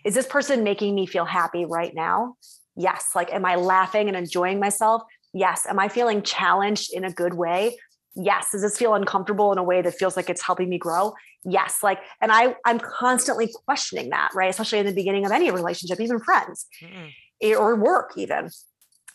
Is 0.05 0.15
this 0.15 0.27
person 0.27 0.63
making 0.63 0.95
me 0.95 1.07
feel 1.07 1.25
happy 1.25 1.65
right 1.65 1.95
now? 1.95 2.37
Yes. 2.77 3.11
Like 3.15 3.33
am 3.33 3.45
i 3.45 3.57
laughing 3.57 4.09
and 4.09 4.17
enjoying 4.17 4.61
myself? 4.61 5.03
Yes. 5.33 5.67
Am 5.67 5.79
i 5.79 5.89
feeling 5.89 6.23
challenged 6.23 6.93
in 6.93 7.05
a 7.05 7.13
good 7.13 7.35
way? 7.35 7.77
Yes. 8.15 8.49
Does 8.53 8.63
this 8.63 8.79
feel 8.79 8.95
uncomfortable 8.95 9.53
in 9.53 9.59
a 9.59 9.65
way 9.65 9.83
that 9.83 9.95
feels 9.95 10.17
like 10.17 10.31
it's 10.31 10.43
helping 10.43 10.69
me 10.69 10.79
grow? 10.79 11.15
Yes. 11.45 11.83
Like 11.83 12.01
and 12.21 12.31
i 12.33 12.55
i'm 12.65 12.79
constantly 12.79 13.53
questioning 13.65 14.11
that 14.11 14.31
right? 14.35 14.51
Especially 14.51 14.79
in 14.79 14.87
the 14.87 14.95
beginning 14.95 15.25
of 15.25 15.33
any 15.33 15.51
relationship 15.51 16.01
even 16.01 16.21
friends 16.21 16.67
mm. 16.83 17.59
or 17.59 17.77
work 17.77 18.13
even 18.17 18.51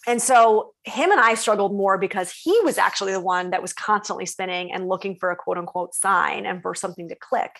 and 0.08 0.22
so 0.22 0.74
him 0.84 1.12
and 1.12 1.20
I 1.20 1.36
struggled 1.36 1.74
more 1.76 1.98
because 1.98 2.32
he 2.32 2.58
was 2.64 2.78
actually 2.78 3.12
the 3.12 3.20
one 3.20 3.52
that 3.52 3.62
was 3.62 3.74
constantly 3.74 4.26
spinning 4.26 4.72
and 4.72 4.88
looking 4.88 5.16
for 5.16 5.32
a 5.32 5.36
quote 5.36 5.58
unquote 5.58 5.94
sign 5.94 6.46
and 6.46 6.62
for 6.62 6.74
something 6.74 7.10
to 7.10 7.16
click. 7.16 7.52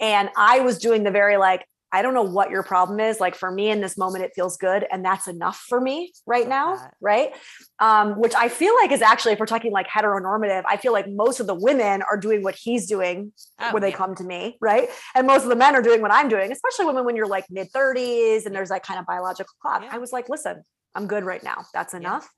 And 0.00 0.30
I 0.36 0.60
was 0.60 0.78
doing 0.78 1.04
the 1.04 1.10
very 1.10 1.36
like, 1.36 1.64
I 1.90 2.02
don't 2.02 2.12
know 2.12 2.22
what 2.22 2.50
your 2.50 2.62
problem 2.62 3.00
is. 3.00 3.18
Like 3.18 3.34
for 3.34 3.50
me 3.50 3.70
in 3.70 3.80
this 3.80 3.96
moment, 3.96 4.22
it 4.22 4.32
feels 4.34 4.58
good. 4.58 4.84
And 4.90 5.02
that's 5.02 5.26
enough 5.26 5.56
for 5.56 5.80
me 5.80 6.12
right 6.26 6.46
now. 6.46 6.76
Right. 7.00 7.32
Um, 7.78 8.20
which 8.20 8.34
I 8.34 8.50
feel 8.50 8.74
like 8.82 8.92
is 8.92 9.00
actually, 9.00 9.32
if 9.32 9.40
we're 9.40 9.46
talking 9.46 9.72
like 9.72 9.86
heteronormative, 9.86 10.64
I 10.66 10.76
feel 10.76 10.92
like 10.92 11.08
most 11.08 11.40
of 11.40 11.46
the 11.46 11.54
women 11.54 12.02
are 12.02 12.18
doing 12.18 12.42
what 12.42 12.56
he's 12.56 12.86
doing 12.86 13.32
oh, 13.58 13.72
when 13.72 13.80
they 13.80 13.90
yeah. 13.90 13.96
come 13.96 14.14
to 14.16 14.24
me. 14.24 14.58
Right. 14.60 14.90
And 15.14 15.26
most 15.26 15.44
of 15.44 15.48
the 15.48 15.56
men 15.56 15.74
are 15.74 15.82
doing 15.82 16.02
what 16.02 16.12
I'm 16.12 16.28
doing, 16.28 16.52
especially 16.52 16.84
women 16.84 17.06
when 17.06 17.16
you're 17.16 17.26
like 17.26 17.46
mid 17.48 17.72
30s 17.72 18.44
and 18.44 18.54
there's 18.54 18.68
that 18.68 18.82
kind 18.82 19.00
of 19.00 19.06
biological 19.06 19.54
clock. 19.62 19.82
Yeah. 19.82 19.90
I 19.90 19.98
was 19.98 20.12
like, 20.12 20.28
listen, 20.28 20.62
I'm 20.98 21.06
good 21.06 21.24
right 21.24 21.42
now. 21.44 21.64
That's 21.72 21.94
enough. 21.94 22.28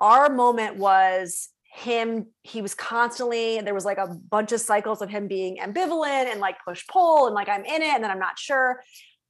Yeah. 0.00 0.06
Our 0.08 0.30
moment 0.30 0.76
was 0.76 1.50
him 1.74 2.26
he 2.42 2.62
was 2.62 2.74
constantly 2.74 3.60
there 3.60 3.74
was 3.74 3.84
like 3.84 3.98
a 3.98 4.06
bunch 4.06 4.52
of 4.52 4.60
cycles 4.60 5.02
of 5.02 5.10
him 5.10 5.28
being 5.28 5.58
ambivalent 5.58 6.30
and 6.30 6.40
like 6.40 6.56
push 6.66 6.84
pull 6.90 7.26
and 7.26 7.34
like 7.34 7.48
i'm 7.48 7.62
in 7.64 7.82
it 7.82 7.94
and 7.94 8.02
then 8.02 8.10
i'm 8.10 8.18
not 8.18 8.38
sure 8.38 8.80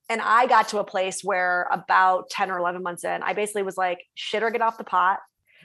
and 0.09 0.21
i 0.23 0.47
got 0.47 0.69
to 0.69 0.79
a 0.79 0.85
place 0.85 1.23
where 1.23 1.69
about 1.73 2.31
10 2.31 2.51
or 2.53 2.59
11 2.59 2.81
months 2.81 3.05
in 3.05 3.25
i 3.25 3.33
basically 3.33 3.65
was 3.65 3.77
like 3.77 3.99
shit 4.15 4.43
or 4.43 4.51
get 4.51 4.63
off 4.63 4.79
the 4.79 4.85
pot 4.85 5.19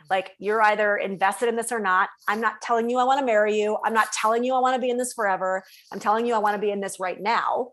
like 0.10 0.32
you're 0.40 0.62
either 0.64 0.98
invested 0.98 1.48
in 1.48 1.56
this 1.56 1.72
or 1.72 1.80
not 1.80 2.10
i'm 2.28 2.42
not 2.42 2.60
telling 2.60 2.90
you 2.90 2.98
i 2.98 3.04
want 3.04 3.20
to 3.20 3.26
marry 3.26 3.62
you 3.62 3.78
i'm 3.86 3.94
not 3.94 4.12
telling 4.12 4.44
you 4.44 4.56
i 4.56 4.60
want 4.60 4.76
to 4.76 4.82
be 4.82 4.90
in 4.90 4.98
this 4.98 5.14
forever 5.14 5.64
i'm 5.92 6.00
telling 6.00 6.26
you 6.26 6.34
i 6.34 6.40
want 6.40 6.56
to 6.56 6.60
be 6.60 6.72
in 6.72 6.82
this 6.82 7.00
right 7.00 7.22
now 7.22 7.70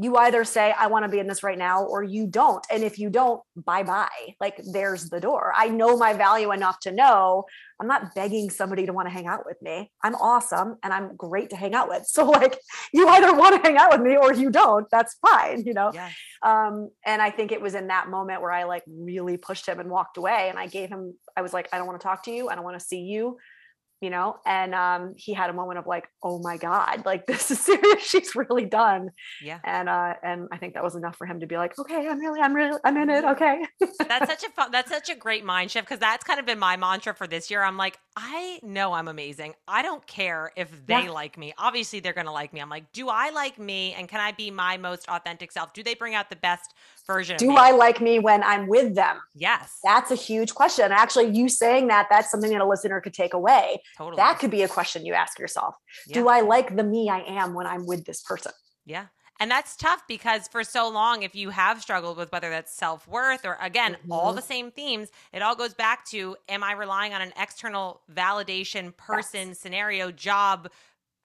you 0.00 0.16
either 0.16 0.44
say 0.44 0.74
i 0.78 0.86
want 0.86 1.04
to 1.04 1.10
be 1.10 1.18
in 1.18 1.26
this 1.26 1.42
right 1.42 1.58
now 1.58 1.84
or 1.84 2.02
you 2.02 2.26
don't. 2.26 2.64
And 2.70 2.82
if 2.82 2.98
you 2.98 3.10
don't 3.10 3.40
bye 3.56 3.82
bye 3.82 4.34
like 4.40 4.60
there's 4.72 5.10
the 5.10 5.20
door. 5.20 5.52
I 5.54 5.68
know 5.68 5.96
my 5.96 6.12
value 6.14 6.52
enough 6.52 6.80
to 6.80 6.92
know 6.92 7.44
i'm 7.80 7.86
not 7.86 8.14
begging 8.14 8.50
somebody 8.50 8.86
to 8.86 8.92
want 8.92 9.06
to 9.06 9.12
hang 9.12 9.26
out 9.26 9.44
with 9.46 9.60
me. 9.62 9.90
I'm 10.02 10.14
awesome 10.14 10.76
and 10.82 10.92
i'm 10.92 11.16
great 11.16 11.50
to 11.50 11.56
hang 11.56 11.74
out 11.74 11.88
with. 11.88 12.06
So 12.06 12.24
like 12.28 12.58
you 12.92 13.08
either 13.08 13.34
want 13.34 13.56
to 13.56 13.68
hang 13.68 13.76
out 13.78 13.92
with 13.92 14.00
me 14.00 14.16
or 14.16 14.32
you 14.32 14.50
don't. 14.50 14.86
That's 14.90 15.16
fine 15.20 15.64
you 15.64 15.74
know? 15.74 15.90
Yes. 15.92 16.14
um 16.42 16.90
and 17.04 17.20
i 17.20 17.30
think 17.30 17.52
it 17.52 17.60
was 17.60 17.74
in 17.74 17.88
that 17.88 18.08
moment 18.08 18.40
where 18.40 18.52
i 18.52 18.64
like 18.64 18.82
really 18.88 19.36
pushed 19.36 19.66
him 19.66 19.80
and 19.80 19.90
walked 19.90 20.16
away 20.16 20.48
and 20.48 20.58
i 20.58 20.66
gave 20.66 20.88
him 20.88 21.14
i 21.36 21.42
was 21.42 21.52
like 21.52 21.68
i 21.72 21.78
don't 21.78 21.86
want 21.86 22.00
to 22.00 22.04
talk 22.04 22.22
to 22.24 22.30
you. 22.30 22.48
I 22.48 22.54
don't 22.54 22.64
want 22.64 22.78
to 22.78 22.84
see 22.84 23.00
you 23.00 23.36
you 24.00 24.10
know 24.10 24.36
and 24.46 24.74
um 24.74 25.14
he 25.16 25.32
had 25.32 25.50
a 25.50 25.52
moment 25.52 25.78
of 25.78 25.86
like 25.86 26.08
oh 26.22 26.38
my 26.38 26.56
god 26.56 27.04
like 27.04 27.26
this 27.28 27.50
is 27.50 27.60
serious 27.60 28.02
she's 28.02 28.34
really 28.34 28.64
done 28.64 29.10
yeah 29.40 29.58
and 29.64 29.88
uh 29.88 30.14
and 30.22 30.48
i 30.52 30.56
think 30.56 30.74
that 30.74 30.82
was 30.82 30.94
enough 30.96 31.16
for 31.16 31.26
him 31.26 31.40
to 31.40 31.46
be 31.46 31.56
like 31.56 31.78
okay 31.78 32.08
i'm 32.08 32.18
really 32.18 32.40
i'm 32.40 32.54
really 32.54 32.78
i'm 32.84 32.96
in 32.96 33.10
it 33.10 33.24
okay 33.24 33.60
that's 34.08 34.26
such 34.30 34.44
a 34.44 34.50
fun 34.50 34.70
that's 34.72 34.90
such 34.90 35.10
a 35.10 35.14
great 35.14 35.44
mind 35.44 35.70
shift 35.70 35.86
because 35.86 36.00
that's 36.00 36.24
kind 36.24 36.40
of 36.40 36.46
been 36.46 36.58
my 36.58 36.76
mantra 36.76 37.14
for 37.14 37.26
this 37.26 37.50
year 37.50 37.62
i'm 37.62 37.76
like 37.76 37.98
I 38.16 38.58
know 38.62 38.92
I'm 38.92 39.08
amazing. 39.08 39.54
I 39.66 39.82
don't 39.82 40.06
care 40.06 40.52
if 40.56 40.86
they 40.86 41.06
Yeah. 41.06 41.10
like 41.10 41.38
me. 41.38 41.54
Obviously, 41.56 42.00
they're 42.00 42.12
to 42.12 42.30
like 42.30 42.52
me. 42.52 42.60
I'm 42.60 42.68
like, 42.68 42.92
do 42.92 43.08
I 43.08 43.30
like 43.30 43.58
me? 43.58 43.94
And 43.94 44.08
can 44.08 44.20
I 44.20 44.32
be 44.32 44.50
my 44.50 44.76
most 44.76 45.08
authentic 45.08 45.52
self? 45.52 45.72
Do 45.72 45.82
they 45.82 45.94
bring 45.94 46.14
out 46.14 46.28
the 46.28 46.36
best 46.36 46.74
version 47.12 47.36
Do? 47.36 47.56
I 47.56 47.70
like 47.72 48.00
me 48.00 48.18
when 48.18 48.42
I'm 48.42 48.66
with 48.68 48.94
them? 48.94 49.18
Yes, 49.34 49.78
That's 49.82 50.10
a 50.10 50.14
huge 50.14 50.54
question. 50.54 50.92
Actually, 50.92 51.30
you 51.36 51.48
saying 51.48 51.88
that, 51.88 52.06
that's 52.10 52.30
something 52.30 52.50
that 52.50 52.60
a 52.60 52.66
listener 52.66 53.00
could 53.00 53.14
take 53.14 53.34
away. 53.34 53.82
totally. 53.96 54.16
That 54.16 54.38
could 54.38 54.50
be 54.50 54.62
a 54.62 54.68
question 54.68 55.04
you 55.04 55.14
ask 55.14 55.38
yourself. 55.38 55.74
Do 56.12 56.28
I 56.28 56.40
like 56.40 56.76
the 56.76 56.84
me 56.84 57.08
I 57.08 57.20
am 57.20 57.54
when 57.54 57.66
I'm 57.66 57.86
with 57.86 58.04
this 58.04 58.22
person? 58.22 58.52
Yeah. 58.86 59.06
And 59.42 59.50
that's 59.50 59.74
tough 59.74 60.02
because 60.06 60.48
for 60.48 60.62
so 60.62 60.86
long, 60.90 61.22
if 61.22 61.34
you 61.34 61.48
have 61.48 61.80
struggled 61.80 62.18
with 62.18 62.30
whether 62.30 62.50
that's 62.50 62.74
self 62.76 63.08
worth 63.08 63.46
or 63.46 63.56
again, 63.62 63.96
all 64.10 64.32
Mhm. 64.32 64.36
the 64.36 64.42
same 64.42 64.70
themes, 64.70 65.08
it 65.32 65.40
all 65.40 65.56
goes 65.56 65.72
back 65.72 66.04
to 66.10 66.36
am 66.48 66.62
I 66.62 66.72
relying 66.72 67.14
on 67.14 67.22
an 67.22 67.32
external 67.38 68.02
validation, 68.12 68.94
person, 68.98 69.54
scenario, 69.54 70.10
job, 70.10 70.68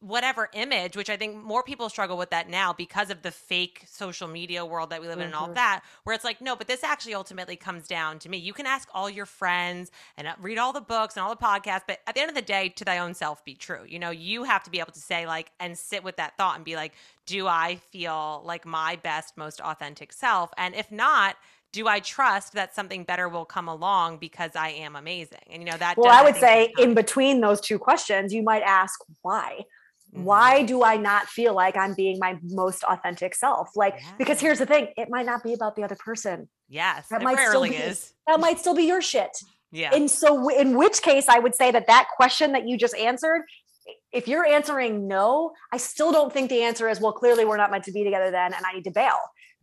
whatever 0.05 0.49
image, 0.53 0.95
which 0.95 1.09
I 1.09 1.17
think 1.17 1.35
more 1.43 1.63
people 1.63 1.89
struggle 1.89 2.15
with 2.15 2.29
that 2.29 2.47
now 2.47 2.71
because 2.71 3.09
of 3.09 3.23
the 3.23 3.31
fake 3.31 3.85
social 3.87 4.27
media 4.27 4.63
world 4.63 4.91
that 4.91 5.01
we 5.01 5.07
live 5.07 5.17
in 5.19 5.25
and 5.25 5.33
all 5.33 5.49
Mhm. 5.49 5.55
that, 5.55 5.83
where 6.03 6.13
it's 6.13 6.23
like, 6.23 6.41
no, 6.41 6.55
but 6.55 6.67
this 6.67 6.83
actually 6.83 7.15
ultimately 7.15 7.55
comes 7.55 7.87
down 7.87 8.19
to 8.19 8.29
me. 8.29 8.37
You 8.37 8.53
can 8.53 8.67
ask 8.67 8.87
all 8.93 9.09
your 9.09 9.25
friends 9.25 9.89
and 10.15 10.27
uh, 10.27 10.35
read 10.39 10.59
all 10.59 10.73
the 10.73 10.81
books 10.81 11.17
and 11.17 11.23
all 11.23 11.29
the 11.33 11.41
podcasts, 11.41 11.85
but 11.87 12.01
at 12.05 12.13
the 12.13 12.21
end 12.21 12.29
of 12.29 12.35
the 12.35 12.43
day, 12.43 12.69
to 12.69 12.85
thy 12.85 12.99
own 12.99 13.15
self 13.15 13.43
be 13.43 13.55
true. 13.55 13.83
You 13.87 13.97
know, 13.97 14.11
you 14.11 14.43
have 14.43 14.63
to 14.65 14.69
be 14.69 14.79
able 14.79 14.91
to 14.91 14.99
say, 14.99 15.25
like, 15.25 15.51
and 15.59 15.75
sit 15.75 16.03
with 16.03 16.17
that 16.17 16.37
thought 16.37 16.55
and 16.55 16.63
be 16.63 16.75
like, 16.75 16.93
do 17.25 17.47
I 17.47 17.77
feel 17.89 18.43
like 18.45 18.63
my 18.63 18.97
best, 18.97 19.35
most 19.35 19.59
authentic 19.59 20.13
self? 20.13 20.51
And 20.55 20.75
if 20.75 20.91
not, 20.91 21.35
do 21.71 21.87
I 21.87 21.99
trust 21.99 22.53
that 22.53 22.75
something 22.75 23.03
better 23.05 23.27
will 23.27 23.43
come 23.43 23.67
along 23.67 24.19
because 24.19 24.55
I 24.55 24.69
am 24.69 24.95
amazing? 24.95 25.39
And 25.49 25.63
you 25.63 25.65
know 25.69 25.77
that. 25.77 25.97
Well, 25.97 26.13
I 26.13 26.21
would 26.21 26.35
think, 26.35 26.45
say 26.45 26.73
in 26.77 26.93
between 26.93 27.41
those 27.41 27.59
two 27.59 27.79
questions, 27.79 28.31
you 28.33 28.43
might 28.43 28.61
ask 28.61 28.99
why. 29.23 29.65
Mhm. 30.15 30.23
Why 30.23 30.63
do 30.63 30.83
I 30.83 30.97
not 30.97 31.27
feel 31.27 31.53
like 31.53 31.75
I'm 31.75 31.93
being 31.93 32.17
my 32.19 32.37
most 32.43 32.83
authentic 32.83 33.35
self? 33.35 33.69
Like, 33.75 33.99
because 34.17 34.39
here's 34.39 34.59
the 34.59 34.65
thing 34.65 34.87
it 34.97 35.09
might 35.09 35.25
not 35.25 35.43
be 35.43 35.53
about 35.53 35.75
the 35.75 35.83
other 35.83 35.95
person. 35.95 36.49
Yes, 36.69 37.07
that 37.09 37.21
it 37.21 37.23
might 37.25 37.37
still 37.39 37.63
be- 37.63 37.75
is. 37.75 38.13
That 38.27 38.39
might 38.39 38.59
still 38.59 38.75
be 38.75 38.83
your 38.83 39.01
shit. 39.01 39.31
Yeah. 39.71 39.93
And 39.93 40.09
so, 40.09 40.47
in 40.49 40.77
which 40.77 41.01
case, 41.01 41.27
I 41.27 41.39
would 41.39 41.53
say 41.53 41.71
that 41.71 41.87
that 41.87 42.07
question 42.15 42.53
that 42.53 42.67
you 42.67 42.77
just 42.77 42.95
answered, 42.95 43.41
if 44.11 44.27
you're 44.27 44.45
answering 44.45 45.07
no, 45.07 45.51
I 45.73 45.77
still 45.77 46.11
don't 46.11 46.31
think 46.31 46.49
the 46.49 46.63
answer 46.63 46.87
is, 46.87 46.99
well, 47.01 47.11
clearly 47.11 47.43
we're 47.45 47.57
not 47.57 47.69
meant 47.71 47.83
to 47.83 47.91
be 47.91 48.03
together 48.03 48.31
then, 48.31 48.53
and 48.53 48.65
I 48.65 48.73
need 48.73 48.85
to 48.85 48.91
bail. 48.91 49.17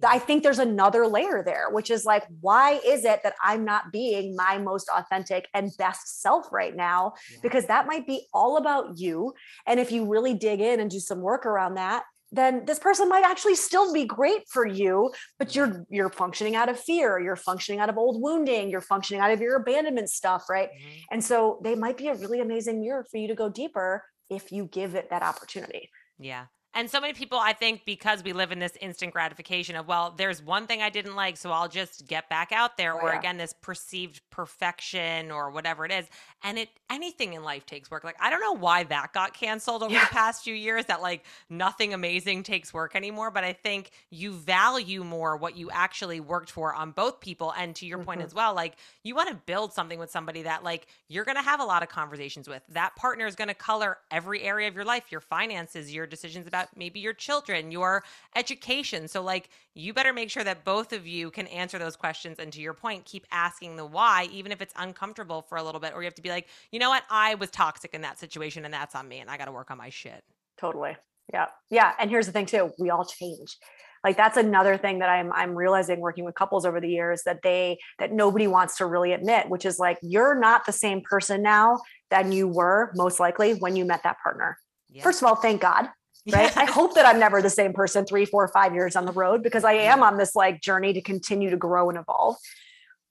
I 0.04 0.18
think 0.18 0.42
there's 0.42 0.58
another 0.58 1.06
layer 1.06 1.42
there, 1.44 1.70
which 1.70 1.90
is 1.90 2.04
like, 2.04 2.24
why 2.40 2.80
is 2.84 3.04
it 3.04 3.22
that 3.22 3.34
I'm 3.42 3.64
not 3.64 3.92
being 3.92 4.34
my 4.36 4.58
most 4.58 4.88
authentic 4.94 5.48
and 5.54 5.70
best 5.78 6.20
self 6.20 6.46
right 6.52 6.74
now? 6.74 7.14
Yeah. 7.30 7.38
Because 7.42 7.66
that 7.66 7.86
might 7.86 8.06
be 8.06 8.26
all 8.32 8.56
about 8.56 8.98
you. 8.98 9.34
And 9.66 9.78
if 9.80 9.92
you 9.92 10.06
really 10.06 10.34
dig 10.34 10.60
in 10.60 10.80
and 10.80 10.90
do 10.90 11.00
some 11.00 11.20
work 11.20 11.46
around 11.46 11.74
that, 11.74 12.04
then 12.34 12.64
this 12.64 12.78
person 12.78 13.08
might 13.10 13.24
actually 13.24 13.54
still 13.54 13.92
be 13.92 14.06
great 14.06 14.48
for 14.48 14.66
you 14.66 15.12
but 15.38 15.54
you're 15.54 15.84
you're 15.90 16.08
functioning 16.08 16.56
out 16.56 16.70
of 16.70 16.80
fear 16.80 17.20
you're 17.20 17.36
functioning 17.36 17.78
out 17.78 17.90
of 17.90 17.98
old 17.98 18.22
wounding 18.22 18.70
you're 18.70 18.80
functioning 18.80 19.20
out 19.20 19.30
of 19.30 19.38
your 19.42 19.56
abandonment 19.56 20.08
stuff 20.08 20.48
right 20.48 20.70
Mhm. 20.70 21.00
and 21.10 21.22
so 21.22 21.60
they 21.62 21.74
might 21.74 21.98
be 21.98 22.08
a 22.08 22.14
really 22.14 22.40
amazing 22.40 22.80
mirror 22.80 23.04
for 23.10 23.18
you 23.18 23.28
to 23.28 23.34
go 23.34 23.50
deeper 23.50 24.02
if 24.30 24.50
you 24.50 24.64
give 24.64 24.94
it 24.94 25.10
that 25.10 25.22
opportunity 25.22 25.90
Yeah. 26.18 26.46
And 26.74 26.90
so 26.90 27.00
many 27.02 27.12
people, 27.12 27.38
I 27.38 27.52
think, 27.52 27.84
because 27.84 28.24
we 28.24 28.32
live 28.32 28.50
in 28.50 28.58
this 28.58 28.76
instant 28.80 29.12
gratification 29.12 29.76
of, 29.76 29.86
well, 29.86 30.14
there's 30.16 30.42
one 30.42 30.66
thing 30.66 30.80
I 30.80 30.88
didn't 30.88 31.14
like, 31.14 31.36
so 31.36 31.52
I'll 31.52 31.68
just 31.68 32.06
get 32.06 32.30
back 32.30 32.50
out 32.50 32.78
there, 32.78 32.94
Oh, 32.94 33.00
or 33.00 33.10
yeah. 33.10 33.18
again, 33.18 33.36
this 33.36 33.52
perceived 33.52 34.22
perfection 34.30 35.30
or 35.30 35.50
whatever 35.50 35.84
it 35.84 35.92
is. 35.92 36.06
And 36.42 36.58
it 36.58 36.70
anything 36.88 37.34
in 37.34 37.42
life 37.42 37.66
takes 37.66 37.90
work. 37.90 38.04
Like, 38.04 38.16
I 38.20 38.30
don't 38.30 38.40
know 38.40 38.56
why 38.56 38.84
that 38.84 39.12
got 39.12 39.34
canceled 39.34 39.82
over 39.82 39.92
Yeah. 39.92 40.00
the 40.00 40.06
past 40.06 40.44
few 40.44 40.54
years, 40.54 40.86
that 40.86 41.02
like 41.02 41.24
nothing 41.50 41.92
amazing 41.94 42.42
takes 42.42 42.72
work 42.72 42.96
anymore. 42.96 43.30
But 43.30 43.44
I 43.44 43.52
think 43.52 43.90
you 44.10 44.32
value 44.32 45.04
more 45.04 45.36
what 45.36 45.56
you 45.56 45.70
actually 45.70 46.20
worked 46.20 46.50
for 46.50 46.74
on 46.74 46.92
both 46.92 47.20
people. 47.20 47.52
And 47.56 47.76
to 47.76 47.86
your 47.86 47.98
point 47.98 48.20
Mhm. 48.20 48.24
as 48.24 48.34
well, 48.34 48.54
like 48.54 48.76
you 49.02 49.14
want 49.14 49.28
to 49.28 49.34
build 49.34 49.72
something 49.72 49.98
with 49.98 50.10
somebody 50.10 50.42
that 50.42 50.64
like 50.64 50.86
you're 51.08 51.24
going 51.24 51.36
to 51.36 51.42
have 51.42 51.60
a 51.60 51.64
lot 51.64 51.82
of 51.82 51.88
conversations 51.90 52.48
with. 52.48 52.62
That 52.68 52.96
partner 52.96 53.26
is 53.26 53.36
going 53.36 53.48
to 53.48 53.54
color 53.54 53.98
every 54.10 54.42
area 54.42 54.68
of 54.68 54.74
your 54.74 54.84
life, 54.84 55.10
your 55.10 55.20
finances, 55.20 55.92
your 55.94 56.06
decisions 56.06 56.46
about 56.46 56.61
maybe 56.76 57.00
your 57.00 57.12
children, 57.12 57.70
your 57.70 58.04
education. 58.36 59.08
So 59.08 59.22
like 59.22 59.50
you 59.74 59.92
better 59.92 60.12
make 60.12 60.30
sure 60.30 60.44
that 60.44 60.64
both 60.64 60.92
of 60.92 61.06
you 61.06 61.30
can 61.30 61.46
answer 61.48 61.78
those 61.78 61.96
questions 61.96 62.38
and 62.38 62.52
to 62.52 62.60
your 62.60 62.74
point 62.74 63.04
keep 63.04 63.26
asking 63.30 63.76
the 63.76 63.86
why 63.86 64.28
even 64.32 64.52
if 64.52 64.60
it's 64.60 64.74
uncomfortable 64.76 65.42
for 65.42 65.58
a 65.58 65.62
little 65.62 65.80
bit 65.80 65.92
or 65.94 66.02
you 66.02 66.06
have 66.06 66.14
to 66.16 66.22
be 66.22 66.30
like, 66.30 66.48
"You 66.70 66.78
know 66.78 66.90
what? 66.90 67.04
I 67.10 67.34
was 67.36 67.50
toxic 67.50 67.94
in 67.94 68.02
that 68.02 68.18
situation 68.18 68.64
and 68.64 68.72
that's 68.72 68.94
on 68.94 69.08
me 69.08 69.18
and 69.20 69.30
I 69.30 69.36
got 69.36 69.46
to 69.46 69.52
work 69.52 69.70
on 69.70 69.78
my 69.78 69.88
shit." 69.88 70.24
totally 70.58 70.96
yeah 71.32 71.46
yeah 71.70 71.92
and 71.98 72.10
here's 72.10 72.26
the 72.26 72.32
thing 72.32 72.46
too 72.46 72.70
we 72.78 72.90
all 72.90 73.04
change 73.04 73.56
like 74.04 74.16
that's 74.16 74.36
another 74.36 74.76
thing 74.76 74.98
that 74.98 75.08
i'm 75.08 75.32
i'm 75.32 75.54
realizing 75.54 76.00
working 76.00 76.24
with 76.24 76.34
couples 76.34 76.64
over 76.64 76.80
the 76.80 76.88
years 76.88 77.22
that 77.24 77.40
they 77.42 77.78
that 77.98 78.12
nobody 78.12 78.46
wants 78.46 78.76
to 78.76 78.86
really 78.86 79.12
admit 79.12 79.48
which 79.48 79.64
is 79.64 79.78
like 79.78 79.98
you're 80.02 80.38
not 80.38 80.66
the 80.66 80.72
same 80.72 81.00
person 81.02 81.42
now 81.42 81.78
than 82.10 82.32
you 82.32 82.48
were 82.48 82.92
most 82.94 83.20
likely 83.20 83.54
when 83.54 83.76
you 83.76 83.84
met 83.84 84.02
that 84.02 84.16
partner 84.22 84.58
Yeah. 84.88 85.02
first 85.02 85.22
of 85.22 85.28
all 85.28 85.36
thank 85.36 85.60
god 85.60 85.88
right? 86.30 86.56
I 86.56 86.64
hope 86.64 86.94
that 86.94 87.06
I'm 87.06 87.18
never 87.18 87.42
the 87.42 87.50
same 87.50 87.72
person 87.72 88.04
three, 88.04 88.24
four, 88.24 88.46
five 88.48 88.74
years 88.74 88.96
on 88.96 89.06
the 89.06 89.12
road 89.12 89.42
because 89.42 89.64
I 89.64 89.72
am 89.72 90.02
on 90.02 90.18
this 90.18 90.34
like 90.34 90.60
journey 90.60 90.92
to 90.92 91.00
continue 91.00 91.50
to 91.50 91.56
grow 91.56 91.88
and 91.88 91.98
evolve. 91.98 92.36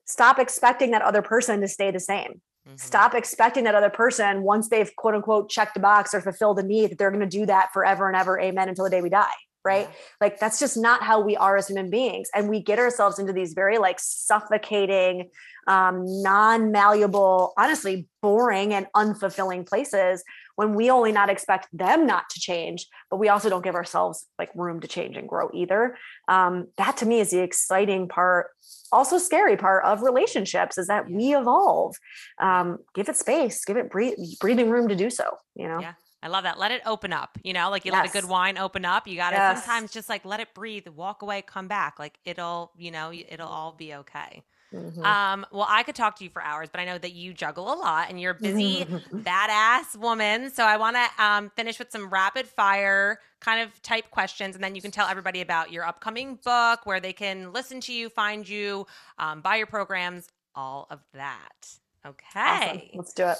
Stop 0.06 0.40
expecting 0.40 0.92
that 0.92 1.02
other 1.02 1.22
person 1.22 1.62
to 1.62 1.68
stay 1.68 1.92
the 1.92 2.00
same. 2.00 2.42
Mhm. 2.70 2.80
Stop 2.80 3.16
expecting 3.16 3.64
that 3.64 3.76
other 3.76 3.90
person, 3.90 4.44
once 4.44 4.70
they've 4.70 4.96
quote 4.96 5.16
unquote 5.16 5.50
checked 5.50 5.74
the 5.74 5.80
box 5.80 6.14
or 6.14 6.22
fulfilled 6.22 6.58
the 6.58 6.64
need, 6.64 6.92
that 6.92 6.98
they're 6.98 7.12
going 7.12 7.22
to 7.22 7.38
do 7.40 7.46
that 7.46 7.74
forever 7.74 8.08
and 8.08 8.16
ever. 8.16 8.40
Amen. 8.40 8.70
Until 8.70 8.84
the 8.86 8.92
day 8.92 9.02
we 9.02 9.10
die. 9.10 9.34
Right. 9.64 9.88
Yeah. 9.88 9.96
Like 10.20 10.40
that's 10.40 10.60
just 10.60 10.76
not 10.76 11.04
how 11.04 11.20
we 11.22 11.38
are 11.38 11.56
as 11.56 11.68
human 11.68 11.90
beings. 11.90 12.30
And 12.34 12.50
we 12.50 12.62
get 12.62 12.80
ourselves 12.80 13.20
into 13.20 13.32
these 13.32 13.54
very 13.54 13.78
like 13.78 14.00
suffocating, 14.00 15.30
um, 15.68 16.04
non-malleable, 16.24 17.54
honestly, 17.58 18.08
boring 18.22 18.74
and 18.74 18.88
unfulfilling 18.96 19.68
places 19.68 20.24
when 20.56 20.74
we 20.76 20.90
only 20.90 21.12
not 21.12 21.30
expect 21.30 21.68
them 21.72 22.06
not 22.06 22.30
to 22.30 22.40
change, 22.40 22.88
but 23.10 23.18
we 23.18 23.30
also 23.30 23.50
don't 23.50 23.64
give 23.64 23.76
ourselves 23.76 24.26
like 24.38 24.50
room 24.56 24.80
to 24.80 24.88
change 24.88 25.18
and 25.18 25.28
grow 25.28 25.50
either. 25.54 25.98
Um, 26.28 26.68
that 26.78 26.98
to 26.98 27.06
me 27.06 27.20
is 27.20 27.32
the 27.32 27.42
exciting 27.42 28.08
part, 28.08 28.48
also 28.92 29.18
scary 29.18 29.58
part 29.58 29.86
of 29.86 30.02
relationships 30.02 30.78
is 30.78 30.88
that 30.88 31.10
we 31.10 31.36
evolve. 31.36 31.96
Um, 32.40 32.80
give 32.94 33.10
it 33.10 33.18
space, 33.18 33.64
give 33.66 33.78
it 33.78 33.90
breathe, 33.90 34.18
breathing 34.40 34.70
room 34.70 34.88
to 34.90 34.96
do 34.96 35.10
so. 35.10 35.38
You 35.56 35.68
know. 35.68 35.80
Yeah. 35.82 35.94
I 36.24 36.28
love 36.28 36.44
that. 36.44 36.60
Let 36.60 36.72
it 36.72 36.82
open 36.86 37.14
up. 37.14 37.38
You 37.44 37.54
know, 37.54 37.70
like 37.70 37.86
you 37.86 37.92
let 37.92 38.06
a 38.06 38.10
good 38.10 38.26
wine 38.26 38.58
open 38.58 38.86
up. 38.86 39.08
You 39.08 39.16
got 39.16 39.32
to 39.32 39.38
Yes. 39.38 39.66
sometimes 39.66 39.92
just 39.92 40.10
like 40.10 40.24
let 40.26 40.40
it 40.40 40.54
breathe, 40.54 40.88
walk 40.88 41.22
away, 41.22 41.42
come 41.42 41.68
back. 41.68 42.00
Like 42.00 42.20
it'll, 42.26 42.72
you 42.78 42.92
know, 42.92 43.12
it'll 43.14 43.48
all 43.50 43.74
be 43.74 43.94
okay. 43.96 44.44
Mhm. 44.74 45.04
Um, 45.04 45.46
well, 45.52 45.66
I 45.68 45.84
could 45.84 45.96
talk 45.96 46.16
to 46.18 46.24
you 46.24 46.30
for 46.30 46.44
hours, 46.44 46.70
but 46.72 46.80
I 46.80 46.86
know 46.86 46.98
that 47.00 47.14
you 47.14 47.34
juggle 47.34 47.74
a 47.74 47.76
lot 47.76 48.10
and 48.10 48.20
you're 48.22 48.32
a 48.34 48.40
busy, 48.40 48.86
badass 49.26 49.96
woman. 49.98 50.52
So 50.52 50.64
I 50.64 50.78
want 50.78 50.96
to 50.96 51.24
um, 51.24 51.52
finish 51.56 51.80
with 51.80 51.92
some 51.92 52.10
rapid 52.10 52.48
fire 52.48 53.20
kind 53.40 53.62
of 53.68 53.82
type 53.82 54.12
questions, 54.12 54.56
and 54.56 54.64
then 54.64 54.76
you 54.76 54.82
can 54.82 54.92
tell 54.92 55.08
everybody 55.08 55.42
about 55.42 55.72
your 55.72 55.86
upcoming 55.86 56.36
book, 56.44 56.86
where 56.86 57.00
they 57.00 57.14
can 57.14 57.52
listen 57.52 57.82
to 57.82 57.94
you, 57.94 58.10
find 58.10 58.48
you, 58.48 58.86
um, 59.18 59.42
buy 59.42 59.56
your 59.56 59.68
programs, 59.68 60.28
all 60.56 60.86
of 60.92 61.00
that. 61.14 61.78
Okay. 62.06 62.40
Awesome. 62.46 62.82
Let's 62.94 63.14
do 63.14 63.28
it. 63.28 63.38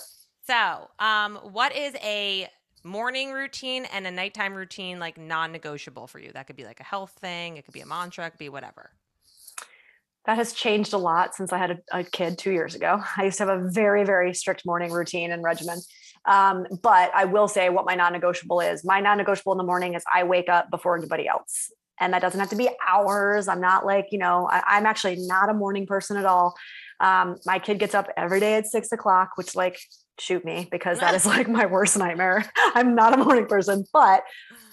So, 0.48 0.90
um, 1.00 1.36
what 1.38 1.76
is 1.76 1.94
a 2.02 2.48
morning 2.84 3.32
routine 3.32 3.86
and 3.86 4.08
a 4.08 4.12
nighttime 4.12 4.54
routine 4.54 5.00
like 5.00 5.18
non-negotiable 5.18 6.08
for 6.08 6.20
you? 6.20 6.32
That 6.34 6.48
could 6.48 6.56
be 6.56 6.66
like 6.66 6.80
a 6.80 6.84
health 6.84 7.18
thing, 7.20 7.58
it 7.58 7.66
could 7.66 7.74
be 7.74 7.82
a 7.82 7.86
mantra, 7.86 8.26
it 8.28 8.32
could 8.32 8.40
be 8.40 8.50
whatever. 8.50 8.92
That 10.26 10.38
has 10.38 10.54
changed 10.54 10.94
a 10.94 10.98
lot 10.98 11.34
since 11.34 11.52
I 11.52 11.58
had 11.58 11.72
a, 11.72 12.00
a 12.00 12.04
kid 12.04 12.38
two 12.38 12.52
years 12.52 12.76
ago. 12.76 13.02
I 13.18 13.26
used 13.26 13.38
to 13.38 13.46
have 13.46 13.60
a 13.60 13.70
very, 13.70 14.04
very 14.04 14.34
strict 14.34 14.66
morning 14.66 14.92
routine 14.92 15.32
and 15.32 15.44
regimen. 15.44 15.80
Um, 16.26 16.68
but 16.84 17.12
I 17.16 17.26
will 17.26 17.48
say 17.48 17.70
what 17.70 17.86
my 17.86 17.96
non 17.96 18.14
negotiable 18.14 18.60
is. 18.60 18.86
My 18.86 19.00
non 19.00 19.18
negotiable 19.18 19.54
in 19.54 19.58
the 19.58 19.64
morning 19.64 19.96
is 19.96 20.04
I 20.14 20.24
wake 20.24 20.50
up 20.50 20.70
before 20.70 20.98
anybody 20.98 21.28
else. 21.28 21.72
And 22.00 22.14
that 22.14 22.22
doesn't 22.22 22.40
have 22.40 22.50
to 22.50 22.56
be 22.56 22.70
hours. 22.88 23.48
I'm 23.48 23.62
not 23.62 23.86
like, 23.86 24.08
you 24.12 24.18
know, 24.18 24.48
I, 24.52 24.64
I'm 24.68 24.86
actually 24.86 25.18
not 25.18 25.50
a 25.50 25.54
morning 25.54 25.86
person 25.86 26.18
at 26.18 26.26
all. 26.26 26.56
Um, 27.00 27.38
my 27.46 27.60
kid 27.60 27.80
gets 27.80 27.96
up 27.96 28.08
every 28.16 28.40
day 28.40 28.56
at 28.56 28.68
six 28.68 28.92
o'clock, 28.92 29.32
which 29.36 29.56
like 29.56 29.80
shoot 30.20 30.44
me 30.46 30.68
because 30.72 31.00
that 31.00 31.14
is 31.14 31.26
like 31.36 31.48
my 31.50 31.66
worst 31.66 31.98
nightmare. 31.98 32.46
I'm 32.76 32.96
not 32.96 33.14
a 33.14 33.18
morning 33.18 33.46
person, 33.46 33.86
but 33.94 34.24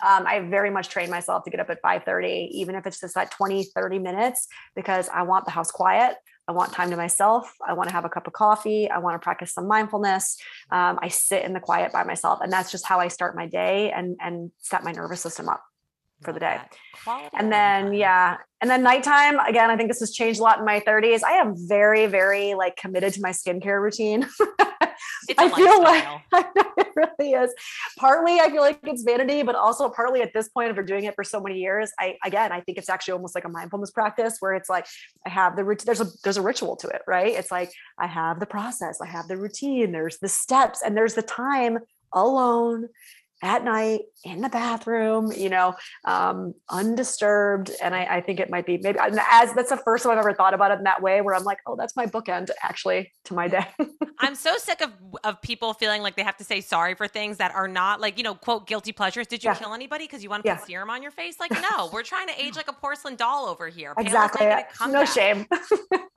um, 0.06 0.26
I 0.26 0.40
very 0.40 0.70
much 0.70 0.88
train 0.88 1.10
myself 1.10 1.44
to 1.44 1.50
get 1.50 1.60
up 1.60 1.70
at 1.70 1.82
5:30, 1.82 2.48
even 2.52 2.74
if 2.74 2.86
it's 2.86 3.00
just 3.00 3.16
like 3.16 3.30
20, 3.30 3.64
30 3.74 3.98
minutes, 3.98 4.46
because 4.74 5.08
I 5.08 5.22
want 5.22 5.44
the 5.44 5.50
house 5.50 5.70
quiet. 5.70 6.16
I 6.46 6.52
want 6.52 6.72
time 6.72 6.88
to 6.90 6.96
myself. 6.96 7.52
I 7.66 7.74
want 7.74 7.90
to 7.90 7.94
have 7.94 8.06
a 8.06 8.08
cup 8.08 8.26
of 8.26 8.32
coffee. 8.32 8.90
I 8.90 8.98
want 8.98 9.14
to 9.14 9.18
practice 9.18 9.52
some 9.52 9.68
mindfulness. 9.68 10.38
Um, 10.70 10.98
I 11.02 11.08
sit 11.08 11.44
in 11.44 11.52
the 11.52 11.60
quiet 11.60 11.92
by 11.92 12.04
myself, 12.04 12.38
and 12.42 12.50
that's 12.50 12.70
just 12.70 12.86
how 12.86 13.00
I 13.00 13.08
start 13.08 13.36
my 13.36 13.46
day 13.46 13.92
and 13.92 14.16
and 14.20 14.50
set 14.58 14.82
my 14.82 14.92
nervous 14.92 15.20
system 15.20 15.48
up 15.48 15.62
for 16.22 16.32
the 16.32 16.40
day. 16.40 16.58
And 17.38 17.52
then 17.52 17.92
yeah, 17.92 18.38
and 18.60 18.70
then 18.70 18.82
nighttime 18.82 19.38
again. 19.40 19.70
I 19.70 19.76
think 19.76 19.90
this 19.90 20.00
has 20.00 20.12
changed 20.12 20.40
a 20.40 20.42
lot 20.42 20.58
in 20.58 20.64
my 20.64 20.80
30s. 20.80 21.22
I 21.22 21.32
am 21.32 21.54
very 21.68 22.06
very 22.06 22.54
like 22.54 22.76
committed 22.76 23.12
to 23.14 23.20
my 23.20 23.30
skincare 23.30 23.80
routine. 23.80 24.26
It's 25.28 25.40
a 25.40 25.44
I 25.44 25.48
feel 25.48 25.82
like 25.82 26.04
lifestyle. 26.04 26.22
Know 26.32 26.72
it 26.78 26.88
really 26.96 27.32
is. 27.32 27.54
Partly, 27.98 28.40
I 28.40 28.50
feel 28.50 28.62
like 28.62 28.80
it's 28.84 29.02
vanity, 29.02 29.42
but 29.42 29.54
also 29.54 29.88
partly 29.88 30.22
at 30.22 30.32
this 30.32 30.48
point, 30.48 30.74
you're 30.74 30.84
doing 30.84 31.04
it 31.04 31.14
for 31.14 31.24
so 31.24 31.40
many 31.40 31.58
years, 31.58 31.90
I 31.98 32.16
again, 32.24 32.52
I 32.52 32.60
think 32.60 32.78
it's 32.78 32.88
actually 32.88 33.12
almost 33.12 33.34
like 33.34 33.44
a 33.44 33.48
mindfulness 33.48 33.90
practice 33.90 34.36
where 34.40 34.54
it's 34.54 34.68
like 34.68 34.86
I 35.26 35.30
have 35.30 35.56
the 35.56 35.64
routine. 35.64 35.86
There's 35.86 36.00
a 36.00 36.06
there's 36.24 36.36
a 36.36 36.42
ritual 36.42 36.76
to 36.76 36.88
it, 36.88 37.02
right? 37.06 37.34
It's 37.34 37.50
like 37.50 37.70
I 37.98 38.06
have 38.06 38.40
the 38.40 38.46
process, 38.46 39.00
I 39.00 39.06
have 39.06 39.28
the 39.28 39.36
routine. 39.36 39.92
There's 39.92 40.18
the 40.18 40.28
steps, 40.28 40.82
and 40.82 40.96
there's 40.96 41.14
the 41.14 41.22
time 41.22 41.78
alone 42.12 42.88
at 43.42 43.62
night 43.64 44.00
in 44.24 44.40
the 44.40 44.48
bathroom, 44.48 45.30
you 45.32 45.48
know, 45.48 45.74
um, 46.04 46.54
undisturbed. 46.70 47.70
And 47.82 47.94
I, 47.94 48.16
I 48.16 48.20
think 48.20 48.40
it 48.40 48.50
might 48.50 48.66
be 48.66 48.78
maybe 48.78 48.98
as 49.30 49.52
that's 49.54 49.70
the 49.70 49.76
first 49.76 50.02
time 50.04 50.12
I've 50.12 50.18
ever 50.18 50.34
thought 50.34 50.54
about 50.54 50.70
it 50.72 50.78
in 50.78 50.84
that 50.84 51.00
way, 51.02 51.20
where 51.20 51.34
I'm 51.34 51.44
like, 51.44 51.58
oh, 51.66 51.76
that's 51.76 51.94
my 51.96 52.06
bookend 52.06 52.50
actually 52.62 53.12
to 53.24 53.34
my 53.34 53.48
day. 53.48 53.66
I'm 54.18 54.34
so 54.34 54.56
sick 54.56 54.80
of 54.82 54.90
of 55.24 55.40
people 55.42 55.72
feeling 55.74 56.02
like 56.02 56.16
they 56.16 56.22
have 56.24 56.36
to 56.38 56.44
say 56.44 56.60
sorry 56.60 56.94
for 56.94 57.06
things 57.06 57.36
that 57.36 57.54
are 57.54 57.68
not 57.68 58.00
like, 58.00 58.18
you 58.18 58.24
know, 58.24 58.34
quote 58.34 58.66
guilty 58.66 58.92
pleasures. 58.92 59.26
Did 59.26 59.44
you 59.44 59.50
Yeah. 59.50 59.54
kill 59.56 59.74
anybody 59.74 60.04
because 60.04 60.22
you 60.22 60.30
want 60.30 60.42
to 60.44 60.48
Yeah. 60.48 60.56
put 60.56 60.66
serum 60.66 60.90
on 60.90 61.02
your 61.02 61.12
face? 61.12 61.36
Like, 61.38 61.50
no, 61.70 61.88
we're 61.92 62.02
trying 62.02 62.26
to 62.28 62.42
age 62.42 62.56
like 62.56 62.68
a 62.68 62.72
porcelain 62.72 63.16
doll 63.16 63.46
over 63.46 63.68
here. 63.68 63.94
Pale 63.94 64.04
exactly. 64.06 64.48
No 64.90 65.04
shame. 65.04 65.46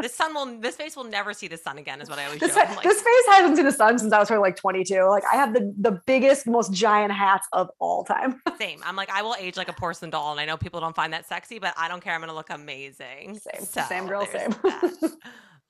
This 0.02 0.16
sun 0.16 0.34
will 0.34 0.60
this 0.60 0.76
face 0.76 0.96
will 0.96 1.04
never 1.04 1.32
see 1.32 1.48
the 1.48 1.58
sun 1.58 1.78
again, 1.78 2.02
is 2.02 2.10
what 2.10 2.18
I 2.18 2.26
always 2.26 2.40
this, 2.40 2.56
like, 2.56 2.82
this 2.82 3.00
face 3.04 3.26
hasn't 3.30 3.56
seen 3.56 3.66
the 3.66 3.72
sun 3.72 4.00
since 4.00 4.12
I 4.12 4.18
was 4.18 4.30
probably 4.30 4.42
like 4.42 4.56
22. 4.56 5.04
Like 5.04 5.22
I 5.32 5.36
have 5.36 5.54
the 5.54 5.72
the 5.80 6.02
biggest, 6.08 6.48
most 6.48 6.74
giant 6.74 7.11
hats 7.12 7.48
of 7.54 7.70
all 7.80 8.04
time. 8.04 8.42
same. 8.60 8.82
I'm 8.86 8.96
like, 8.96 9.10
I 9.10 9.22
will 9.22 9.36
age 9.40 9.58
like 9.58 9.70
a 9.70 9.74
porcelain 9.74 10.12
doll, 10.12 10.32
and 10.32 10.40
I 10.40 10.46
know 10.46 10.58
people 10.58 10.80
don't 10.80 10.96
find 10.96 11.14
that 11.14 11.28
sexy, 11.28 11.60
but 11.60 11.74
I 11.78 11.88
don't 11.88 12.02
care. 12.02 12.14
I'm 12.14 12.22
gonna 12.22 12.34
look 12.34 12.50
amazing. 12.50 13.40
Same, 13.40 13.66
So, 13.66 13.82
same 13.84 14.08
girl, 14.08 14.26
same. 14.26 14.56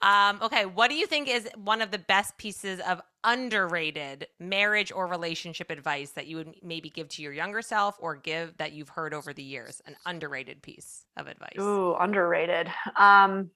Um, 0.02 0.40
okay, 0.42 0.66
what 0.66 0.90
do 0.90 0.96
you 0.96 1.06
think 1.06 1.28
is 1.28 1.48
one 1.56 1.82
of 1.82 1.92
the 1.92 2.00
best 2.00 2.38
pieces 2.38 2.80
of 2.80 3.02
underrated 3.24 4.28
marriage 4.40 4.92
or 4.92 5.06
relationship 5.06 5.70
advice 5.70 6.12
that 6.12 6.26
you 6.26 6.38
would 6.38 6.56
maybe 6.64 6.90
give 6.90 7.08
to 7.10 7.22
your 7.22 7.34
younger 7.34 7.62
self 7.62 7.98
or 8.00 8.16
give 8.16 8.58
that 8.58 8.72
you've 8.72 8.90
heard 8.90 9.14
over 9.14 9.32
the 9.32 9.44
years? 9.44 9.80
An 9.86 9.96
underrated 10.06 10.64
piece 10.64 11.06
of 11.18 11.28
advice. 11.28 11.60
Ooh, 11.60 11.96
underrated. 12.00 12.68
Um, 12.98 13.52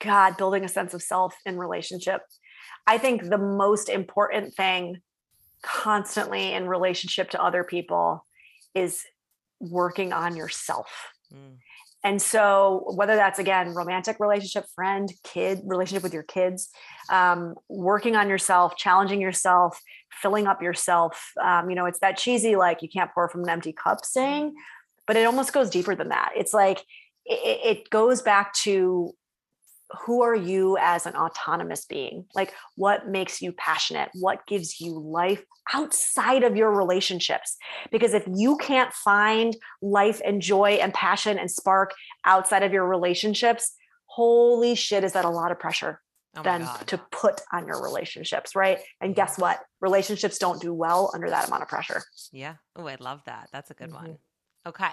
God, 0.00 0.36
building 0.36 0.64
a 0.64 0.68
sense 0.68 0.94
of 0.94 1.02
self 1.02 1.34
in 1.44 1.58
relationship. 1.58 2.22
I 2.86 2.96
think 2.98 3.28
the 3.28 3.38
most 3.38 3.88
important 3.88 4.54
thing 4.54 5.00
constantly 5.62 6.52
in 6.52 6.68
relationship 6.68 7.30
to 7.30 7.42
other 7.42 7.64
people 7.64 8.26
is 8.74 9.04
working 9.60 10.12
on 10.12 10.36
yourself. 10.36 10.88
Mm, 11.32 11.58
And 12.02 12.22
so, 12.22 12.92
whether 12.94 13.14
that's 13.14 13.38
again, 13.38 13.74
romantic 13.74 14.18
relationship, 14.20 14.64
friend, 14.74 15.12
kid, 15.22 15.60
relationship 15.64 16.02
with 16.02 16.14
your 16.14 16.22
kids, 16.22 16.70
um, 17.10 17.54
working 17.68 18.16
on 18.16 18.28
yourself, 18.28 18.76
challenging 18.76 19.20
yourself, 19.20 19.78
filling 20.22 20.46
up 20.46 20.62
yourself. 20.62 21.32
Um, 21.42 21.68
you 21.68 21.76
know, 21.76 21.86
it's 21.86 22.00
that 22.00 22.16
cheesy, 22.16 22.56
like, 22.56 22.82
you 22.82 22.88
can't 22.88 23.12
pour 23.12 23.28
from 23.28 23.42
an 23.42 23.50
empty 23.50 23.72
cup 23.72 24.04
saying, 24.04 24.54
but 25.06 25.16
it 25.16 25.26
almost 25.26 25.52
goes 25.52 25.68
deeper 25.70 25.94
than 25.94 26.08
that. 26.08 26.30
It's 26.36 26.54
like, 26.54 26.78
it, 27.26 27.78
it 27.78 27.90
goes 27.90 28.22
back 28.22 28.54
to 28.64 29.14
who 30.06 30.22
are 30.22 30.34
you 30.34 30.76
as 30.80 31.06
an 31.06 31.16
autonomous 31.16 31.84
being? 31.84 32.24
Like, 32.34 32.54
what 32.76 33.08
makes 33.08 33.42
you 33.42 33.52
passionate? 33.52 34.10
What 34.14 34.46
gives 34.46 34.80
you 34.80 34.98
life 34.98 35.44
outside 35.72 36.42
of 36.44 36.56
your 36.56 36.70
relationships? 36.70 37.56
Because 37.90 38.14
if 38.14 38.24
you 38.34 38.56
can't 38.58 38.92
find 38.92 39.56
life 39.82 40.20
and 40.24 40.40
joy 40.40 40.78
and 40.82 40.94
passion 40.94 41.38
and 41.38 41.50
spark 41.50 41.92
outside 42.24 42.62
of 42.62 42.72
your 42.72 42.86
relationships, 42.86 43.72
holy 44.06 44.74
shit, 44.74 45.04
is 45.04 45.12
that 45.12 45.24
a 45.24 45.30
lot 45.30 45.50
of 45.50 45.58
pressure 45.58 46.00
oh 46.36 46.42
then 46.42 46.62
God. 46.62 46.86
to 46.86 46.98
put 47.10 47.40
on 47.52 47.66
your 47.66 47.82
relationships, 47.82 48.54
right? 48.54 48.78
And 49.00 49.14
guess 49.14 49.38
what? 49.38 49.60
Relationships 49.80 50.38
don't 50.38 50.60
do 50.60 50.72
well 50.72 51.10
under 51.14 51.30
that 51.30 51.48
amount 51.48 51.62
of 51.62 51.68
pressure. 51.68 52.02
Yeah. 52.32 52.54
Oh, 52.76 52.86
I 52.86 52.96
love 53.00 53.22
that. 53.26 53.48
That's 53.52 53.70
a 53.70 53.74
good 53.74 53.92
one. 53.92 54.06
Mhm. 54.06 54.18
Okay. 54.66 54.92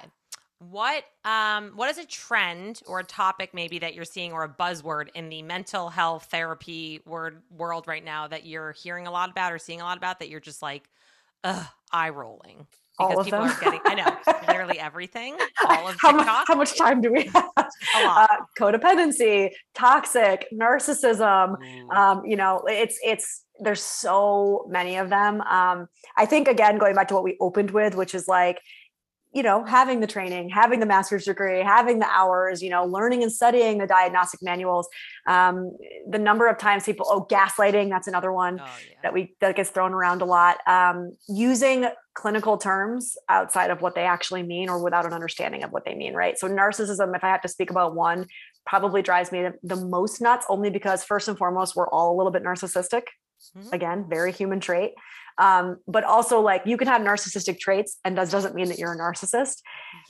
What 0.60 1.04
um 1.24 1.74
what 1.76 1.88
is 1.90 2.00
a 2.00 2.06
trend 2.06 2.82
or 2.88 3.00
a 3.00 3.04
topic 3.04 3.54
maybe 3.54 3.78
that 3.80 3.94
you're 3.94 4.06
seeing 4.06 4.32
or 4.34 4.44
a 4.44 4.50
buzzword 4.50 5.10
in 5.14 5.30
the 5.30 5.44
mental 5.44 5.90
health 5.90 6.30
therapy 6.32 7.02
word 7.06 7.44
world 7.52 7.88
right 7.88 8.04
now 8.04 8.28
that 8.28 8.46
you're 8.46 8.72
hearing 8.72 9.06
a 9.06 9.12
lot 9.12 9.30
about 9.30 9.54
or 9.54 9.60
seeing 9.60 9.82
a 9.82 9.84
lot 9.84 9.98
about 9.98 10.18
that 10.20 10.30
you're 10.30 10.40
just 10.40 10.64
like 10.64 10.90
ugh, 11.44 11.68
eye 11.92 12.10
rolling? 12.10 12.66
All 13.00 13.10
Because 13.10 13.20
of 13.20 13.26
people 13.26 13.44
them. 13.44 13.50
are 13.52 13.60
getting 13.62 13.80
I 13.86 13.94
know, 13.94 14.18
literally 14.48 14.80
everything. 14.80 15.38
All 15.64 15.88
of 15.88 15.96
how, 16.00 16.18
TikTok. 16.18 16.48
how 16.48 16.56
much 16.56 16.76
time 16.76 17.02
do 17.02 17.12
we 17.14 17.26
have? 17.36 17.46
A 17.94 18.02
lot. 18.02 18.28
Uh, 18.32 18.38
codependency, 18.60 19.52
toxic, 19.76 20.48
narcissism, 20.52 21.56
Ooh. 21.62 21.90
um, 21.96 22.26
you 22.26 22.36
know 22.36 22.64
it's 22.68 22.98
it's 23.04 23.44
there's 23.60 23.82
so 23.82 24.66
many 24.70 24.98
of 24.98 25.10
them 25.10 25.42
um 25.42 25.88
i 26.16 26.28
think 26.28 26.48
again 26.48 26.78
going 26.78 26.94
back 26.94 27.08
to 27.08 27.16
what 27.16 27.24
we 27.24 27.36
opened 27.42 27.72
with 27.72 27.96
which 27.96 28.14
is 28.14 28.28
like 28.28 28.60
you 29.38 29.44
know 29.44 29.64
having 29.64 30.00
the 30.00 30.08
training 30.08 30.50
having 30.50 30.80
the 30.80 30.86
master's 30.86 31.26
degree 31.26 31.62
having 31.62 32.00
the 32.00 32.08
hours 32.08 32.64
you 32.64 32.72
know 32.72 32.84
learning 32.86 33.22
and 33.22 33.32
studying 33.32 33.78
the 33.78 33.86
diagnostic 33.86 34.42
manuals 34.42 34.88
um 35.28 35.78
the 36.10 36.18
number 36.18 36.48
of 36.48 36.58
times 36.58 36.84
people 36.84 37.06
oh 37.08 37.24
gaslighting 37.30 37.88
that's 37.88 38.08
another 38.08 38.32
one 38.32 38.60
oh 38.60 38.66
yeah. 38.66 38.96
that 39.04 39.14
we 39.14 39.36
that 39.40 39.56
gets 39.56 39.70
thrown 39.70 39.94
around 39.94 40.24
a 40.24 40.26
lot 40.26 40.58
um, 40.68 41.16
using 41.30 41.86
clinical 42.16 42.58
terms 42.58 43.16
outside 43.30 43.70
of 43.70 43.80
what 43.80 43.94
they 43.94 44.06
actually 44.06 44.42
mean 44.42 44.70
or 44.70 44.84
without 44.84 45.06
an 45.06 45.14
understanding 45.14 45.62
of 45.64 45.72
what 45.72 45.86
they 45.86 45.94
mean 45.94 46.16
right 46.16 46.40
so 46.40 46.50
narcissism 46.50 47.16
if 47.16 47.24
i 47.24 47.28
have 47.28 47.42
to 47.42 47.48
speak 47.48 47.70
about 47.70 47.94
one 47.94 48.26
probably 48.66 49.04
drives 49.04 49.32
me 49.32 49.50
the, 49.64 49.76
most 49.76 50.20
nuts 50.20 50.48
only 50.50 50.72
because 50.72 51.04
first 51.04 51.28
and 51.28 51.38
foremost 51.38 51.76
we're 51.76 51.90
all 51.90 52.16
a 52.16 52.18
little 52.18 52.32
bit 52.32 52.44
narcissistic 52.44 53.04
Mhm. 53.56 53.72
again 53.72 54.06
very 54.10 54.32
human 54.32 54.60
trait 54.60 54.94
um, 55.40 55.78
but 55.88 56.04
also 56.04 56.40
like 56.42 56.64
you 56.66 56.78
can 56.78 56.88
have 56.88 57.02
narcissistic 57.02 57.60
traits 57.60 57.98
and 58.04 58.18
that 58.18 58.30
doesn't 58.32 58.56
mean 58.56 58.68
that 58.70 58.78
you're 58.80 58.94
a 58.94 58.98
narcissist 58.98 59.58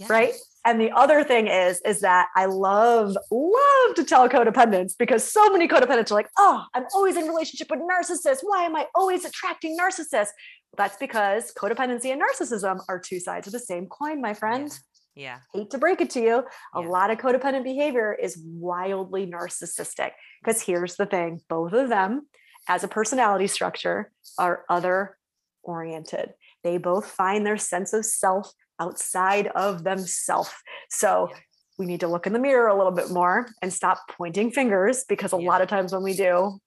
right? 0.10 0.34
And 0.66 0.80
the 0.82 0.92
other 0.92 1.24
thing 1.24 1.48
is 1.48 1.80
is 1.86 2.02
that 2.02 2.28
i 2.36 2.46
love 2.46 3.16
love 3.32 3.96
to 3.96 4.04
tell 4.04 4.28
codependents 4.28 4.94
because 5.00 5.24
so 5.24 5.50
many 5.50 5.66
codependents 5.68 6.12
are 6.12 6.16
like 6.16 6.30
oh 6.38 6.64
i'm 6.74 6.84
always 6.94 7.16
in 7.16 7.26
relationship 7.26 7.68
with 7.72 7.80
narcissists 7.80 8.40
why 8.42 8.64
am 8.64 8.76
i 8.76 8.86
always 8.94 9.24
attracting 9.24 9.78
narcissists 9.80 10.30
that's 10.78 10.98
because 10.98 11.54
codependency 11.54 12.12
and 12.12 12.22
narcissism 12.22 12.80
are 12.90 13.00
two 13.00 13.20
sides 13.20 13.48
of 13.48 13.54
the 13.54 13.60
same 13.60 13.86
coin 13.88 14.22
my 14.22 14.34
friend 14.34 14.78
Yeah. 15.16 15.40
hate 15.54 15.70
to 15.72 15.78
break 15.78 16.02
it 16.02 16.10
to 16.12 16.22
you 16.22 16.36
a 16.76 16.82
Yeah. 16.82 16.88
lot 16.90 17.12
of 17.12 17.18
codependent 17.18 17.64
behavior 17.64 18.14
is 18.14 18.38
wildly 18.46 19.26
narcissistic 19.26 20.12
because 20.44 20.62
here's 20.62 20.96
the 20.98 21.06
thing 21.06 21.40
both 21.48 21.72
of 21.74 21.88
them 21.88 22.28
as 22.68 22.84
a 22.84 22.88
personality 22.88 23.48
structure 23.48 24.12
are 24.38 24.64
other 24.70 25.18
oriented 25.64 26.34
they 26.64 26.78
both 26.78 27.06
find 27.06 27.46
their 27.46 27.58
sense 27.58 27.94
of 27.94 28.06
self 28.06 28.52
outside 28.80 29.48
of 29.48 29.84
themselves 29.84 30.52
so 30.90 31.28
Yeah. 31.32 31.38
we 31.78 31.86
need 31.86 32.00
to 32.00 32.08
look 32.08 32.26
in 32.28 32.34
the 32.34 32.40
mirror 32.40 32.68
a 32.68 32.76
little 32.78 32.92
bit 32.92 33.10
more 33.12 33.48
and 33.62 33.74
stop 33.74 34.00
pointing 34.10 34.52
fingers 34.52 35.04
because 35.08 35.34
a 35.34 35.38
Yeah. 35.38 35.48
lot 35.48 35.62
of 35.62 35.68
times 35.68 35.92
when 35.94 36.04
we 36.04 36.14
do 36.14 36.24
you 36.24 36.60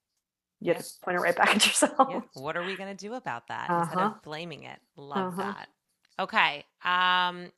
Yeah. 0.60 0.74
just 0.74 1.00
point 1.02 1.16
it 1.16 1.20
right 1.20 1.34
back 1.36 1.54
at 1.56 1.66
yourself. 1.66 2.24
What 2.34 2.56
are 2.56 2.62
we 2.64 2.76
going 2.76 2.94
to 2.94 3.06
do 3.08 3.14
about 3.14 3.48
that 3.48 3.70
instead 3.70 3.98
Uh-huh. 3.98 4.14
of 4.16 4.22
blaming 4.22 4.64
it? 4.64 4.78
Love 4.96 5.32
Uh-huh. 5.38 5.42
that. 5.54 5.68
Okay. 6.18 6.58
Um, 6.84 7.50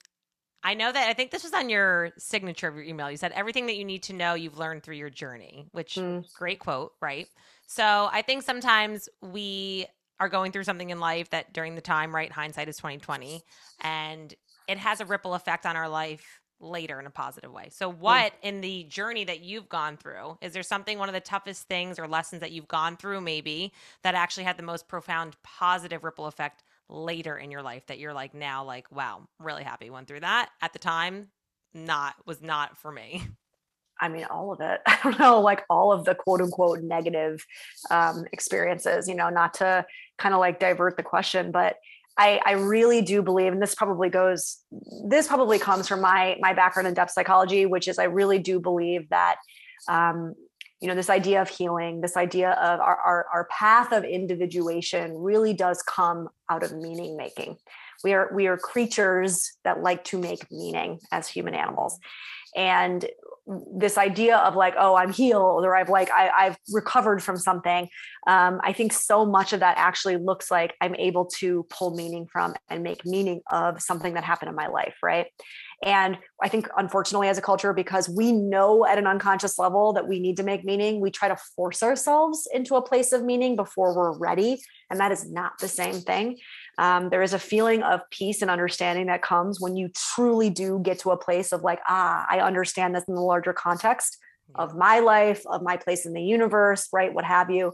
I 0.62 0.74
know 0.74 0.92
that 0.92 1.08
I 1.08 1.12
think 1.14 1.32
this 1.32 1.42
was 1.42 1.52
on 1.52 1.68
your 1.68 2.12
signature 2.18 2.68
of 2.68 2.76
your 2.76 2.84
email. 2.84 3.10
You 3.10 3.16
said 3.16 3.32
everything 3.32 3.66
that 3.66 3.76
you 3.76 3.84
need 3.84 4.04
to 4.04 4.12
know 4.12 4.34
you've 4.34 4.58
learned 4.58 4.84
through 4.84 4.94
your 4.96 5.10
journey, 5.10 5.66
which 5.72 5.96
Mm. 5.96 6.24
great 6.34 6.60
quote, 6.60 6.92
right? 7.00 7.26
So 7.66 8.08
I 8.12 8.22
think 8.22 8.42
sometimes 8.42 9.08
we 9.20 9.86
are 10.20 10.28
going 10.28 10.52
through 10.52 10.64
something 10.64 10.90
in 10.90 11.00
life 11.00 11.30
that 11.30 11.52
during 11.52 11.74
the 11.74 11.80
time, 11.80 12.14
right? 12.14 12.30
Hindsight 12.30 12.68
is 12.68 12.76
2020 12.76 13.42
and 13.80 14.34
it 14.68 14.78
has 14.78 15.00
a 15.00 15.04
ripple 15.04 15.34
effect 15.34 15.66
on 15.66 15.76
our 15.76 15.88
life 15.88 16.40
later 16.60 17.00
in 17.00 17.06
a 17.06 17.10
positive 17.10 17.50
way. 17.50 17.68
So 17.70 17.90
what 17.90 18.32
in 18.42 18.60
the 18.60 18.84
journey 18.84 19.24
that 19.24 19.40
you've 19.40 19.68
gone 19.68 19.96
through, 19.96 20.38
is 20.40 20.52
there 20.52 20.62
something 20.62 20.98
one 20.98 21.08
of 21.08 21.12
the 21.12 21.20
toughest 21.20 21.66
things 21.66 21.98
or 21.98 22.06
lessons 22.06 22.40
that 22.40 22.52
you've 22.52 22.68
gone 22.68 22.96
through 22.96 23.20
maybe 23.20 23.72
that 24.04 24.14
actually 24.14 24.44
had 24.44 24.56
the 24.56 24.62
most 24.62 24.86
profound 24.88 25.36
positive 25.42 26.04
ripple 26.04 26.26
effect 26.26 26.62
later 26.88 27.36
in 27.36 27.50
your 27.50 27.62
life 27.62 27.86
that 27.86 27.98
you're 27.98 28.14
like 28.14 28.34
now 28.34 28.64
like 28.64 28.90
wow, 28.92 29.26
really 29.38 29.64
happy 29.64 29.90
went 29.90 30.06
through 30.06 30.20
that. 30.20 30.50
At 30.60 30.72
the 30.72 30.78
time, 30.78 31.28
not 31.74 32.14
was 32.26 32.40
not 32.40 32.76
for 32.76 32.92
me. 32.92 33.22
I 34.02 34.08
mean, 34.08 34.24
all 34.24 34.52
of 34.52 34.60
it. 34.60 34.80
I 34.86 34.98
don't 35.02 35.18
know, 35.18 35.40
like 35.40 35.64
all 35.70 35.92
of 35.92 36.04
the 36.04 36.14
quote 36.14 36.42
unquote 36.42 36.82
negative 36.82 37.46
um, 37.90 38.24
experiences, 38.32 39.08
you 39.08 39.14
know, 39.14 39.30
not 39.30 39.54
to 39.54 39.86
kind 40.18 40.34
of 40.34 40.40
like 40.40 40.60
divert 40.60 40.96
the 40.96 41.02
question, 41.02 41.52
but 41.52 41.76
I, 42.18 42.40
I 42.44 42.52
really 42.52 43.00
do 43.00 43.22
believe, 43.22 43.52
and 43.52 43.62
this 43.62 43.74
probably 43.74 44.10
goes, 44.10 44.58
this 45.08 45.28
probably 45.28 45.58
comes 45.58 45.88
from 45.88 46.02
my 46.02 46.36
my 46.40 46.52
background 46.52 46.86
in 46.88 46.94
depth 46.94 47.12
psychology, 47.12 47.64
which 47.64 47.88
is 47.88 47.98
I 47.98 48.04
really 48.04 48.38
do 48.38 48.60
believe 48.60 49.08
that, 49.08 49.36
um, 49.88 50.34
you 50.80 50.88
know, 50.88 50.94
this 50.94 51.08
idea 51.08 51.40
of 51.40 51.48
healing, 51.48 52.02
this 52.02 52.16
idea 52.16 52.50
of 52.50 52.80
our, 52.80 52.96
our 52.96 53.26
our 53.32 53.48
path 53.50 53.92
of 53.92 54.04
individuation 54.04 55.16
really 55.16 55.54
does 55.54 55.82
come 55.82 56.28
out 56.50 56.62
of 56.62 56.72
meaning 56.76 57.16
making. 57.16 57.56
We 58.04 58.12
are 58.12 58.30
we 58.34 58.46
are 58.46 58.58
creatures 58.58 59.52
that 59.64 59.82
like 59.82 60.04
to 60.04 60.18
make 60.18 60.50
meaning 60.50 60.98
as 61.12 61.28
human 61.28 61.54
animals, 61.54 61.98
and 62.54 63.06
this 63.46 63.98
idea 63.98 64.36
of 64.36 64.54
like 64.54 64.74
oh 64.78 64.94
i'm 64.94 65.12
healed 65.12 65.64
or 65.64 65.74
i've 65.74 65.88
like 65.88 66.10
I, 66.12 66.44
have 66.44 66.56
recovered 66.72 67.22
from 67.22 67.36
something 67.36 67.88
um, 68.28 68.60
i 68.62 68.72
think 68.72 68.92
so 68.92 69.26
much 69.26 69.52
of 69.52 69.60
that 69.60 69.76
actually 69.78 70.16
looks 70.16 70.50
like 70.50 70.74
i'm 70.80 70.94
able 70.94 71.26
to 71.38 71.66
pull 71.68 71.96
meaning 71.96 72.28
from 72.32 72.54
and 72.68 72.82
make 72.84 73.04
meaning 73.04 73.40
of 73.50 73.82
something 73.82 74.14
that 74.14 74.22
happened 74.22 74.48
in 74.48 74.54
my 74.54 74.68
life 74.68 74.94
right? 75.02 75.26
And 75.84 76.18
i 76.40 76.48
think 76.48 76.68
unfortunately 76.76 77.28
as 77.28 77.38
a 77.38 77.42
culture 77.42 77.72
because 77.72 78.08
we 78.08 78.30
know 78.30 78.86
at 78.86 78.98
an 78.98 79.08
unconscious 79.08 79.58
level 79.58 79.92
that 79.94 80.06
we 80.06 80.20
need 80.20 80.36
to 80.36 80.44
make 80.44 80.64
meaning 80.64 81.00
we 81.00 81.10
try 81.10 81.26
to 81.26 81.36
force 81.56 81.82
ourselves 81.82 82.48
into 82.54 82.76
a 82.76 82.82
place 82.82 83.10
of 83.10 83.24
meaning 83.24 83.56
before 83.56 83.96
we're 83.96 84.16
ready 84.16 84.62
and 84.88 85.00
that 85.00 85.10
is 85.10 85.28
not 85.28 85.58
the 85.58 85.66
same 85.66 85.94
thing 85.94 86.38
um, 86.78 87.10
there 87.10 87.22
is 87.22 87.32
a 87.32 87.38
feeling 87.38 87.82
of 87.82 88.00
peace 88.10 88.42
and 88.42 88.50
understanding 88.50 89.06
that 89.06 89.22
comes 89.22 89.60
when 89.60 89.76
you 89.76 89.90
truly 89.94 90.50
do 90.50 90.80
get 90.82 90.98
to 91.00 91.10
a 91.10 91.16
place 91.16 91.52
of 91.52 91.62
like, 91.62 91.80
ah, 91.86 92.26
I 92.28 92.40
understand 92.40 92.94
this 92.94 93.04
in 93.04 93.14
the 93.14 93.20
larger 93.20 93.52
context 93.52 94.18
of 94.54 94.76
my 94.76 95.00
life, 95.00 95.42
of 95.46 95.62
my 95.62 95.76
place 95.76 96.04
in 96.06 96.12
the 96.12 96.22
universe, 96.22 96.88
right? 96.92 97.12
What 97.12 97.24
have 97.24 97.50
you. 97.50 97.72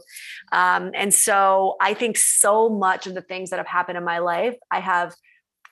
Um, 0.51 0.91
and 0.93 1.13
so 1.13 1.75
I 1.81 1.93
think 1.93 2.17
so 2.17 2.69
much 2.69 3.07
of 3.07 3.15
the 3.15 3.21
things 3.21 3.49
that 3.49 3.57
have 3.57 3.67
happened 3.67 3.97
in 3.97 4.03
my 4.03 4.19
life, 4.19 4.55
I 4.71 4.79
have 4.79 5.13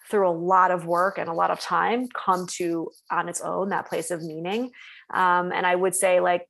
through 0.10 0.30
a 0.30 0.32
lot 0.32 0.72
of 0.72 0.86
work 0.86 1.18
and 1.18 1.30
a 1.30 1.34
lot 1.34 1.52
of 1.52 1.60
time 1.60 2.08
come 2.08 2.48
to 2.48 2.90
on 3.12 3.28
its 3.28 3.42
own 3.42 3.70
that 3.70 3.88
place 3.88 4.10
of 4.10 4.24
meaning 4.24 4.72
um, 5.14 5.52
and 5.52 5.66
i 5.66 5.76
would 5.76 5.94
say 5.94 6.20
like 6.20 6.46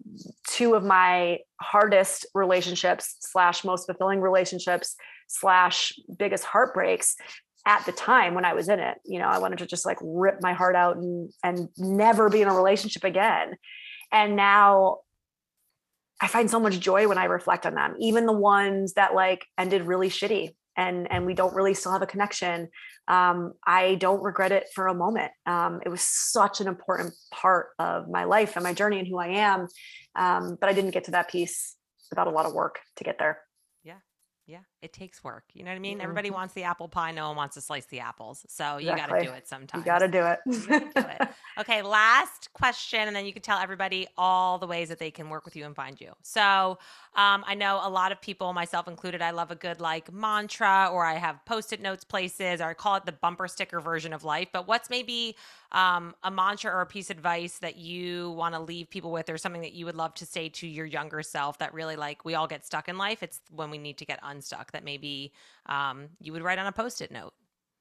two 0.47 0.75
of 0.75 0.83
my 0.83 1.39
hardest 1.59 2.25
relationships 2.35 3.15
slash 3.21 3.63
most 3.63 3.87
fulfilling 3.87 4.21
relationships 4.21 4.95
slash 5.27 5.93
biggest 6.17 6.43
heartbreaks 6.43 7.15
at 7.65 7.85
the 7.85 7.91
time 7.91 8.33
when 8.33 8.45
I 8.45 8.53
was 8.53 8.69
in 8.69 8.79
it. 8.79 8.97
You 9.05 9.19
know, 9.19 9.27
I 9.27 9.39
wanted 9.39 9.59
to 9.59 9.65
just 9.65 9.85
like 9.85 9.97
rip 10.01 10.41
my 10.41 10.53
heart 10.53 10.75
out 10.75 10.97
and 10.97 11.29
and 11.43 11.69
never 11.77 12.29
be 12.29 12.41
in 12.41 12.47
a 12.47 12.53
relationship 12.53 13.03
again. 13.03 13.55
And 14.11 14.35
now 14.35 14.99
I 16.19 16.27
find 16.27 16.49
so 16.49 16.59
much 16.59 16.79
joy 16.79 17.07
when 17.07 17.17
I 17.17 17.25
reflect 17.25 17.65
on 17.65 17.75
them, 17.75 17.95
even 17.99 18.25
the 18.25 18.33
ones 18.33 18.93
that 18.93 19.13
like 19.13 19.45
ended 19.57 19.83
really 19.83 20.09
shitty 20.09 20.55
and 20.77 21.11
and 21.11 21.25
we 21.25 21.33
don't 21.33 21.53
really 21.53 21.73
still 21.73 21.91
have 21.91 22.01
a 22.01 22.07
connection. 22.07 22.69
Um, 23.07 23.53
I 23.65 23.95
don't 23.95 24.21
regret 24.21 24.51
it 24.51 24.67
for 24.73 24.87
a 24.87 24.93
moment. 24.93 25.31
Um, 25.45 25.81
it 25.85 25.89
was 25.89 26.01
such 26.01 26.61
an 26.61 26.67
important 26.67 27.13
part 27.31 27.67
of 27.79 28.09
my 28.09 28.23
life 28.25 28.55
and 28.55 28.63
my 28.63 28.73
journey 28.73 28.99
and 28.99 29.07
who 29.07 29.17
I 29.17 29.27
am. 29.27 29.67
Um, 30.15 30.57
but 30.59 30.69
I 30.69 30.73
didn't 30.73 30.91
get 30.91 31.05
to 31.05 31.11
that 31.11 31.29
piece 31.29 31.75
without 32.09 32.27
a 32.27 32.31
lot 32.31 32.45
of 32.45 32.53
work 32.53 32.79
to 32.97 33.03
get 33.03 33.17
there. 33.19 33.39
Yeah, 34.49 34.59
it 34.81 34.93
takes 34.93 35.25
work. 35.25 35.43
You 35.53 35.65
know 35.65 35.71
what 35.71 35.75
I 35.75 35.79
mean? 35.79 35.97
Mm-hmm. 35.97 36.03
Everybody 36.03 36.29
wants 36.29 36.53
the 36.53 36.63
apple 36.63 36.87
pie. 36.87 37.11
No 37.11 37.27
one 37.27 37.35
wants 37.35 37.55
to 37.55 37.61
slice 37.61 37.85
the 37.87 37.99
apples. 37.99 38.45
So 38.47 38.77
you 38.77 38.89
exactly. 38.91 39.17
got 39.17 39.23
to 39.23 39.29
do 39.29 39.35
it 39.35 39.45
sometimes. 39.45 39.81
You 39.81 39.91
got 39.91 39.99
to 39.99 40.07
do 40.07 40.25
it. 40.25 40.39
do 40.45 41.01
it. 41.01 41.29
Okay, 41.59 41.81
last 41.81 42.53
question, 42.53 43.01
and 43.01 43.13
then 43.15 43.25
you 43.25 43.33
can 43.33 43.41
tell 43.41 43.59
everybody 43.59 44.07
all 44.17 44.57
the 44.57 44.65
ways 44.65 44.87
that 44.87 44.99
they 44.99 45.11
can 45.11 45.29
work 45.29 45.43
with 45.43 45.57
you 45.57 45.65
and 45.65 45.75
find 45.75 45.99
you. 45.99 46.13
So 46.21 46.79
um, 47.15 47.43
I 47.45 47.55
know 47.55 47.81
a 47.83 47.89
lot 47.89 48.13
of 48.13 48.21
people, 48.21 48.53
myself 48.53 48.87
included, 48.87 49.21
I 49.21 49.31
love 49.31 49.51
a 49.51 49.55
good 49.55 49.81
like 49.81 50.13
mantra, 50.13 50.89
or 50.93 51.03
I 51.03 51.15
have 51.15 51.43
post-it 51.43 51.81
notes 51.81 52.05
places, 52.05 52.61
or 52.61 52.69
I 52.69 52.73
call 52.73 52.95
it 52.95 53.05
the 53.05 53.11
bumper 53.11 53.49
sticker 53.49 53.81
version 53.81 54.13
of 54.13 54.23
life. 54.23 54.47
But 54.53 54.65
what's 54.65 54.89
maybe 54.89 55.35
um, 55.71 56.15
a 56.23 56.31
mantra 56.31 56.71
or 56.71 56.81
a 56.81 56.85
piece 56.85 57.09
of 57.09 57.17
advice 57.17 57.59
that 57.59 57.77
you 57.77 58.31
want 58.31 58.55
to 58.55 58.61
leave 58.61 58.89
people 58.89 59.11
with, 59.11 59.29
or 59.29 59.37
something 59.37 59.61
that 59.61 59.73
you 59.73 59.85
would 59.85 59.95
love 59.95 60.13
to 60.15 60.25
say 60.25 60.49
to 60.49 60.67
your 60.67 60.85
younger 60.85 61.21
self 61.21 61.57
that 61.59 61.73
really 61.73 61.95
like 61.95 62.25
we 62.25 62.35
all 62.35 62.47
get 62.47 62.65
stuck 62.65 62.87
in 62.87 62.97
life? 62.97 63.23
It's 63.23 63.41
when 63.51 63.69
we 63.69 63.77
need 63.77 63.97
to 63.97 64.05
get 64.05 64.19
unstuck 64.23 64.71
that 64.71 64.83
maybe 64.83 65.33
um, 65.67 66.09
you 66.21 66.33
would 66.33 66.43
write 66.43 66.59
on 66.59 66.67
a 66.67 66.71
post-it 66.71 67.11
note. 67.11 67.33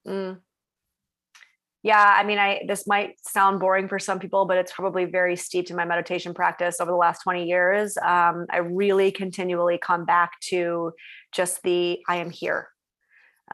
Mm. 0.07 0.39
Yeah, 1.87 2.17
I 2.19 2.25
mean, 2.25 2.39
I 2.39 2.63
this 2.67 2.85
might 2.89 3.15
sound 3.25 3.61
boring 3.61 3.87
for 3.87 4.01
some 4.01 4.19
people, 4.19 4.45
but 4.45 4.59
it's 4.59 4.73
probably 4.73 5.05
very 5.05 5.37
steeped 5.37 5.71
in 5.71 5.77
my 5.77 5.85
meditation 5.85 6.35
practice 6.35 6.81
over 6.81 6.91
the 6.91 6.97
last 6.97 7.23
20 7.23 7.47
years. 7.47 7.97
Um, 7.99 8.47
I 8.51 8.59
really 8.59 9.13
continually 9.13 9.79
come 9.81 10.05
back 10.05 10.41
to 10.49 10.93
just 11.31 11.63
the 11.63 12.01
I 12.09 12.17
am 12.17 12.31
here. 12.31 12.71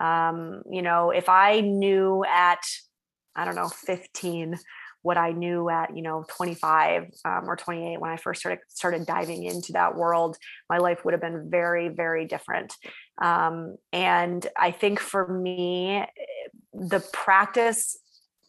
Um, 0.00 0.62
you 0.70 0.80
know, 0.80 1.10
if 1.10 1.28
I 1.28 1.60
knew 1.60 2.24
at 2.26 2.62
I 3.34 3.44
don't 3.44 3.54
know, 3.54 3.68
15, 3.68 4.58
what 5.02 5.16
I 5.18 5.32
knew 5.32 5.68
at, 5.68 5.96
you 5.96 6.02
know, 6.02 6.24
25 6.28 7.10
um, 7.24 7.50
or 7.50 7.56
28 7.56 8.00
when 8.00 8.10
I 8.10 8.16
first 8.16 8.40
started 8.40 8.60
started 8.68 9.04
diving 9.04 9.42
into 9.42 9.72
that 9.72 9.96
world, 9.96 10.36
my 10.70 10.78
life 10.78 11.04
would 11.04 11.12
have 11.12 11.20
been 11.20 11.50
very, 11.50 11.88
very 11.88 12.24
different. 12.24 12.74
Um, 13.20 13.76
and 13.92 14.46
I 14.56 14.70
think 14.70 15.00
for 15.00 15.26
me, 15.26 16.04
the 16.72 17.00
practice 17.12 17.98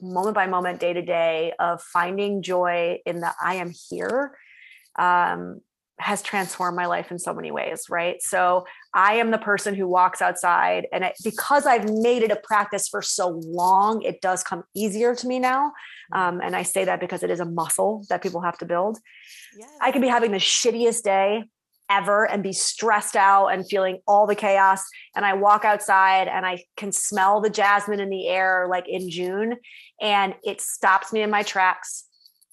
moment 0.02 0.36
by 0.36 0.48
moment, 0.48 0.80
day 0.80 0.94
to 0.94 1.02
day 1.02 1.54
of 1.60 1.82
finding 1.82 2.44
joy 2.44 3.00
in 3.06 3.20
the 3.20 3.32
I 3.44 3.56
am 3.56 3.72
here 3.90 4.38
um, 5.00 5.62
has 6.00 6.22
transformed 6.22 6.76
my 6.76 6.86
life 6.86 7.12
in 7.12 7.20
so 7.20 7.34
many 7.34 7.52
ways, 7.52 7.86
right? 7.90 8.22
So 8.22 8.66
I 8.94 9.16
am 9.16 9.32
the 9.32 9.38
person 9.38 9.76
who 9.76 9.88
walks 9.88 10.22
outside, 10.22 10.88
and 10.92 11.04
it, 11.04 11.14
because 11.24 11.66
I've 11.66 11.90
made 11.90 12.24
it 12.24 12.32
a 12.32 12.36
practice 12.36 12.88
for 12.88 13.02
so 13.02 13.42
long, 13.46 14.02
it 14.02 14.22
does 14.22 14.44
come 14.44 14.64
easier 14.76 15.16
to 15.16 15.28
me 15.28 15.40
now. 15.40 15.72
Mm-hmm. 16.14 16.20
Um, 16.20 16.42
and 16.42 16.56
I 16.56 16.64
say 16.64 16.86
that 16.86 17.00
because 17.00 17.24
it 17.24 17.30
is 17.30 17.40
a 17.40 17.46
muscle 17.46 18.06
that 18.10 18.24
people 18.24 18.42
have 18.42 18.58
to 18.60 18.66
build. 18.66 18.98
Yes. 19.58 19.70
I 19.82 19.92
can 19.92 20.02
be 20.02 20.08
having 20.08 20.32
the 20.32 20.38
shittiest 20.38 21.04
day 21.04 21.44
ever 21.90 22.28
and 22.28 22.42
be 22.42 22.54
stressed 22.54 23.16
out 23.16 23.48
and 23.48 23.68
feeling 23.68 24.00
all 24.08 24.26
the 24.26 24.36
chaos. 24.36 24.84
And 25.16 25.26
I 25.26 25.34
walk 25.34 25.64
outside 25.64 26.28
and 26.28 26.46
I 26.46 26.64
can 26.76 26.92
smell 26.92 27.40
the 27.40 27.50
jasmine 27.50 28.00
in 28.00 28.10
the 28.10 28.28
air 28.28 28.68
like 28.70 28.88
in 28.88 29.10
June, 29.10 29.58
and 30.02 30.34
it 30.44 30.60
stops 30.60 31.14
me 31.14 31.22
in 31.22 31.30
my 31.30 31.44
tracks 31.44 32.06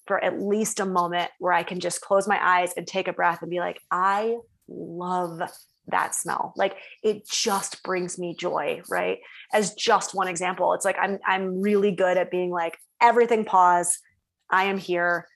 for 0.07 0.23
at 0.23 0.41
least 0.41 0.79
a 0.79 0.85
moment 0.85 1.31
where 1.39 1.53
I 1.53 1.63
can 1.63 1.79
just 1.79 2.01
close 2.01 2.27
my 2.27 2.39
eyes 2.41 2.73
and 2.75 2.87
take 2.87 3.07
a 3.07 3.13
breath 3.13 3.41
and 3.41 3.51
be 3.51 3.59
like, 3.59 3.79
I 3.91 4.37
love 4.67 5.41
that 5.87 6.15
smell. 6.15 6.53
Like 6.55 6.75
it 7.03 7.27
just 7.27 7.83
brings 7.83 8.17
me 8.17 8.35
joy, 8.37 8.81
right? 8.89 9.19
As 9.53 9.73
just 9.73 10.13
one 10.13 10.27
example, 10.27 10.73
it's 10.73 10.85
like 10.85 10.97
I'm 11.01 11.19
I'm 11.25 11.61
really 11.61 11.91
good 11.91 12.17
at 12.17 12.31
being 12.31 12.51
like 12.51 12.77
everything 13.01 13.45
pause. 13.45 13.97
I 14.49 14.65
am 14.65 14.77
here. 14.77 15.27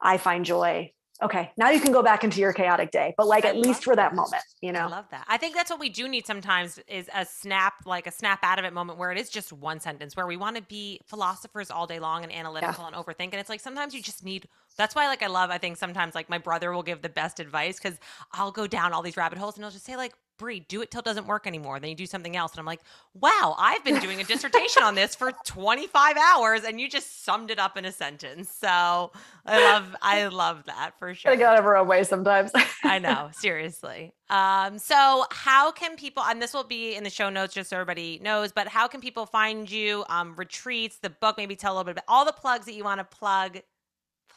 I 0.00 0.16
find 0.18 0.44
joy 0.44 0.92
okay, 1.22 1.50
now 1.56 1.70
you 1.70 1.80
can 1.80 1.92
go 1.92 2.02
back 2.02 2.22
into 2.22 2.40
your 2.40 2.52
chaotic 2.52 2.90
day, 2.90 3.14
but 3.16 3.26
like 3.26 3.44
I 3.44 3.48
at 3.48 3.56
least 3.56 3.84
for 3.84 3.96
that, 3.96 4.10
that 4.10 4.14
moment, 4.14 4.42
you 4.60 4.72
know? 4.72 4.86
I 4.86 4.86
love 4.86 5.06
that. 5.10 5.24
I 5.28 5.36
think 5.36 5.54
that's 5.54 5.70
what 5.70 5.80
we 5.80 5.88
do 5.88 6.08
need 6.08 6.26
sometimes 6.26 6.78
is 6.86 7.10
a 7.14 7.24
snap, 7.24 7.74
like 7.84 8.06
a 8.06 8.12
snap 8.12 8.40
out 8.42 8.58
of 8.58 8.64
it 8.64 8.72
moment 8.72 8.98
where 8.98 9.10
it 9.10 9.18
is 9.18 9.28
just 9.28 9.52
one 9.52 9.80
sentence 9.80 10.16
where 10.16 10.26
we 10.26 10.36
want 10.36 10.56
to 10.56 10.62
be 10.62 11.00
philosophers 11.06 11.70
all 11.70 11.86
day 11.86 11.98
long 11.98 12.22
and 12.22 12.32
analytical 12.32 12.84
yeah. 12.84 12.86
and 12.86 12.96
overthink. 12.96 13.30
And 13.32 13.34
it's 13.34 13.48
like 13.48 13.60
sometimes 13.60 13.94
you 13.94 14.02
just 14.02 14.24
need 14.24 14.48
that's 14.76 14.94
why 14.94 15.08
like 15.08 15.22
I 15.22 15.26
love 15.26 15.50
I 15.50 15.58
think 15.58 15.76
sometimes 15.76 16.14
like 16.14 16.30
my 16.30 16.38
brother 16.38 16.72
will 16.72 16.84
give 16.84 17.02
the 17.02 17.08
best 17.08 17.40
advice 17.40 17.78
because 17.80 17.98
I'll 18.32 18.52
go 18.52 18.66
down 18.66 18.92
all 18.92 19.02
these 19.02 19.16
rabbit 19.16 19.38
holes 19.38 19.56
and 19.56 19.64
he'll 19.64 19.72
just 19.72 19.84
say 19.84 19.96
like 19.96 20.14
Brie, 20.38 20.60
do 20.60 20.80
it 20.82 20.90
till 20.90 21.00
it 21.00 21.04
doesn't 21.04 21.26
work 21.26 21.46
anymore. 21.46 21.80
Then 21.80 21.90
you 21.90 21.96
do 21.96 22.06
something 22.06 22.36
else. 22.36 22.52
And 22.52 22.60
I'm 22.60 22.66
like, 22.66 22.80
wow, 23.14 23.56
I've 23.58 23.84
been 23.84 23.98
doing 24.00 24.20
a 24.20 24.24
dissertation 24.24 24.82
on 24.82 24.94
this 24.94 25.14
for 25.14 25.32
25 25.44 26.16
hours 26.16 26.64
and 26.64 26.80
you 26.80 26.88
just 26.88 27.24
summed 27.24 27.50
it 27.50 27.58
up 27.58 27.76
in 27.76 27.84
a 27.84 27.92
sentence. 27.92 28.50
So 28.50 29.10
I 29.46 29.72
love, 29.72 29.96
I 30.00 30.26
love 30.28 30.64
that 30.66 30.92
for 30.98 31.14
sure. 31.14 31.32
I 31.32 31.36
got 31.36 31.54
out 31.54 31.58
of 31.58 31.66
our 31.66 31.76
own 31.76 31.88
way 31.88 32.04
sometimes. 32.04 32.52
I 32.84 32.98
know, 32.98 33.30
seriously. 33.34 34.14
Um, 34.30 34.78
so 34.78 35.24
how 35.30 35.72
can 35.72 35.96
people, 35.96 36.22
and 36.22 36.40
this 36.40 36.54
will 36.54 36.64
be 36.64 36.94
in 36.94 37.04
the 37.04 37.10
show 37.10 37.28
notes 37.28 37.54
just 37.54 37.70
so 37.70 37.76
everybody 37.76 38.20
knows, 38.22 38.52
but 38.52 38.68
how 38.68 38.86
can 38.86 39.00
people 39.00 39.26
find 39.26 39.70
you? 39.70 40.04
Um, 40.08 40.34
retreats, 40.36 40.98
the 40.98 41.10
book, 41.10 41.36
maybe 41.36 41.56
tell 41.56 41.72
a 41.72 41.74
little 41.74 41.84
bit 41.84 41.92
about 41.92 42.04
all 42.06 42.24
the 42.24 42.32
plugs 42.32 42.66
that 42.66 42.74
you 42.74 42.84
want 42.84 43.00
to 43.00 43.04
plug 43.04 43.58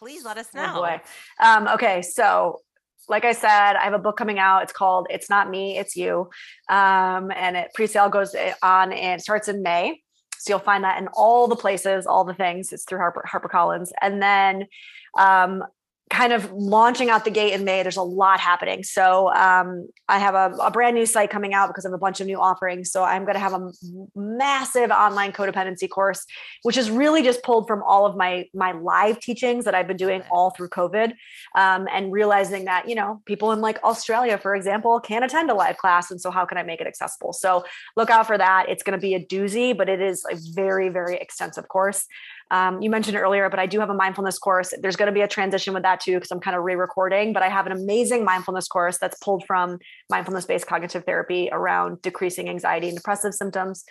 please 0.01 0.25
let 0.25 0.37
us 0.37 0.49
oh, 0.55 0.57
know. 0.57 0.73
Oh 0.77 0.79
boy. 0.79 1.01
Um, 1.39 1.67
okay, 1.67 2.01
so 2.01 2.59
like 3.07 3.25
I 3.25 3.33
said, 3.33 3.75
I 3.75 3.83
have 3.83 3.93
a 3.93 3.99
book 3.99 4.17
coming 4.17 4.39
out. 4.39 4.63
It's 4.63 4.73
called 4.73 5.07
"It's 5.09 5.29
Not 5.29 5.49
Me, 5.49 5.77
It's 5.77 5.95
You," 5.95 6.29
um, 6.69 7.31
and 7.31 7.57
it 7.57 7.71
pre-sale 7.73 8.09
goes 8.09 8.33
eh, 8.35 8.53
on 8.61 8.93
and 8.93 9.21
starts 9.21 9.47
in 9.47 9.61
May. 9.61 10.01
So 10.37 10.53
you'll 10.53 10.59
find 10.59 10.83
that 10.83 10.99
in 10.99 11.07
all 11.13 11.47
the 11.47 11.55
places, 11.55 12.05
all 12.05 12.23
the 12.23 12.33
things. 12.33 12.73
It's 12.73 12.85
through 12.85 12.99
Harper 12.99 13.25
HarperCollins, 13.31 13.91
and 14.01 14.21
then 14.21 14.67
um, 15.17 15.63
kind 16.11 16.33
of 16.33 16.51
launching 16.51 17.09
out 17.09 17.23
the 17.23 17.31
gate 17.31 17.53
in 17.53 17.63
May. 17.63 17.83
There's 17.83 17.95
a 17.95 18.03
lot 18.03 18.41
happening. 18.41 18.83
So 18.83 19.33
um, 19.33 19.87
I 20.09 20.19
have 20.19 20.35
a, 20.35 20.53
a, 20.61 20.69
brand 20.69 20.93
new 20.93 21.05
site 21.05 21.29
coming 21.29 21.53
out 21.53 21.67
because 21.67 21.85
of 21.85 21.93
a 21.93 21.97
bunch 21.97 22.19
of 22.19 22.27
new 22.27 22.37
offerings. 22.37 22.91
So 22.91 23.01
I'm 23.01 23.23
going 23.23 23.35
to 23.35 23.39
have 23.39 23.53
a 23.53 23.71
massive 24.13 24.91
online 24.91 25.31
codependency 25.31 25.89
course, 25.89 26.25
which 26.63 26.75
is 26.75 26.91
really 26.91 27.23
just 27.23 27.41
pulled 27.43 27.65
from 27.65 27.81
all 27.83 28.05
of 28.05 28.17
my 28.17 28.45
my 28.53 28.73
live 28.73 29.21
teachings 29.21 29.63
that 29.63 29.73
I've 29.73 29.87
been 29.87 29.97
doing 29.97 30.21
all 30.29 30.49
through 30.49 30.69
COVID, 30.69 31.13
um, 31.55 31.87
and 31.89 32.11
realizing 32.11 32.65
that 32.65 32.89
you 32.89 32.95
know 32.95 33.21
people 33.25 33.53
in 33.53 33.61
like 33.61 33.81
Australia, 33.81 34.37
for 34.37 34.53
example, 34.53 34.99
can't 34.99 35.23
attend 35.23 35.49
a 35.49 35.55
live 35.55 35.77
class, 35.77 36.11
and 36.11 36.19
so 36.19 36.29
how 36.29 36.43
can 36.45 36.57
I 36.57 36.63
make 36.63 36.81
it 36.81 36.87
accessible? 36.87 37.31
So 37.31 37.63
look 37.95 38.09
out 38.09 38.27
for 38.27 38.37
that. 38.37 38.65
It's 38.67 38.83
going 38.83 38.99
to 38.99 39.01
be 39.01 39.15
a 39.15 39.25
doozy, 39.25 39.75
but 39.75 39.87
it 39.87 40.01
is 40.01 40.25
a 40.29 40.35
very 40.53 40.89
very 40.89 41.15
extensive 41.15 41.69
course. 41.69 42.05
Um, 42.51 42.81
you 42.81 42.89
mentioned 42.89 43.15
earlier, 43.15 43.49
but 43.49 43.59
I 43.59 43.65
do 43.65 43.79
have 43.79 43.89
a 43.89 43.93
mindfulness 43.93 44.37
course. 44.37 44.73
There's 44.81 44.97
going 44.97 45.07
to 45.07 45.13
be 45.13 45.21
a 45.21 45.27
transition 45.27 45.73
with 45.73 45.83
that 45.83 46.01
too, 46.01 46.15
because 46.15 46.31
I'm 46.31 46.41
kind 46.41 46.55
of 46.55 46.63
re 46.63 46.75
recording, 46.75 47.31
but 47.31 47.41
I 47.41 47.47
have 47.49 47.65
an 47.65 47.71
amazing 47.71 48.25
mindfulness 48.25 48.67
course 48.67 48.97
that's 48.97 49.17
pulled 49.19 49.45
from 49.47 49.79
mindfulness 50.09 50.45
based 50.45 50.67
cognitive 50.67 51.05
therapy 51.05 51.49
around 51.51 52.01
decreasing 52.01 52.49
anxiety 52.49 52.89
and 52.89 52.97
depressive 52.97 53.33
symptoms. 53.33 53.85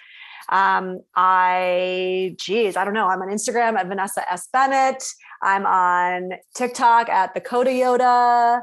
Um, 0.50 1.00
I, 1.14 2.34
geez, 2.38 2.76
I 2.76 2.84
don't 2.84 2.94
know. 2.94 3.06
I'm 3.06 3.22
on 3.22 3.28
Instagram 3.28 3.78
at 3.78 3.86
Vanessa 3.86 4.30
S. 4.30 4.48
Bennett. 4.52 5.04
I'm 5.42 5.64
on 5.64 6.32
TikTok 6.54 7.08
at 7.08 7.32
the 7.34 7.40
Coda 7.40 7.70
Yoda. 7.70 8.60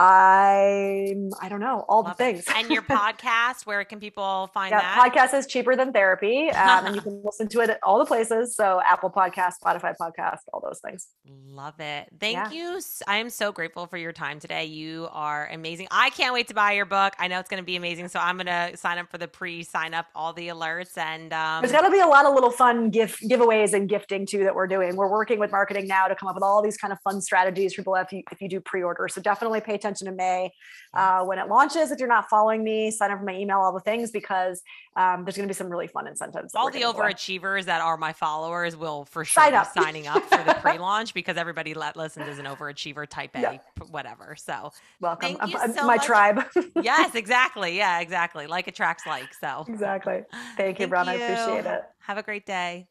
I 0.00 1.14
I 1.42 1.48
don't 1.48 1.60
know 1.60 1.84
all 1.88 2.02
Love 2.04 2.16
the 2.16 2.24
it. 2.28 2.44
things. 2.44 2.44
And 2.54 2.70
your 2.70 2.82
podcast, 2.98 3.66
where 3.66 3.84
can 3.84 3.98
people 3.98 4.48
find 4.54 4.70
yeah, 4.70 4.80
that? 4.80 5.12
podcast 5.12 5.36
is 5.36 5.46
cheaper 5.46 5.74
than 5.74 5.92
therapy, 5.92 6.50
um, 6.50 6.86
and 6.86 6.94
you 6.94 7.00
can 7.02 7.20
listen 7.24 7.48
to 7.48 7.60
it 7.60 7.70
at 7.70 7.80
all 7.82 7.98
the 7.98 8.04
places. 8.06 8.54
So 8.54 8.80
Apple 8.86 9.10
Podcast, 9.10 9.54
Spotify 9.62 9.94
Podcast, 10.00 10.38
all 10.52 10.60
those 10.60 10.80
things. 10.84 11.08
Love 11.26 11.80
it. 11.80 12.08
Thank 12.20 12.36
Yeah. 12.36 12.50
you. 12.50 12.80
I 13.08 13.16
am 13.16 13.28
so 13.28 13.50
grateful 13.50 13.86
for 13.86 13.96
your 13.96 14.12
time 14.12 14.38
today. 14.38 14.66
You 14.66 15.08
are 15.10 15.48
amazing. 15.52 15.88
I 15.90 16.10
can't 16.10 16.32
wait 16.32 16.46
to 16.48 16.54
buy 16.54 16.72
your 16.72 16.86
book. 16.86 17.14
I 17.18 17.26
know 17.26 17.40
it's 17.40 17.48
going 17.50 17.62
to 17.62 17.66
be 17.66 17.74
amazing. 17.76 18.06
So 18.08 18.20
I'm 18.20 18.36
going 18.36 18.46
to 18.46 18.76
sign 18.76 18.98
up 18.98 19.10
for 19.10 19.18
the 19.18 19.26
pre 19.28 19.64
sign 19.64 19.94
up, 19.94 20.06
all 20.14 20.32
the 20.32 20.46
alerts. 20.48 20.96
And 20.96 21.32
um, 21.32 21.60
There's 21.62 21.72
got 21.72 21.80
to 21.82 21.90
be 21.90 21.98
a 22.00 22.06
lot 22.06 22.24
of 22.24 22.34
little 22.34 22.50
fun 22.52 22.90
gift 22.90 23.20
giveaways 23.28 23.72
and 23.72 23.88
gifting 23.88 24.26
too 24.26 24.44
that 24.44 24.54
we're 24.54 24.68
doing. 24.68 24.94
We're 24.94 25.10
working 25.10 25.40
with 25.40 25.50
marketing 25.50 25.88
now 25.88 26.06
to 26.06 26.14
come 26.14 26.28
up 26.28 26.36
with 26.36 26.44
all 26.44 26.62
these 26.62 26.76
kind 26.76 26.92
of 26.92 27.00
fun 27.02 27.20
strategies 27.20 27.74
for 27.74 27.82
people 27.82 27.96
if 27.96 28.12
you 28.12 28.22
if 28.30 28.40
you 28.40 28.48
do 28.48 28.60
pre-order. 28.60 29.08
So 29.08 29.20
definitely 29.20 29.60
pay 29.60 29.74
attention 29.74 29.87
to 29.94 30.12
May 30.12 30.50
uh, 30.94 31.24
when 31.24 31.38
it 31.38 31.48
launches. 31.48 31.90
If 31.90 31.98
you're 31.98 32.08
not 32.08 32.28
following 32.28 32.62
me, 32.64 32.90
sign 32.90 33.10
up 33.10 33.18
for 33.18 33.24
my 33.24 33.36
email, 33.36 33.58
all 33.58 33.72
the 33.72 33.80
things 33.80 34.10
because 34.10 34.62
um, 34.96 35.24
there's 35.24 35.36
going 35.36 35.48
to 35.48 35.52
be 35.52 35.56
some 35.56 35.68
really 35.68 35.86
fun 35.86 36.06
incentives. 36.06 36.54
all 36.54 36.70
the 36.70 36.82
overachievers 36.82 37.64
that 37.66 37.80
are 37.80 37.96
my 37.96 38.12
followers 38.12 38.76
will 38.76 39.04
for 39.04 39.24
sure 39.24 39.42
Sign 39.44 39.52
be 39.52 39.80
signing 39.80 40.06
up 40.06 40.22
for 40.24 40.42
the 40.44 40.54
pre 40.60 40.78
launch 40.78 41.14
because 41.14 41.36
everybody 41.36 41.72
that 41.72 41.96
listens 41.96 42.26
is 42.28 42.38
an 42.38 42.46
overachiever 42.46 43.06
type 43.08 43.36
A, 43.36 43.40
Yeah. 43.40 43.58
whatever. 43.90 44.34
So, 44.36 44.72
Welcome, 45.00 45.36
Thank 45.36 45.52
you 45.52 45.58
Uh, 45.58 45.68
so 45.72 45.86
my 45.86 45.96
much. 45.96 46.04
tribe. 46.06 46.42
yes, 46.82 47.14
exactly. 47.14 47.76
Yeah, 47.76 48.00
exactly. 48.00 48.46
Like 48.46 48.66
attracts 48.66 49.06
like. 49.06 49.32
So, 49.34 49.64
exactly. 49.68 50.22
Thank 50.56 50.80
you, 50.80 50.88
Brown. 50.88 51.08
I 51.08 51.14
appreciate 51.14 51.64
it. 51.66 51.82
Have 52.00 52.18
a 52.18 52.22
great 52.22 52.46
day. 52.46 52.88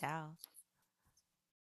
Ciao. 0.00 0.30